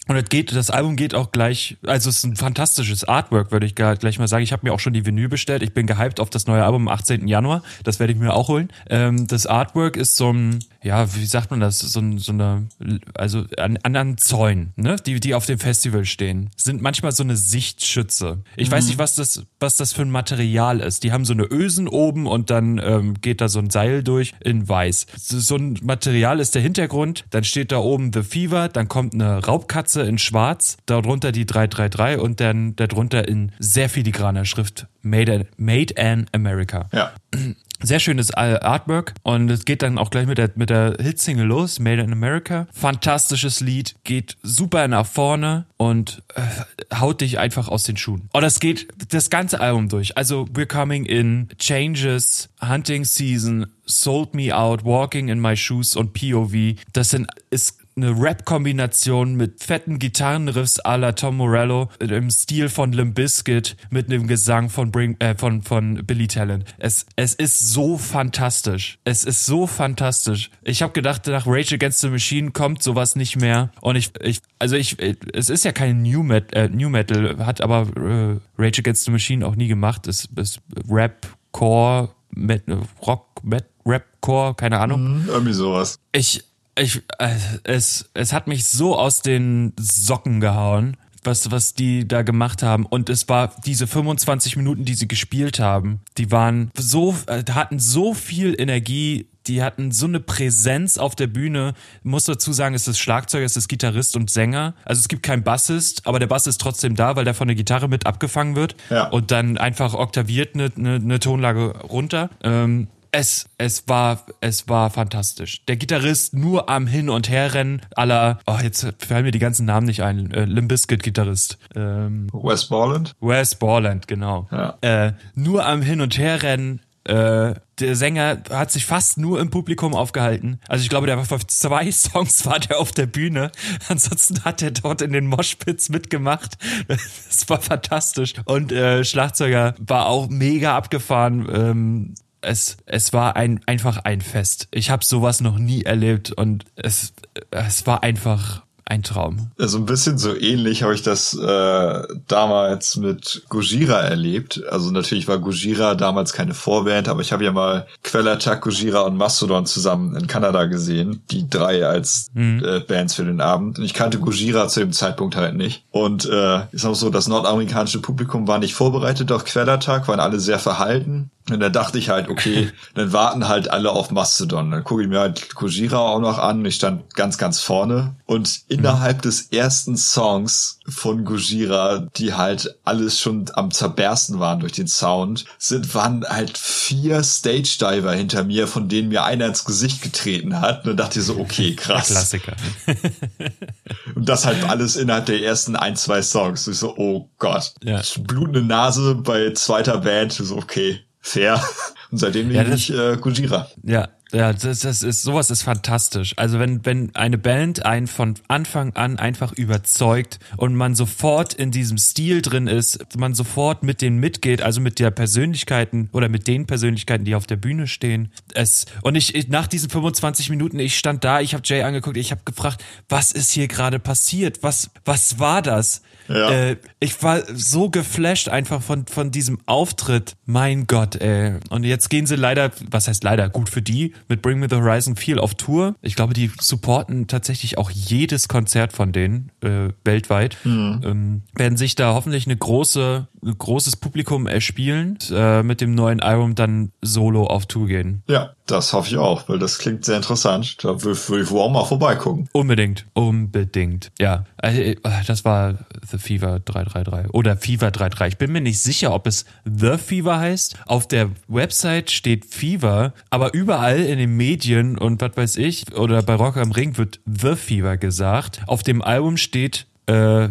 [0.07, 3.65] Und das geht, das Album geht auch gleich, also es ist ein fantastisches Artwork, würde
[3.65, 4.43] ich gleich mal sagen.
[4.43, 5.63] Ich habe mir auch schon die Vinyl bestellt.
[5.63, 7.27] Ich bin gehypt auf das neue Album am 18.
[7.27, 7.63] Januar.
[7.83, 8.69] Das werde ich mir auch holen.
[8.89, 11.79] Ähm, das Artwork ist so ein, ja, wie sagt man das?
[11.79, 12.67] So, so eine,
[13.13, 14.95] also an anderen Zäunen, ne?
[15.05, 18.43] Die, die auf dem Festival stehen, sind manchmal so eine Sichtschütze.
[18.55, 21.03] Ich weiß nicht, was das, was das für ein Material ist.
[21.03, 24.33] Die haben so eine Ösen oben und dann ähm, geht da so ein Seil durch
[24.39, 25.07] in weiß.
[25.17, 27.25] So so ein Material ist der Hintergrund.
[27.31, 32.19] Dann steht da oben The Fever, dann kommt eine Raubkatze in schwarz, darunter die 333
[32.19, 36.87] und dann darunter in sehr filigraner Schrift Made in, Made in America.
[36.93, 37.11] Ja.
[37.81, 41.45] Sehr schönes äh, Artwork und es geht dann auch gleich mit der, mit der Hitsingle
[41.45, 42.67] los, Made in America.
[42.73, 48.29] Fantastisches Lied, geht super nach vorne und äh, haut dich einfach aus den Schuhen.
[48.33, 50.17] Und das geht das ganze Album durch.
[50.17, 56.13] Also We're Coming In, Changes, Hunting Season, Sold Me Out, Walking in My Shoes und
[56.13, 56.75] POV.
[56.93, 62.91] Das sind, ist eine Rap-Kombination mit fetten Gitarrenriffs à la Tom Morello im Stil von
[62.91, 66.63] Limp Bizkit mit einem Gesang von, Bring, äh, von, von Billy Talent.
[66.77, 68.99] Es, es ist so fantastisch.
[69.03, 70.49] Es ist so fantastisch.
[70.63, 73.71] Ich habe gedacht, nach Rage Against the Machine kommt sowas nicht mehr.
[73.81, 74.97] Und ich, ich also ich,
[75.33, 79.11] es ist ja kein New, Met, äh, New Metal, hat aber äh, Rage Against the
[79.11, 80.07] Machine auch nie gemacht.
[80.07, 82.63] Es ist Rap, Core, Met,
[83.05, 85.99] Rock, Met, Rap, Core, keine Ahnung Irgendwie sowas.
[86.11, 86.43] ich,
[86.79, 92.21] ich, äh, es, es hat mich so aus den Socken gehauen, was, was die da
[92.21, 92.85] gemacht haben.
[92.85, 97.79] Und es war diese 25 Minuten, die sie gespielt haben, die waren so, äh, hatten
[97.79, 101.73] so viel Energie, die hatten so eine Präsenz auf der Bühne.
[101.99, 104.75] Ich muss dazu sagen, es ist Schlagzeuger, es ist Gitarrist und Sänger.
[104.85, 107.55] Also es gibt keinen Bassist, aber der Bass ist trotzdem da, weil der von der
[107.55, 108.75] Gitarre mit abgefangen wird.
[108.89, 109.07] Ja.
[109.07, 112.29] Und dann einfach oktaviert eine, eine, eine Tonlage runter.
[112.43, 115.65] Ähm, es, es war, es war fantastisch.
[115.67, 119.87] Der Gitarrist nur am Hin- und Herrennen aller, oh, jetzt fallen mir die ganzen Namen
[119.87, 121.57] nicht ein, äh, Limp Bizkit Gitarrist.
[121.75, 123.15] Ähm, Wes Borland?
[123.19, 124.47] Wes Borland, genau.
[124.51, 124.77] Ja.
[124.81, 126.81] Äh, nur am Hin- und Herrennen.
[127.05, 130.59] Äh, der Sänger hat sich fast nur im Publikum aufgehalten.
[130.67, 133.51] Also ich glaube, der war für zwei Songs war der auf der Bühne.
[133.87, 136.57] Ansonsten hat er dort in den Moshpits mitgemacht.
[137.29, 138.33] Das war fantastisch.
[138.45, 141.47] Und äh, Schlagzeuger war auch mega abgefahren.
[141.51, 144.67] Ähm, es, es war ein, einfach ein Fest.
[144.71, 147.13] Ich habe sowas noch nie erlebt und es,
[147.51, 149.51] es war einfach ein Traum.
[149.59, 154.63] Also ein bisschen so ähnlich habe ich das äh, damals mit Gojira erlebt.
[154.69, 159.15] Also natürlich war Gojira damals keine Vorband, aber ich habe ja mal Quellattack, Gojira und
[159.15, 161.21] Mastodon zusammen in Kanada gesehen.
[161.29, 162.63] Die drei als mhm.
[162.65, 163.77] äh, Bands für den Abend.
[163.77, 165.83] Und ich kannte Gojira zu dem Zeitpunkt halt nicht.
[165.91, 170.39] Und äh, ist auch so, das nordamerikanische Publikum war nicht vorbereitet auf Quellattack, waren alle
[170.39, 171.29] sehr verhalten.
[171.51, 174.71] Und da dachte ich halt, okay, dann warten halt alle auf Mastodon.
[174.71, 176.63] Dann gucke ich mir halt Kojira auch noch an.
[176.65, 178.15] Ich stand ganz, ganz vorne.
[178.25, 184.73] Und innerhalb des ersten Songs von Gojira, die halt alles schon am zerbersten waren durch
[184.73, 189.65] den Sound, sind, waren halt vier Stage Diver hinter mir, von denen mir einer ins
[189.65, 190.79] Gesicht getreten hat.
[190.79, 192.07] Und dann dachte ich so, okay, krass.
[192.07, 192.55] Klassiker.
[194.15, 196.67] Und das halt alles innerhalb der ersten ein, zwei Songs.
[196.67, 197.73] Ich so, oh Gott.
[197.83, 198.01] Ja.
[198.19, 200.39] Blutende Nase bei zweiter Band.
[200.39, 201.63] Ich so, okay fair.
[202.11, 203.67] Und seitdem ja, ich äh, Gujira.
[203.83, 206.33] Ja, ja, das, das ist sowas ist fantastisch.
[206.37, 211.71] Also wenn wenn eine Band einen von Anfang an einfach überzeugt und man sofort in
[211.71, 216.47] diesem Stil drin ist, man sofort mit denen mitgeht, also mit der Persönlichkeiten oder mit
[216.47, 218.31] den Persönlichkeiten, die auf der Bühne stehen.
[218.53, 222.17] Es und ich, ich nach diesen 25 Minuten, ich stand da, ich habe Jay angeguckt,
[222.17, 224.61] ich habe gefragt, was ist hier gerade passiert?
[224.61, 226.03] Was was war das?
[226.29, 226.51] Ja.
[226.51, 230.35] Äh, ich war so geflasht einfach von, von diesem Auftritt.
[230.45, 231.59] Mein Gott, ey.
[231.69, 234.77] Und jetzt gehen sie leider, was heißt leider, gut für die, mit Bring Me the
[234.77, 235.95] Horizon viel auf Tour.
[236.01, 240.57] Ich glaube, die supporten tatsächlich auch jedes Konzert von denen äh, weltweit.
[240.63, 241.01] Mhm.
[241.03, 246.55] Ähm, werden sich da hoffentlich eine große, großes Publikum erspielen, äh, mit dem neuen Album
[246.55, 248.23] dann solo auf Tour gehen.
[248.27, 250.83] Ja, das hoffe ich auch, weil das klingt sehr interessant.
[250.83, 252.47] Da würde ich wohl auch mal vorbeigucken.
[252.53, 254.11] Unbedingt, unbedingt.
[254.19, 254.95] Ja, äh,
[255.25, 255.79] das war
[256.09, 258.33] The Fever 333 oder Fever 33.
[258.33, 260.77] Ich bin mir nicht sicher, ob es The Fever heißt.
[260.85, 266.21] Auf der Website steht Fever, aber überall in den Medien und was weiß ich oder
[266.21, 268.61] bei Rock am Ring wird The Fever gesagt.
[268.67, 270.49] Auf dem Album steht äh,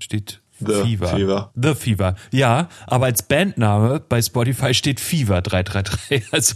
[0.00, 1.06] steht The Fever.
[1.08, 1.50] Fever.
[1.54, 2.14] The Fever.
[2.32, 6.24] Ja, aber als Bandname bei Spotify steht Fever 333.
[6.32, 6.54] Also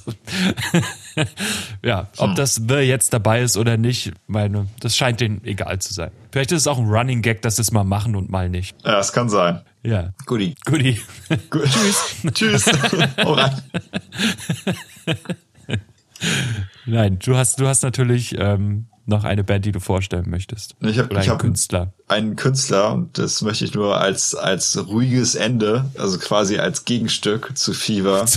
[1.84, 2.34] ja, ob hm.
[2.36, 6.10] das The jetzt dabei ist oder nicht, meine, das scheint denen egal zu sein.
[6.30, 8.76] Vielleicht ist es auch ein Running Gag, dass sie es mal machen und mal nicht.
[8.84, 9.60] Ja, es kann sein.
[9.82, 10.12] Ja.
[10.26, 10.54] Goodie.
[10.64, 11.00] Goodie.
[11.50, 11.64] Good.
[11.70, 12.16] Tschüss.
[12.32, 12.64] Tschüss.
[16.86, 20.74] Nein, du hast, du hast natürlich ähm, noch eine Band, die du vorstellen möchtest?
[20.80, 21.92] Ich habe hab Künstler.
[22.08, 27.56] Einen Künstler und das möchte ich nur als als ruhiges Ende, also quasi als Gegenstück
[27.56, 28.26] zu Fever.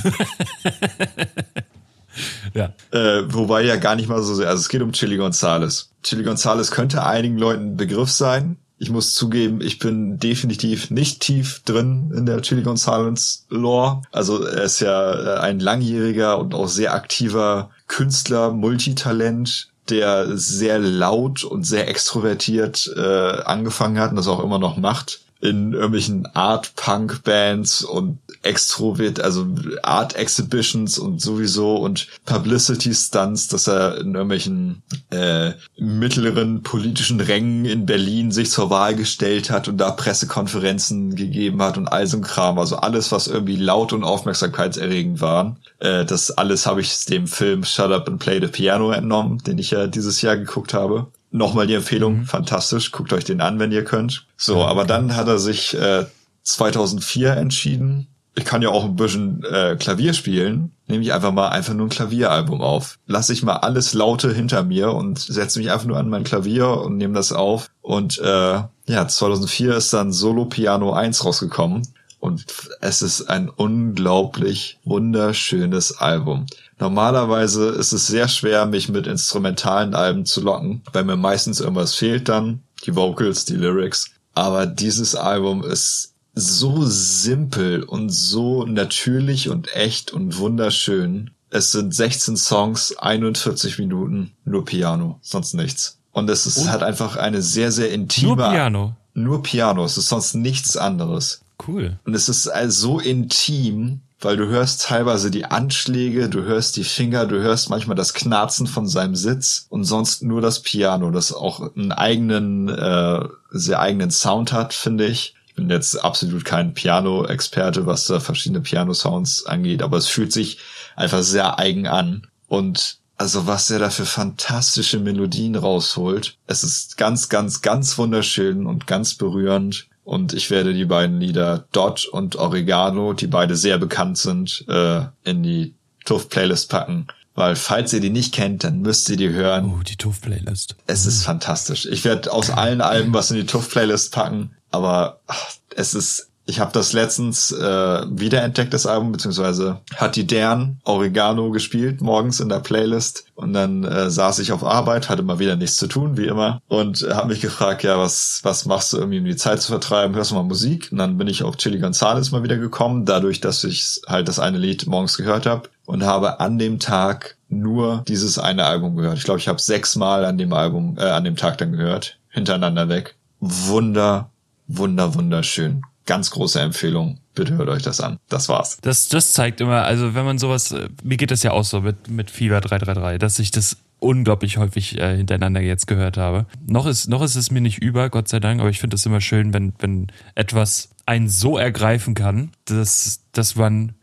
[2.53, 2.73] ja.
[2.91, 4.49] Äh, wobei ja gar nicht mal so sehr.
[4.49, 5.91] Also es geht um Chili Gonzales.
[6.03, 8.57] Chili Gonzales könnte einigen Leuten ein Begriff sein.
[8.77, 14.01] Ich muss zugeben, ich bin definitiv nicht tief drin in der Chili Gonzales Lore.
[14.11, 20.79] Also er ist ja äh, ein langjähriger und auch sehr aktiver Künstler, Multitalent, der sehr
[20.79, 26.25] laut und sehr extrovertiert äh, angefangen hat und das auch immer noch macht in irgendwelchen
[26.33, 29.47] Art-Punk-Bands und Extrovert, also
[29.81, 38.31] Art-Exhibitions und sowieso und Publicity-Stunts, dass er in irgendwelchen äh, mittleren politischen Rängen in Berlin
[38.31, 42.59] sich zur Wahl gestellt hat und da Pressekonferenzen gegeben hat und all so ein Kram.
[42.59, 45.57] Also alles, was irgendwie laut und aufmerksamkeitserregend war.
[45.79, 49.57] Äh, das alles habe ich dem Film Shut Up and Play the Piano entnommen, den
[49.57, 51.07] ich ja dieses Jahr geguckt habe.
[51.31, 52.25] Nochmal die Empfehlung, mhm.
[52.25, 54.27] fantastisch, guckt euch den an, wenn ihr könnt.
[54.37, 56.05] So, aber dann hat er sich äh,
[56.43, 61.49] 2004 entschieden, ich kann ja auch ein bisschen äh, Klavier spielen, nehme ich einfach mal
[61.49, 62.99] einfach nur ein Klavieralbum auf.
[63.07, 66.81] Lass ich mal alles Laute hinter mir und setze mich einfach nur an mein Klavier
[66.81, 67.69] und nehme das auf.
[67.81, 71.87] Und äh, ja, 2004 ist dann Solo Piano 1 rausgekommen.
[72.19, 72.45] Und
[72.81, 76.47] es ist ein unglaublich wunderschönes Album.
[76.79, 81.93] Normalerweise ist es sehr schwer, mich mit instrumentalen Alben zu locken, weil mir meistens irgendwas
[81.93, 84.09] fehlt dann, die Vocals, die Lyrics.
[84.33, 91.31] Aber dieses Album ist so simpel und so natürlich und echt und wunderschön.
[91.49, 95.97] Es sind 16 Songs, 41 Minuten, nur Piano, sonst nichts.
[96.11, 96.67] Und es ist, oh.
[96.67, 98.35] hat einfach eine sehr, sehr intime...
[98.35, 98.95] Nur Piano?
[99.13, 101.41] Nur Piano, es ist sonst nichts anderes.
[101.65, 101.99] Cool.
[102.05, 106.83] Und es ist also so intim, weil du hörst teilweise die Anschläge, du hörst die
[106.83, 111.31] Finger, du hörst manchmal das Knarzen von seinem Sitz und sonst nur das Piano, das
[111.31, 113.19] auch einen eigenen, äh,
[113.51, 115.34] sehr eigenen Sound hat, finde ich.
[115.55, 120.57] Ich bin jetzt absolut kein Piano-Experte, was da verschiedene Piano-Sounds angeht, aber es fühlt sich
[120.97, 122.27] einfach sehr eigen an.
[122.49, 126.35] Und also was er da für fantastische Melodien rausholt.
[126.45, 129.87] Es ist ganz, ganz, ganz wunderschön und ganz berührend.
[130.03, 135.05] Und ich werde die beiden Lieder Dot und Oregano, die beide sehr bekannt sind, äh,
[135.23, 135.73] in die
[136.03, 139.73] Tuff Playlist packen, weil falls ihr die nicht kennt, dann müsst ihr die hören.
[139.77, 140.75] Oh, die Tuff-Playlist.
[140.87, 141.85] Es ist fantastisch.
[141.85, 146.59] Ich werde aus allen Alben was in die Tuff-Playlist packen, aber ach, es ist ich
[146.59, 152.49] habe das letztens äh, wiederentdeckt, das Album, beziehungsweise hat die Dern Oregano gespielt, morgens in
[152.49, 153.25] der Playlist.
[153.33, 156.61] Und dann äh, saß ich auf Arbeit, hatte mal wieder nichts zu tun, wie immer.
[156.67, 159.69] Und äh, habe mich gefragt, ja, was, was machst du irgendwie, um die Zeit zu
[159.69, 160.15] vertreiben?
[160.15, 160.89] Hörst du mal Musik?
[160.91, 164.37] Und dann bin ich auf Chili Gonzales mal wieder gekommen, dadurch, dass ich halt das
[164.37, 165.69] eine Lied morgens gehört habe.
[165.87, 169.17] Und habe an dem Tag nur dieses eine Album gehört.
[169.17, 172.89] Ich glaube, ich habe sechsmal an dem Album, äh, an dem Tag dann gehört, hintereinander
[172.89, 173.15] weg.
[173.39, 174.29] Wunder,
[174.67, 177.19] wunder, wunderschön ganz große Empfehlung.
[177.33, 178.17] Bitte hört euch das an.
[178.29, 178.77] Das war's.
[178.81, 181.81] Das, das zeigt immer, also wenn man sowas, äh, mir geht das ja auch so
[181.81, 186.45] mit, mit Fieber 333, dass ich das unglaublich häufig äh, hintereinander jetzt gehört habe.
[186.65, 189.05] Noch ist, noch ist es mir nicht über, Gott sei Dank, aber ich finde es
[189.05, 193.93] immer schön, wenn, wenn etwas einen so ergreifen kann, dass, dass man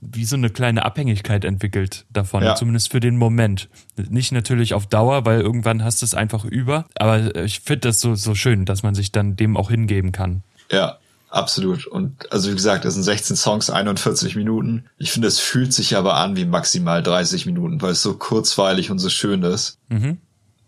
[0.00, 2.54] wie so eine kleine Abhängigkeit entwickelt davon, ja.
[2.54, 3.68] zumindest für den Moment.
[3.96, 8.00] Nicht natürlich auf Dauer, weil irgendwann hast du es einfach über, aber ich finde das
[8.00, 10.42] so, so schön, dass man sich dann dem auch hingeben kann.
[10.70, 10.98] Ja,
[11.30, 11.86] Absolut.
[11.86, 14.86] Und also wie gesagt, das sind 16 Songs, 41 Minuten.
[14.96, 18.90] Ich finde, es fühlt sich aber an wie maximal 30 Minuten, weil es so kurzweilig
[18.90, 19.78] und so schön ist.
[19.88, 20.18] Mhm.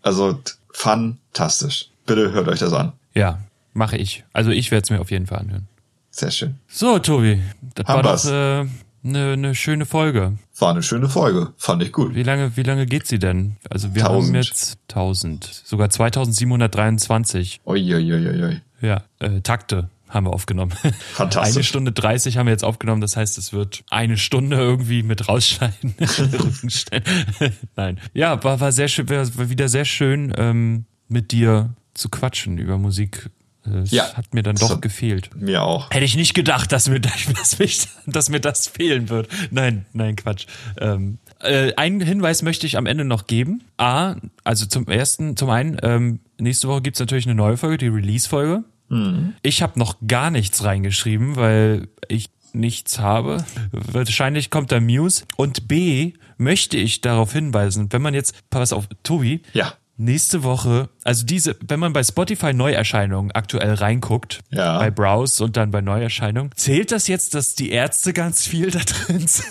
[0.03, 0.39] Also
[0.71, 1.91] fantastisch.
[2.05, 2.93] Bitte hört euch das an.
[3.15, 3.39] Ja,
[3.73, 4.25] mache ich.
[4.33, 5.69] Also ich werde es mir auf jeden Fall anhören.
[6.11, 6.57] Sehr schön.
[6.69, 7.41] So, Tobi,
[7.75, 8.69] das Haben war doch äh,
[9.05, 10.39] eine, eine schöne Folge.
[10.59, 12.15] War eine schöne Folge, fand ich gut.
[12.15, 13.57] Wie lange, wie lange geht sie denn?
[13.69, 14.27] Also wir 1000.
[14.27, 17.61] haben jetzt 1000, sogar 2723.
[17.65, 18.61] Uiuiuiui.
[18.81, 20.73] Ja, äh, Takte haben wir aufgenommen.
[21.13, 21.57] Fantastisch.
[21.57, 25.29] Eine Stunde 30 haben wir jetzt aufgenommen, das heißt, es wird eine Stunde irgendwie mit
[25.29, 25.95] rausschneiden.
[27.77, 28.01] Nein.
[28.13, 32.79] Ja, war, war sehr schön, war wieder sehr schön, ähm, mit dir zu quatschen über
[32.79, 33.31] Musik.
[33.65, 35.31] Das ja, hat mir dann doch hat gefehlt.
[35.37, 35.91] Mir auch.
[35.91, 39.29] Hätte ich nicht gedacht, dass mir, dass, mich, dass mir das fehlen wird.
[39.51, 40.47] Nein, nein, Quatsch.
[40.79, 43.63] Ähm, äh, einen Hinweis möchte ich am Ende noch geben.
[43.77, 47.89] A, also zum ersten, zum einen, ähm, nächste Woche gibt's natürlich eine neue Folge, die
[47.89, 48.65] Release-Folge.
[48.89, 49.35] Mhm.
[49.43, 53.45] Ich habe noch gar nichts reingeschrieben, weil ich nichts habe.
[53.73, 55.25] Wahrscheinlich kommt da Muse.
[55.37, 59.43] Und B, möchte ich darauf hinweisen, wenn man jetzt, pass auf, Tobi.
[59.53, 59.75] Ja.
[60.03, 64.79] Nächste Woche, also diese, wenn man bei Spotify Neuerscheinungen aktuell reinguckt, ja.
[64.79, 68.79] bei Browse und dann bei Neuerscheinungen, zählt das jetzt, dass die Ärzte ganz viel da
[68.79, 69.47] drin sind?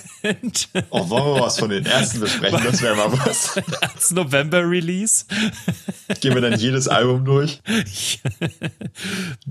[0.90, 2.60] Oh, wollen wir was von den Ärzten besprechen?
[2.64, 3.58] Das wäre mal was.
[3.82, 5.26] Als November-Release.
[6.20, 7.62] Gehen wir dann jedes Album durch?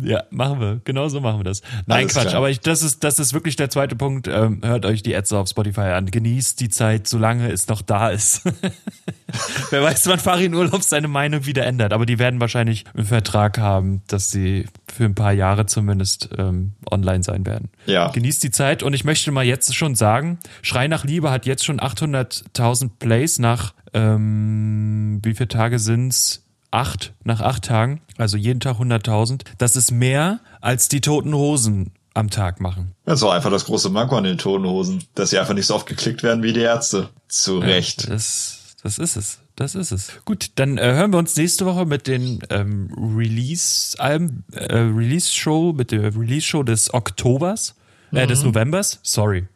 [0.02, 0.80] ja, machen wir.
[0.84, 1.62] Genau so machen wir das.
[1.86, 2.36] Nein, Alles Quatsch, klar.
[2.36, 4.28] aber ich, das ist, das ist wirklich der zweite Punkt.
[4.28, 6.06] Ähm, hört euch die Ärzte auf Spotify an.
[6.06, 8.42] Genießt die Zeit, solange es noch da ist.
[9.70, 11.92] Wer weiß, wann Farin Urlaub seine Meinung wieder ändert.
[11.92, 14.66] Aber die werden wahrscheinlich einen Vertrag haben, dass sie
[14.98, 17.70] für ein paar Jahre zumindest ähm, online sein werden.
[17.86, 18.08] Ja.
[18.08, 18.82] Genießt die Zeit.
[18.82, 23.38] Und ich möchte mal jetzt schon sagen, Schrei nach Liebe hat jetzt schon 800.000 Plays
[23.38, 26.44] nach, ähm, wie viele Tage sind's?
[26.72, 28.02] Acht, nach acht Tagen.
[28.18, 29.42] Also jeden Tag 100.000.
[29.56, 32.92] Das ist mehr als die Toten Hosen am Tag machen.
[33.04, 35.76] Das war einfach das große Manko an den Toten Hosen, dass sie einfach nicht so
[35.76, 37.08] oft geklickt werden wie die Ärzte.
[37.28, 38.02] Zu Recht.
[38.02, 39.38] Ja, das, das ist es.
[39.59, 40.12] Das ist es.
[40.24, 45.90] Gut, dann äh, hören wir uns nächste Woche mit den ähm, Release-Alben, äh, Release-Show, mit
[45.90, 47.74] der Release-Show des Oktobers.
[48.12, 48.51] Äh, des mhm.
[48.51, 49.48] Novembers, sorry.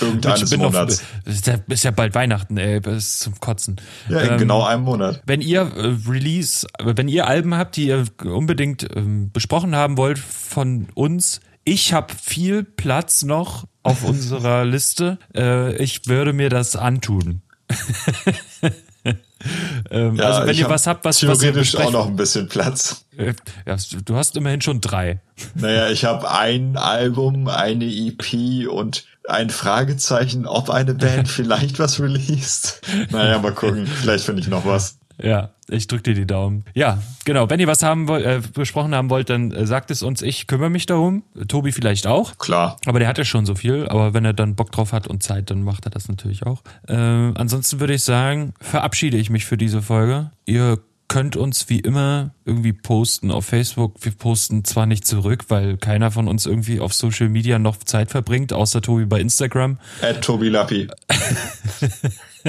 [0.00, 1.02] Irgendeines Monats.
[1.24, 3.80] Ist ja, ist ja bald Weihnachten, ey, das ist zum Kotzen.
[4.10, 5.22] Ja, in ähm, genau einem Monat.
[5.24, 10.18] Wenn ihr äh, Release, wenn ihr Alben habt, die ihr unbedingt ähm, besprochen haben wollt
[10.18, 15.18] von uns, ich habe viel Platz noch auf unserer Liste.
[15.34, 17.40] Äh, ich würde mir das antun.
[19.90, 23.04] ähm, ja, also wenn ihr was habt, was theoretisch was auch noch ein bisschen Platz.
[23.16, 23.34] Äh,
[23.66, 25.20] ja, du hast immerhin schon drei.
[25.54, 32.00] Naja, ich habe ein Album, eine EP und ein Fragezeichen, ob eine Band vielleicht was
[32.00, 32.80] released.
[33.10, 33.86] Naja, mal gucken.
[33.86, 34.98] Vielleicht finde ich noch was.
[35.22, 36.64] Ja, ich drück dir die Daumen.
[36.74, 37.48] Ja, genau.
[37.48, 40.22] Wenn ihr was haben wollt, äh, besprochen haben wollt, dann äh, sagt es uns.
[40.22, 41.22] Ich kümmere mich darum.
[41.48, 42.38] Tobi vielleicht auch.
[42.38, 42.76] Klar.
[42.86, 43.88] Aber der hat ja schon so viel.
[43.88, 46.62] Aber wenn er dann Bock drauf hat und Zeit, dann macht er das natürlich auch.
[46.88, 50.30] Äh, ansonsten würde ich sagen, verabschiede ich mich für diese Folge.
[50.46, 50.78] Ihr
[51.08, 53.96] könnt uns wie immer irgendwie posten auf Facebook.
[54.00, 58.10] Wir posten zwar nicht zurück, weil keiner von uns irgendwie auf Social Media noch Zeit
[58.10, 59.78] verbringt, außer Tobi bei Instagram.
[60.02, 60.88] At Tobi Lappi.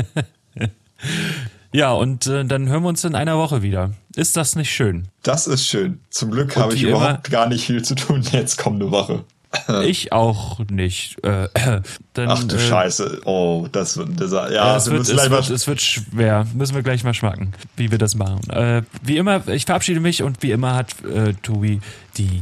[1.74, 3.92] Ja, und äh, dann hören wir uns in einer Woche wieder.
[4.16, 5.08] Ist das nicht schön?
[5.24, 6.00] Das ist schön.
[6.10, 9.24] Zum Glück habe ich überhaupt gar nicht viel zu tun jetzt kommende Woche.
[9.84, 11.24] Ich auch nicht.
[11.24, 11.48] Äh,
[12.14, 13.22] dann, Ach du äh, Scheiße.
[13.26, 14.20] Oh, das wird.
[14.20, 16.46] Das, ja, ja es, wird, es, wird, es wird schwer.
[16.54, 18.42] Müssen wir gleich mal schmacken, wie wir das machen.
[18.50, 21.80] Äh, wie immer, ich verabschiede mich und wie immer hat äh, Tobi
[22.18, 22.42] die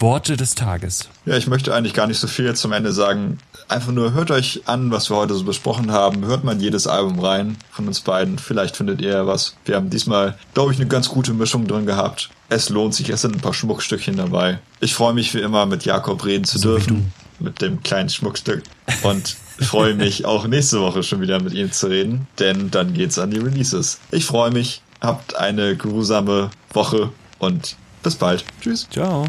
[0.00, 1.08] Worte des Tages.
[1.26, 3.38] Ja, ich möchte eigentlich gar nicht so viel zum Ende sagen.
[3.68, 6.24] Einfach nur hört euch an, was wir heute so besprochen haben.
[6.24, 8.38] Hört mal jedes Album rein von uns beiden.
[8.38, 9.56] Vielleicht findet ihr ja was.
[9.64, 12.30] Wir haben diesmal, glaube ich, eine ganz gute Mischung drin gehabt.
[12.48, 13.10] Es lohnt sich.
[13.10, 14.60] Es sind ein paar Schmuckstückchen dabei.
[14.80, 17.12] Ich freue mich wie immer, mit Jakob reden zu so dürfen.
[17.40, 18.62] Mit dem kleinen Schmuckstück.
[19.02, 22.26] Und freue mich auch nächste Woche schon wieder mit ihm zu reden.
[22.38, 23.98] Denn dann geht's an die Releases.
[24.12, 24.80] Ich freue mich.
[25.00, 28.44] Habt eine geruhsame Woche und bis bald.
[28.60, 28.88] Tschüss.
[28.90, 29.26] Ciao.